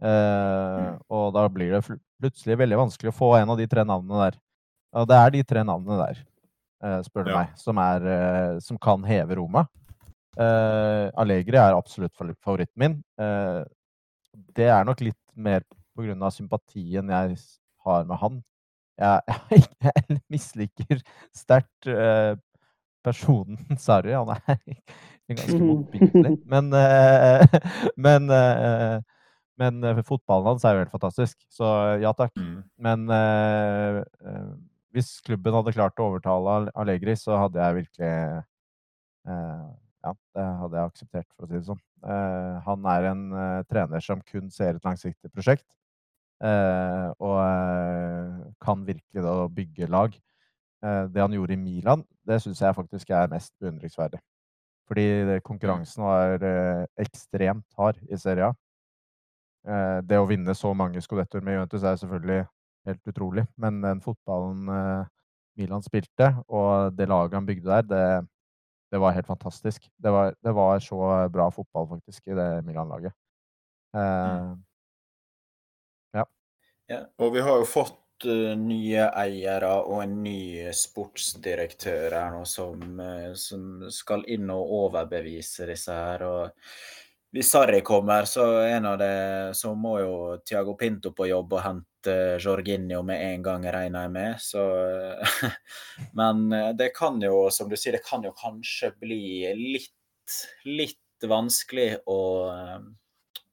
Eh, 0.00 0.92
og 1.12 1.32
da 1.36 1.46
blir 1.52 1.76
det 1.76 1.84
plutselig 2.20 2.58
veldig 2.60 2.78
vanskelig 2.84 3.12
å 3.12 3.16
få 3.16 3.34
en 3.38 3.52
av 3.54 3.60
de 3.60 3.68
tre 3.70 3.84
navnene 3.86 4.26
der. 4.28 4.40
Og 4.96 5.06
det 5.08 5.16
er 5.16 5.34
de 5.34 5.42
tre 5.46 5.64
navnene 5.64 5.98
der, 6.00 6.22
eh, 6.84 7.00
spør 7.06 7.24
du 7.24 7.30
Ja. 7.30 7.42
meg, 7.42 7.58
som, 7.58 7.78
er, 7.78 8.06
eh, 8.06 8.58
som 8.60 8.78
kan 8.78 9.04
heve 9.04 9.36
Roma. 9.36 9.66
Eh, 10.38 11.10
Allegri 11.16 11.56
er 11.56 11.76
absolutt 11.76 12.14
favoritten 12.16 12.78
min. 12.78 13.02
Det 14.54 14.66
er 14.66 14.84
nok 14.84 15.00
litt 15.00 15.18
mer 15.34 15.62
pga. 15.96 16.30
sympatien 16.30 17.08
jeg 17.10 17.36
har 17.84 18.04
med 18.04 18.16
han, 18.16 18.42
jeg, 19.00 19.20
jeg 19.86 20.20
misliker 20.30 21.00
sterkt 21.34 21.88
uh, 21.88 22.36
personen 23.04 23.58
Sarri. 23.80 24.12
Han 24.12 24.34
er 24.34 24.58
ganske 25.30 25.62
motbyggelig. 25.62 26.36
Men, 26.52 26.72
uh, 26.74 27.44
men, 27.96 28.30
uh, 28.30 29.00
men 29.60 30.04
fotballen 30.04 30.48
hans 30.54 30.64
er 30.64 30.74
jo 30.74 30.84
helt 30.84 30.92
fantastisk. 30.94 31.36
Så 31.52 31.66
ja 32.00 32.12
takk. 32.16 32.32
Mm. 32.36 32.62
Men 32.80 33.04
hvis 34.94 35.10
klubben 35.26 35.54
hadde 35.56 35.74
klart 35.76 36.00
å 36.00 36.08
overtale 36.10 36.70
Allegri, 36.78 37.14
så 37.18 37.36
hadde 37.44 37.60
jeg 37.62 37.78
virkelig 37.82 38.10
eh, 39.28 39.68
Ja, 40.00 40.14
det 40.36 40.44
hadde 40.62 40.78
jeg 40.78 40.90
akseptert, 40.90 41.28
for 41.36 41.44
å 41.44 41.50
si 41.50 41.58
det 41.58 41.66
sånn. 41.68 41.80
Eh, 42.08 42.54
han 42.64 42.86
er 42.94 43.08
en 43.10 43.24
eh, 43.36 43.60
trener 43.68 44.00
som 44.04 44.22
kun 44.24 44.48
ser 44.54 44.78
et 44.78 44.86
langsiktig 44.86 45.28
prosjekt. 45.34 45.66
eh, 46.44 47.08
og 47.20 47.38
eh, 47.44 48.52
kan 48.64 48.84
virkelig 48.86 49.24
da 49.26 49.34
bygge 49.48 49.90
lag. 49.92 50.16
Eh, 50.84 51.04
det 51.12 51.20
han 51.22 51.36
gjorde 51.36 51.54
i 51.56 51.60
Milan, 51.60 52.04
det 52.26 52.40
syns 52.44 52.62
jeg 52.64 52.76
faktisk 52.76 53.10
er 53.12 53.28
mest 53.32 53.52
beundringsverdig. 53.60 54.20
Fordi 54.88 55.06
det, 55.28 55.42
konkurransen 55.46 56.02
var 56.04 56.42
ekstremt 56.98 57.66
hard 57.78 58.00
i 58.10 58.18
Serie 58.18 58.48
A. 58.50 58.54
Eh, 59.68 59.98
det 60.08 60.18
å 60.20 60.26
vinne 60.28 60.54
så 60.56 60.72
mange 60.76 61.02
skodettoer 61.04 61.44
med 61.44 61.58
Juventus 61.58 61.84
er 61.84 61.98
selvfølgelig 62.00 62.44
helt 62.88 63.08
utrolig. 63.08 63.46
Men 63.60 63.80
den 63.84 64.02
fotballen 64.04 64.68
eh, 64.68 65.08
Milan 65.60 65.84
spilte, 65.84 66.32
og 66.48 66.94
det 66.96 67.08
laget 67.10 67.38
han 67.38 67.48
bygde 67.48 67.70
der, 67.70 67.86
det, 67.88 68.26
det 68.92 69.00
var 69.02 69.16
helt 69.16 69.28
fantastisk. 69.28 69.90
Det 69.96 70.12
var, 70.14 70.34
det 70.40 70.54
var 70.56 70.78
så 70.84 71.00
bra 71.32 71.50
fotball, 71.54 71.88
faktisk, 71.96 72.26
i 72.28 72.38
det 72.38 72.50
Milan-laget. 72.66 73.16
Eh, 73.96 74.54
Og 77.18 77.34
vi 77.34 77.42
har 77.46 77.60
jo 77.60 77.66
fått 77.68 78.26
eh, 78.26 78.54
nye 78.58 79.10
eiere 79.20 79.74
og 79.84 80.00
en 80.04 80.16
ny 80.24 80.70
sportsdirektør 80.74 82.16
her 82.16 82.32
nå 82.34 82.42
som, 82.48 82.82
som 83.38 83.84
skal 83.94 84.26
inn 84.30 84.50
og 84.50 84.74
overbevise 84.80 85.68
disse 85.70 85.94
her. 85.94 86.26
og 86.26 86.66
hvis 87.30 87.52
Sarri 87.52 87.78
kommer, 87.86 88.26
så, 88.26 88.42
en 88.66 88.88
av 88.90 88.96
det, 88.98 89.54
så 89.54 89.70
må 89.78 90.00
jo 90.00 90.14
Tiago 90.42 90.74
Pinto 90.74 91.12
på 91.14 91.28
jobb 91.30 91.52
og 91.54 91.62
hente 91.62 91.89
Jorginho 92.06 93.02
med 93.02 93.22
en 93.26 93.42
gang, 93.42 93.66
regner 93.72 94.06
jeg 94.06 94.12
med. 94.14 94.40
Så, 94.40 94.64
men 96.18 96.52
eh, 96.52 96.70
det 96.78 96.92
kan 96.96 97.20
jo, 97.22 97.48
som 97.52 97.68
du 97.68 97.76
sier, 97.76 97.98
det 97.98 98.06
kan 98.06 98.24
jo 98.24 98.32
kanskje 98.36 98.92
bli 99.00 99.22
litt, 99.58 100.38
litt 100.64 101.28
vanskelig 101.28 102.00
å, 102.06 102.20
eh, 102.54 102.78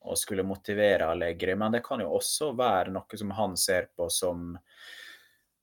å 0.08 0.16
skulle 0.16 0.48
motivere 0.48 1.10
Allegri. 1.12 1.56
Men 1.56 1.76
det 1.76 1.84
kan 1.86 2.02
jo 2.04 2.14
også 2.20 2.54
være 2.58 2.96
noe 2.96 3.20
som 3.20 3.36
han 3.38 3.58
ser 3.60 3.92
på 3.96 4.10
som 4.14 4.56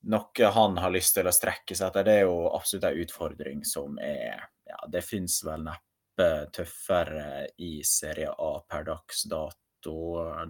noe 0.05 0.53
han 0.53 0.79
har 0.79 0.93
lyst 0.93 1.17
til 1.17 1.29
å 1.29 1.33
strekke 1.33 1.77
seg 1.77 1.89
etter. 1.89 2.05
Det 2.05 2.19
er 2.21 2.27
jo 2.29 2.49
absolutt 2.53 2.91
en 2.91 3.03
utfordring 3.05 3.65
som 3.69 3.99
er 4.03 4.51
Ja, 4.65 4.79
det 4.89 5.03
fins 5.05 5.43
vel 5.45 5.67
neppe 5.67 6.29
tøffere 6.57 7.51
i 7.61 7.83
Serie 7.85 8.31
A 8.33 8.53
per 8.69 8.87
dags 8.89 9.27
dato. 9.29 9.64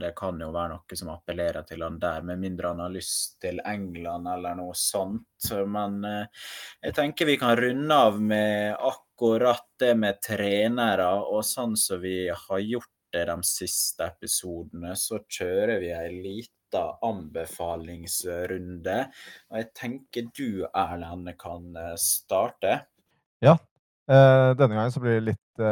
Det 0.01 0.13
kan 0.17 0.41
jo 0.41 0.51
være 0.55 0.75
noe 0.75 0.97
som 0.99 1.11
appellerer 1.15 1.65
til 1.67 1.83
han 1.85 1.99
der, 2.03 2.23
med 2.27 2.41
mindre 2.43 2.71
han 2.73 2.83
har 2.85 2.93
lyst 2.95 3.41
til 3.43 3.61
England 3.67 4.29
eller 4.31 4.55
noe 4.59 4.75
sånt. 4.79 5.51
Men 5.71 6.05
eh, 6.09 6.27
jeg 6.85 6.95
tenker 6.97 7.29
vi 7.29 7.37
kan 7.41 7.57
runde 7.59 7.95
av 8.07 8.21
med 8.23 8.77
akkurat 8.79 9.67
det 9.81 9.95
med 9.99 10.21
trenere, 10.25 11.09
og 11.23 11.45
sånn 11.47 11.77
som 11.79 12.01
vi 12.03 12.29
har 12.31 12.65
gjort 12.65 12.91
det 13.15 13.25
de 13.31 13.39
siste 13.47 14.09
episodene, 14.09 14.97
så 14.99 15.21
kjører 15.23 15.79
vi 15.83 15.93
ei 15.95 16.11
lita 16.15 16.99
anbefalingsrunde. 17.07 18.99
Og 19.53 19.61
jeg 19.61 19.71
tenker 19.79 20.23
du, 20.35 20.65
Erlend, 20.71 21.31
kan 21.41 21.71
eh, 21.77 21.95
starte. 22.01 22.81
ja. 23.45 23.59
Eh, 24.05 24.51
denne 24.53 24.77
gangen 24.77 24.93
så 24.93 25.01
blir 25.01 25.15
det 25.17 25.29
litt 25.31 25.63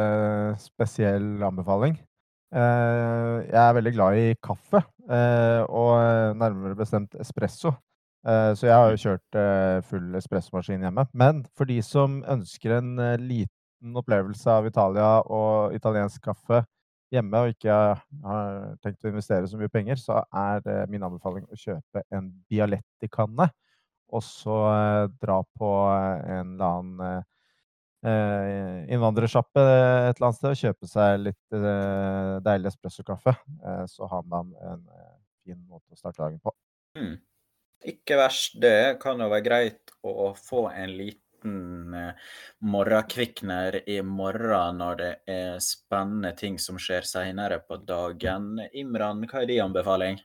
spesiell 0.57 1.43
anbefaling. 1.45 1.99
Eh, 2.53 3.37
jeg 3.49 3.57
er 3.57 3.73
veldig 3.73 3.91
glad 3.95 4.19
i 4.19 4.35
kaffe, 4.45 4.83
eh, 5.09 5.61
og 5.65 6.37
nærmere 6.37 6.77
bestemt 6.77 7.15
espresso. 7.17 7.71
Eh, 8.27 8.53
så 8.53 8.67
jeg 8.67 8.75
har 8.77 8.91
jo 8.91 9.01
kjørt 9.01 9.39
full 9.89 10.13
espressomaskin 10.19 10.85
hjemme. 10.85 11.07
Men 11.13 11.41
for 11.57 11.65
de 11.65 11.79
som 11.81 12.21
ønsker 12.29 12.77
en 12.77 12.93
liten 13.25 13.97
opplevelse 13.97 14.47
av 14.53 14.69
Italia 14.69 15.09
og 15.25 15.73
italiensk 15.75 16.21
kaffe 16.29 16.61
hjemme, 17.13 17.41
og 17.41 17.55
ikke 17.55 17.73
har 17.73 18.77
tenkt 18.85 19.03
å 19.03 19.09
investere 19.09 19.49
så 19.49 19.57
mye 19.57 19.73
penger, 19.73 19.97
så 19.97 20.21
er 20.29 20.87
min 20.89 21.03
anbefaling 21.03 21.49
å 21.49 21.57
kjøpe 21.57 22.05
en 22.13 22.31
Bialetti-kanne. 22.49 23.49
Og 24.13 24.21
så 24.21 24.57
dra 25.21 25.41
på 25.57 25.69
en 25.89 26.53
eller 26.53 26.69
annen 26.69 27.23
innvandrersjappe 28.03 29.63
et 29.63 30.17
eller 30.17 30.27
annet 30.27 30.39
sted 30.39 30.49
og 30.51 30.59
kjøpe 30.61 30.89
seg 30.91 31.19
litt 31.29 31.57
eh, 31.57 32.33
deilig 32.45 32.71
espressokaffe. 32.73 33.35
Eh, 33.63 33.83
så 33.91 34.07
har 34.11 34.23
man 34.29 34.53
en 34.61 34.81
eh, 34.91 35.13
fin 35.45 35.59
måte 35.69 35.93
å 35.93 35.99
starte 35.99 36.23
dagen 36.23 36.39
på. 36.43 36.53
Mm. 36.99 37.15
Ikke 37.93 38.15
verst, 38.19 38.59
det 38.63 38.99
kan 39.03 39.19
jo 39.19 39.27
være 39.31 39.43
greit 39.47 39.91
å 40.07 40.31
få 40.39 40.69
en 40.71 40.93
liten 40.95 41.95
eh, 41.99 42.13
morgenkvikner 42.63 43.81
i 43.91 43.97
morgen 44.07 44.77
når 44.79 44.99
det 45.01 45.13
er 45.27 45.57
spennende 45.63 46.31
ting 46.39 46.59
som 46.59 46.77
skjer 46.79 47.03
senere 47.07 47.59
på 47.67 47.79
dagen. 47.83 48.53
Imran, 48.73 49.25
hva 49.27 49.41
er 49.43 49.49
din 49.51 49.65
anbefaling? 49.65 50.21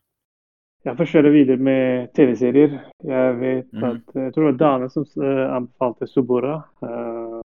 Jeg 0.87 0.95
får 0.95 1.09
kjøre 1.11 1.31
videre 1.35 1.59
med 1.61 2.13
TV-serier. 2.15 2.77
Jeg 3.05 3.33
vet 3.41 3.73
Mhm. 3.75 3.85
at 3.89 4.15
Jeg 4.15 4.33
tror 4.33 4.45
det 4.47 4.53
var 4.53 4.59
Dane 4.63 4.89
som 4.95 5.03
eh, 5.19 5.57
anbefalte 5.57 6.07
Subora 6.07 6.55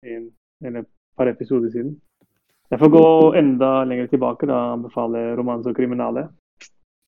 en, 0.04 0.30
en 0.66 0.76
et 0.82 0.90
par 1.18 1.30
episoder 1.32 1.70
siden. 1.70 1.96
Jeg 2.70 2.80
får 2.80 2.90
gå 2.90 3.08
enda 3.38 3.84
lenger 3.86 4.08
tilbake 4.08 4.48
da 4.50 4.60
anbefaler 4.74 5.20
anbefale 5.20 5.36
'Romanse 5.38 5.70
og 5.70 5.78
kriminale' 5.78 6.28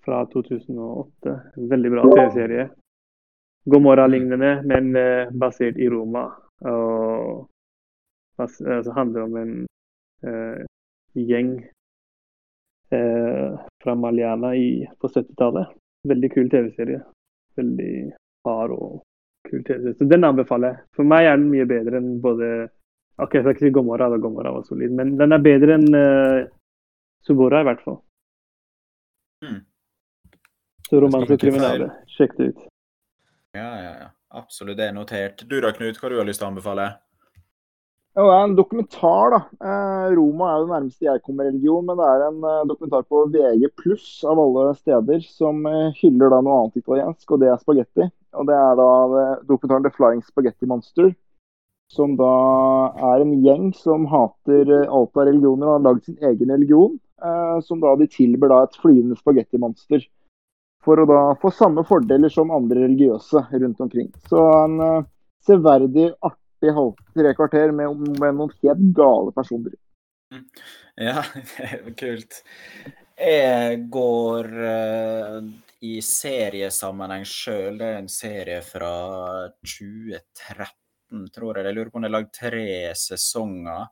fra 0.06 0.26
2008. 0.26 1.40
Veldig 1.56 1.92
bra 1.92 2.04
TV-serie. 2.12 2.70
Gomorra-lignende, 3.66 4.62
men 4.66 4.96
eh, 4.96 5.32
basert 5.34 5.78
i 5.78 5.90
Roma. 5.90 6.28
Og 6.62 7.48
bas, 8.38 8.62
altså, 8.62 8.92
handler 8.92 9.22
om 9.22 9.38
en 9.38 9.56
uh, 10.28 10.62
gjeng 11.14 11.56
uh, 12.94 13.58
fra 13.84 13.96
Maliana 13.96 14.54
i, 14.56 14.86
på 15.02 15.08
70-tallet. 15.08 15.74
Veldig 16.08 16.32
kul 16.32 16.50
TV-serie. 16.50 17.02
Veldig 17.58 18.12
hard 18.46 18.72
og 18.78 19.02
kul 19.50 19.64
TV-serie. 19.64 19.98
Så 19.98 20.06
den 20.14 20.24
anbefaler 20.24 20.68
jeg. 20.68 20.84
For 20.96 21.10
meg 21.10 21.26
er 21.26 21.40
den 21.40 21.50
mye 21.50 21.66
bedre 21.70 22.02
enn 22.02 22.20
både 22.22 22.52
Ok, 23.22 23.38
jeg 23.38 23.46
skal 23.46 23.54
ikke 23.56 23.66
si 23.68 23.72
Gomorra, 23.76 24.10
da 24.12 24.20
Gomorra 24.20 24.52
var 24.52 24.66
solid, 24.68 24.92
men 24.96 25.16
den 25.20 25.32
er 25.32 25.44
bedre 25.44 25.78
enn 25.78 25.88
uh, 25.96 26.48
Subora, 27.26 27.62
i 27.64 27.68
hvert 27.70 27.84
fall. 27.86 28.02
Mm. 29.46 29.62
Så 30.90 31.00
romanse 31.02 31.38
og 31.38 31.42
kriminale. 31.42 31.90
Sjekk 32.12 32.36
det 32.38 32.52
ut. 32.52 32.68
Ja, 33.56 33.72
ja, 33.80 33.94
ja. 34.04 34.12
Absolutt, 34.36 34.78
det 34.78 34.90
er 34.90 34.94
notert. 34.94 35.46
Du 35.48 35.56
da, 35.64 35.72
Knut, 35.74 35.98
hva 36.02 36.12
du 36.12 36.20
har 36.20 36.28
lyst 36.28 36.42
til 36.42 36.50
å 36.50 36.52
anbefale? 36.52 36.90
Jo, 38.16 38.26
det 38.30 38.36
er 38.36 38.46
en 38.46 38.56
dokumentar, 38.56 39.34
da. 39.34 39.40
Eh, 39.68 40.14
Roma 40.16 40.50
er 40.50 40.60
jo 40.60 40.68
det 40.68 40.74
nærmeste 40.74 41.08
jeg 41.08 41.24
kommer 41.24 41.48
religion, 41.50 41.84
men 41.88 42.00
det 42.00 42.06
er 42.08 42.26
en 42.30 42.38
eh, 42.48 42.62
dokumentar 42.68 43.04
på 43.12 43.26
VG 43.32 43.66
pluss 43.80 44.08
av 44.28 44.40
alle 44.40 44.70
steder 44.78 45.24
som 45.28 45.66
eh, 45.68 45.96
hyller 46.02 46.32
da 46.32 46.40
noe 46.44 46.62
annet 46.62 46.80
italiensk, 46.80 47.26
og 47.32 47.42
det 47.44 47.50
er 47.52 47.60
spagetti. 47.64 48.08
Og 48.36 48.48
det 48.48 48.56
er 48.56 48.80
da 48.80 48.88
dokumentaren 49.48 49.88
The 49.88 49.92
Flying 49.96 50.24
Spaghetti 50.24 50.68
Monster, 50.68 51.12
som 51.92 52.16
da 52.20 52.34
er 53.14 53.24
en 53.24 53.34
gjeng 53.44 53.72
som 53.78 54.08
hater 54.10 54.72
eh, 54.82 54.90
alt 54.90 55.18
av 55.18 55.28
religioner 55.30 55.70
og 55.70 55.74
har 55.78 55.86
lagd 55.88 56.08
sin 56.08 56.20
egen 56.22 56.54
religion, 56.54 56.98
eh, 57.22 57.58
som 57.66 57.82
da 57.84 57.96
de 58.00 58.08
tilber 58.12 58.52
da 58.52 58.64
et 58.66 58.78
flyvende 58.82 59.18
spagettimonster. 59.20 60.06
For 60.86 61.02
å 61.02 61.08
da 61.10 61.22
få 61.42 61.50
samme 61.54 61.86
fordeler 61.88 62.30
som 62.30 62.54
andre 62.54 62.86
religiøse 62.86 63.48
rundt 63.54 63.82
omkring. 63.82 64.12
Så 64.30 64.42
en 64.60 64.78
eh, 64.84 65.08
severdig, 65.46 66.12
artig 66.26 66.76
halv 66.76 66.94
tre 67.16 67.34
kvarter 67.38 67.74
med, 67.74 68.06
med 68.20 68.38
noen 68.38 68.54
helt 68.62 68.86
gale 68.98 69.34
personer. 69.36 69.78
Ja, 70.98 71.22
det 71.34 71.70
er 71.70 71.92
kult. 72.00 72.42
Jeg 73.16 73.86
går 73.94 74.50
eh, 74.70 75.38
i 75.88 76.00
seriesammenheng 76.04 77.26
sjøl. 77.28 77.78
Det 77.80 77.88
er 77.88 78.02
en 78.02 78.12
serie 78.12 78.62
fra 78.66 78.96
2013, 79.64 80.74
tror 81.34 81.58
jeg. 81.58 81.68
Jeg 81.68 81.78
lurer 81.78 81.92
på 81.92 82.00
om 82.00 82.06
det 82.06 82.12
er 82.12 82.16
lagd 82.18 82.32
tre 82.36 82.70
sesonger. 83.00 83.88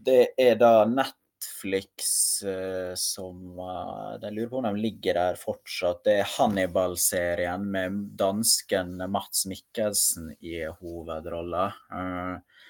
Det 0.00 0.20
er 0.40 0.56
da 0.60 0.86
Netflix 0.88 2.42
eh, 2.48 2.92
som 2.96 3.58
uh, 3.60 4.16
Jeg 4.22 4.32
lurer 4.32 4.50
på 4.52 4.60
om 4.60 4.68
de 4.70 4.82
ligger 4.82 5.18
der 5.18 5.40
fortsatt. 5.40 6.02
Det 6.06 6.18
er 6.22 6.30
Hannibal-serien 6.36 7.66
med 7.74 7.98
dansken 8.20 8.96
Mats 9.12 9.44
Mikkelsen 9.50 10.32
i 10.40 10.62
hovedrolla. 10.80 11.66
Eh, 11.92 12.62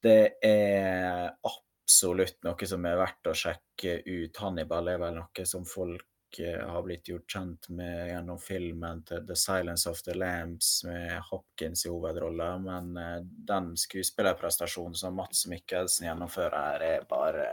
det 0.00 0.20
er 0.46 1.34
absolutt 1.44 2.38
noe 2.46 2.68
som 2.68 2.86
er 2.88 3.00
verdt 3.00 3.28
å 3.28 3.36
sjekke 3.36 4.00
ut. 4.06 4.40
Hannibal 4.40 4.88
er 4.88 5.02
vel 5.02 5.18
noe 5.20 5.46
som 5.48 5.66
folk 5.68 6.06
eh, 6.06 6.09
har 6.38 6.82
blitt 6.86 7.08
gjort 7.08 7.32
kjent 7.32 7.68
med 7.74 8.10
gjennom 8.12 8.38
filmen 8.38 9.02
til 9.08 9.24
The 9.26 9.36
Silence 9.38 9.90
of 9.90 10.02
the 10.06 10.14
Lambs 10.14 10.84
med 10.86 11.16
Hopkins 11.30 11.86
i 11.86 11.90
hovedrolla, 11.90 12.52
men 12.62 12.94
eh, 12.96 13.18
den 13.24 13.72
skuespillerprestasjonen 13.80 14.94
som 14.94 15.18
Mats 15.18 15.46
Mikkelsen 15.50 16.06
gjennomfører 16.06 16.86
er 16.92 17.08
bare 17.10 17.48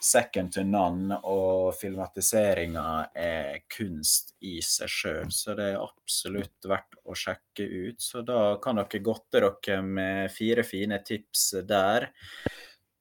second 0.00 0.52
to 0.54 0.64
none, 0.64 1.18
og 1.28 1.74
filmatiseringa 1.76 2.86
er 3.14 3.60
kunst 3.70 4.34
i 4.40 4.56
seg 4.64 4.88
sjøl, 4.88 5.28
så 5.34 5.54
det 5.58 5.66
er 5.74 5.82
absolutt 5.82 6.68
verdt 6.68 6.96
å 7.04 7.16
sjekke 7.16 7.66
ut. 7.66 8.00
Så 8.00 8.24
da 8.26 8.56
kan 8.62 8.80
dere 8.80 9.02
godte 9.04 9.44
dere 9.44 9.82
med 9.84 10.32
fire 10.32 10.64
fine 10.64 11.02
tips 11.04 11.50
der. 11.68 12.08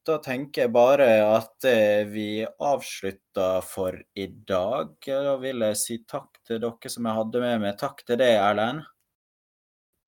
Da 0.08 0.16
tenker 0.24 0.64
jeg 0.64 0.72
bare 0.74 1.08
at 1.26 1.66
eh, 1.68 2.08
vi 2.08 2.46
avslutter 2.46 3.60
for 3.68 3.98
i 4.16 4.28
dag. 4.48 4.94
Da 5.06 5.36
vil 5.42 5.66
jeg 5.68 5.80
si 5.80 5.98
takk 6.08 6.40
til 6.48 6.62
dere 6.64 6.92
som 6.92 7.10
jeg 7.10 7.20
hadde 7.20 7.44
med 7.44 7.66
meg. 7.66 7.76
Takk 7.80 8.06
til 8.08 8.20
deg, 8.22 8.38
Erlend. 8.40 8.86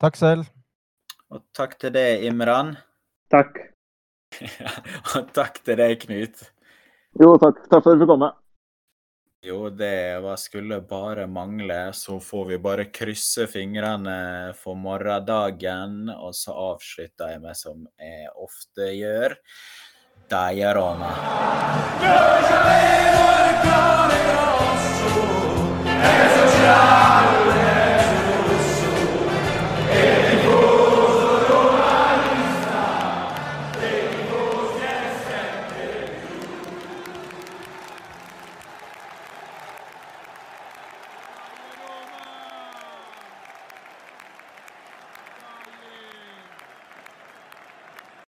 Takk 0.01 0.17
selv. 0.17 0.47
Og 1.31 1.43
takk 1.55 1.77
til 1.79 1.93
deg, 1.95 2.23
Imran. 2.27 2.73
Takk. 3.31 3.59
Og 5.17 5.29
takk 5.35 5.59
til 5.65 5.77
deg, 5.79 5.97
Knut. 6.01 6.47
Jo, 7.19 7.35
takk. 7.39 7.59
Takk 7.67 7.83
for 7.83 7.91
at 7.91 7.99
du 7.99 8.05
fikk 8.05 8.13
komme. 8.15 8.31
Jo, 9.43 9.69
det 9.69 10.21
skulle 10.37 10.81
bare 10.81 11.27
mangle. 11.27 11.93
Så 11.93 12.19
får 12.19 12.45
vi 12.45 12.57
bare 12.57 12.85
krysse 12.93 13.47
fingrene 13.49 14.53
for 14.53 14.77
morgendagen. 14.77 16.09
Og 16.13 16.35
så 16.37 16.53
avslutter 16.53 17.33
jeg 17.33 17.41
med, 17.41 17.57
som 17.57 17.87
jeg 17.97 18.29
ofte 18.37 18.91
gjør, 18.93 19.35
Deierana. 20.29 21.11
Io 26.61 27.70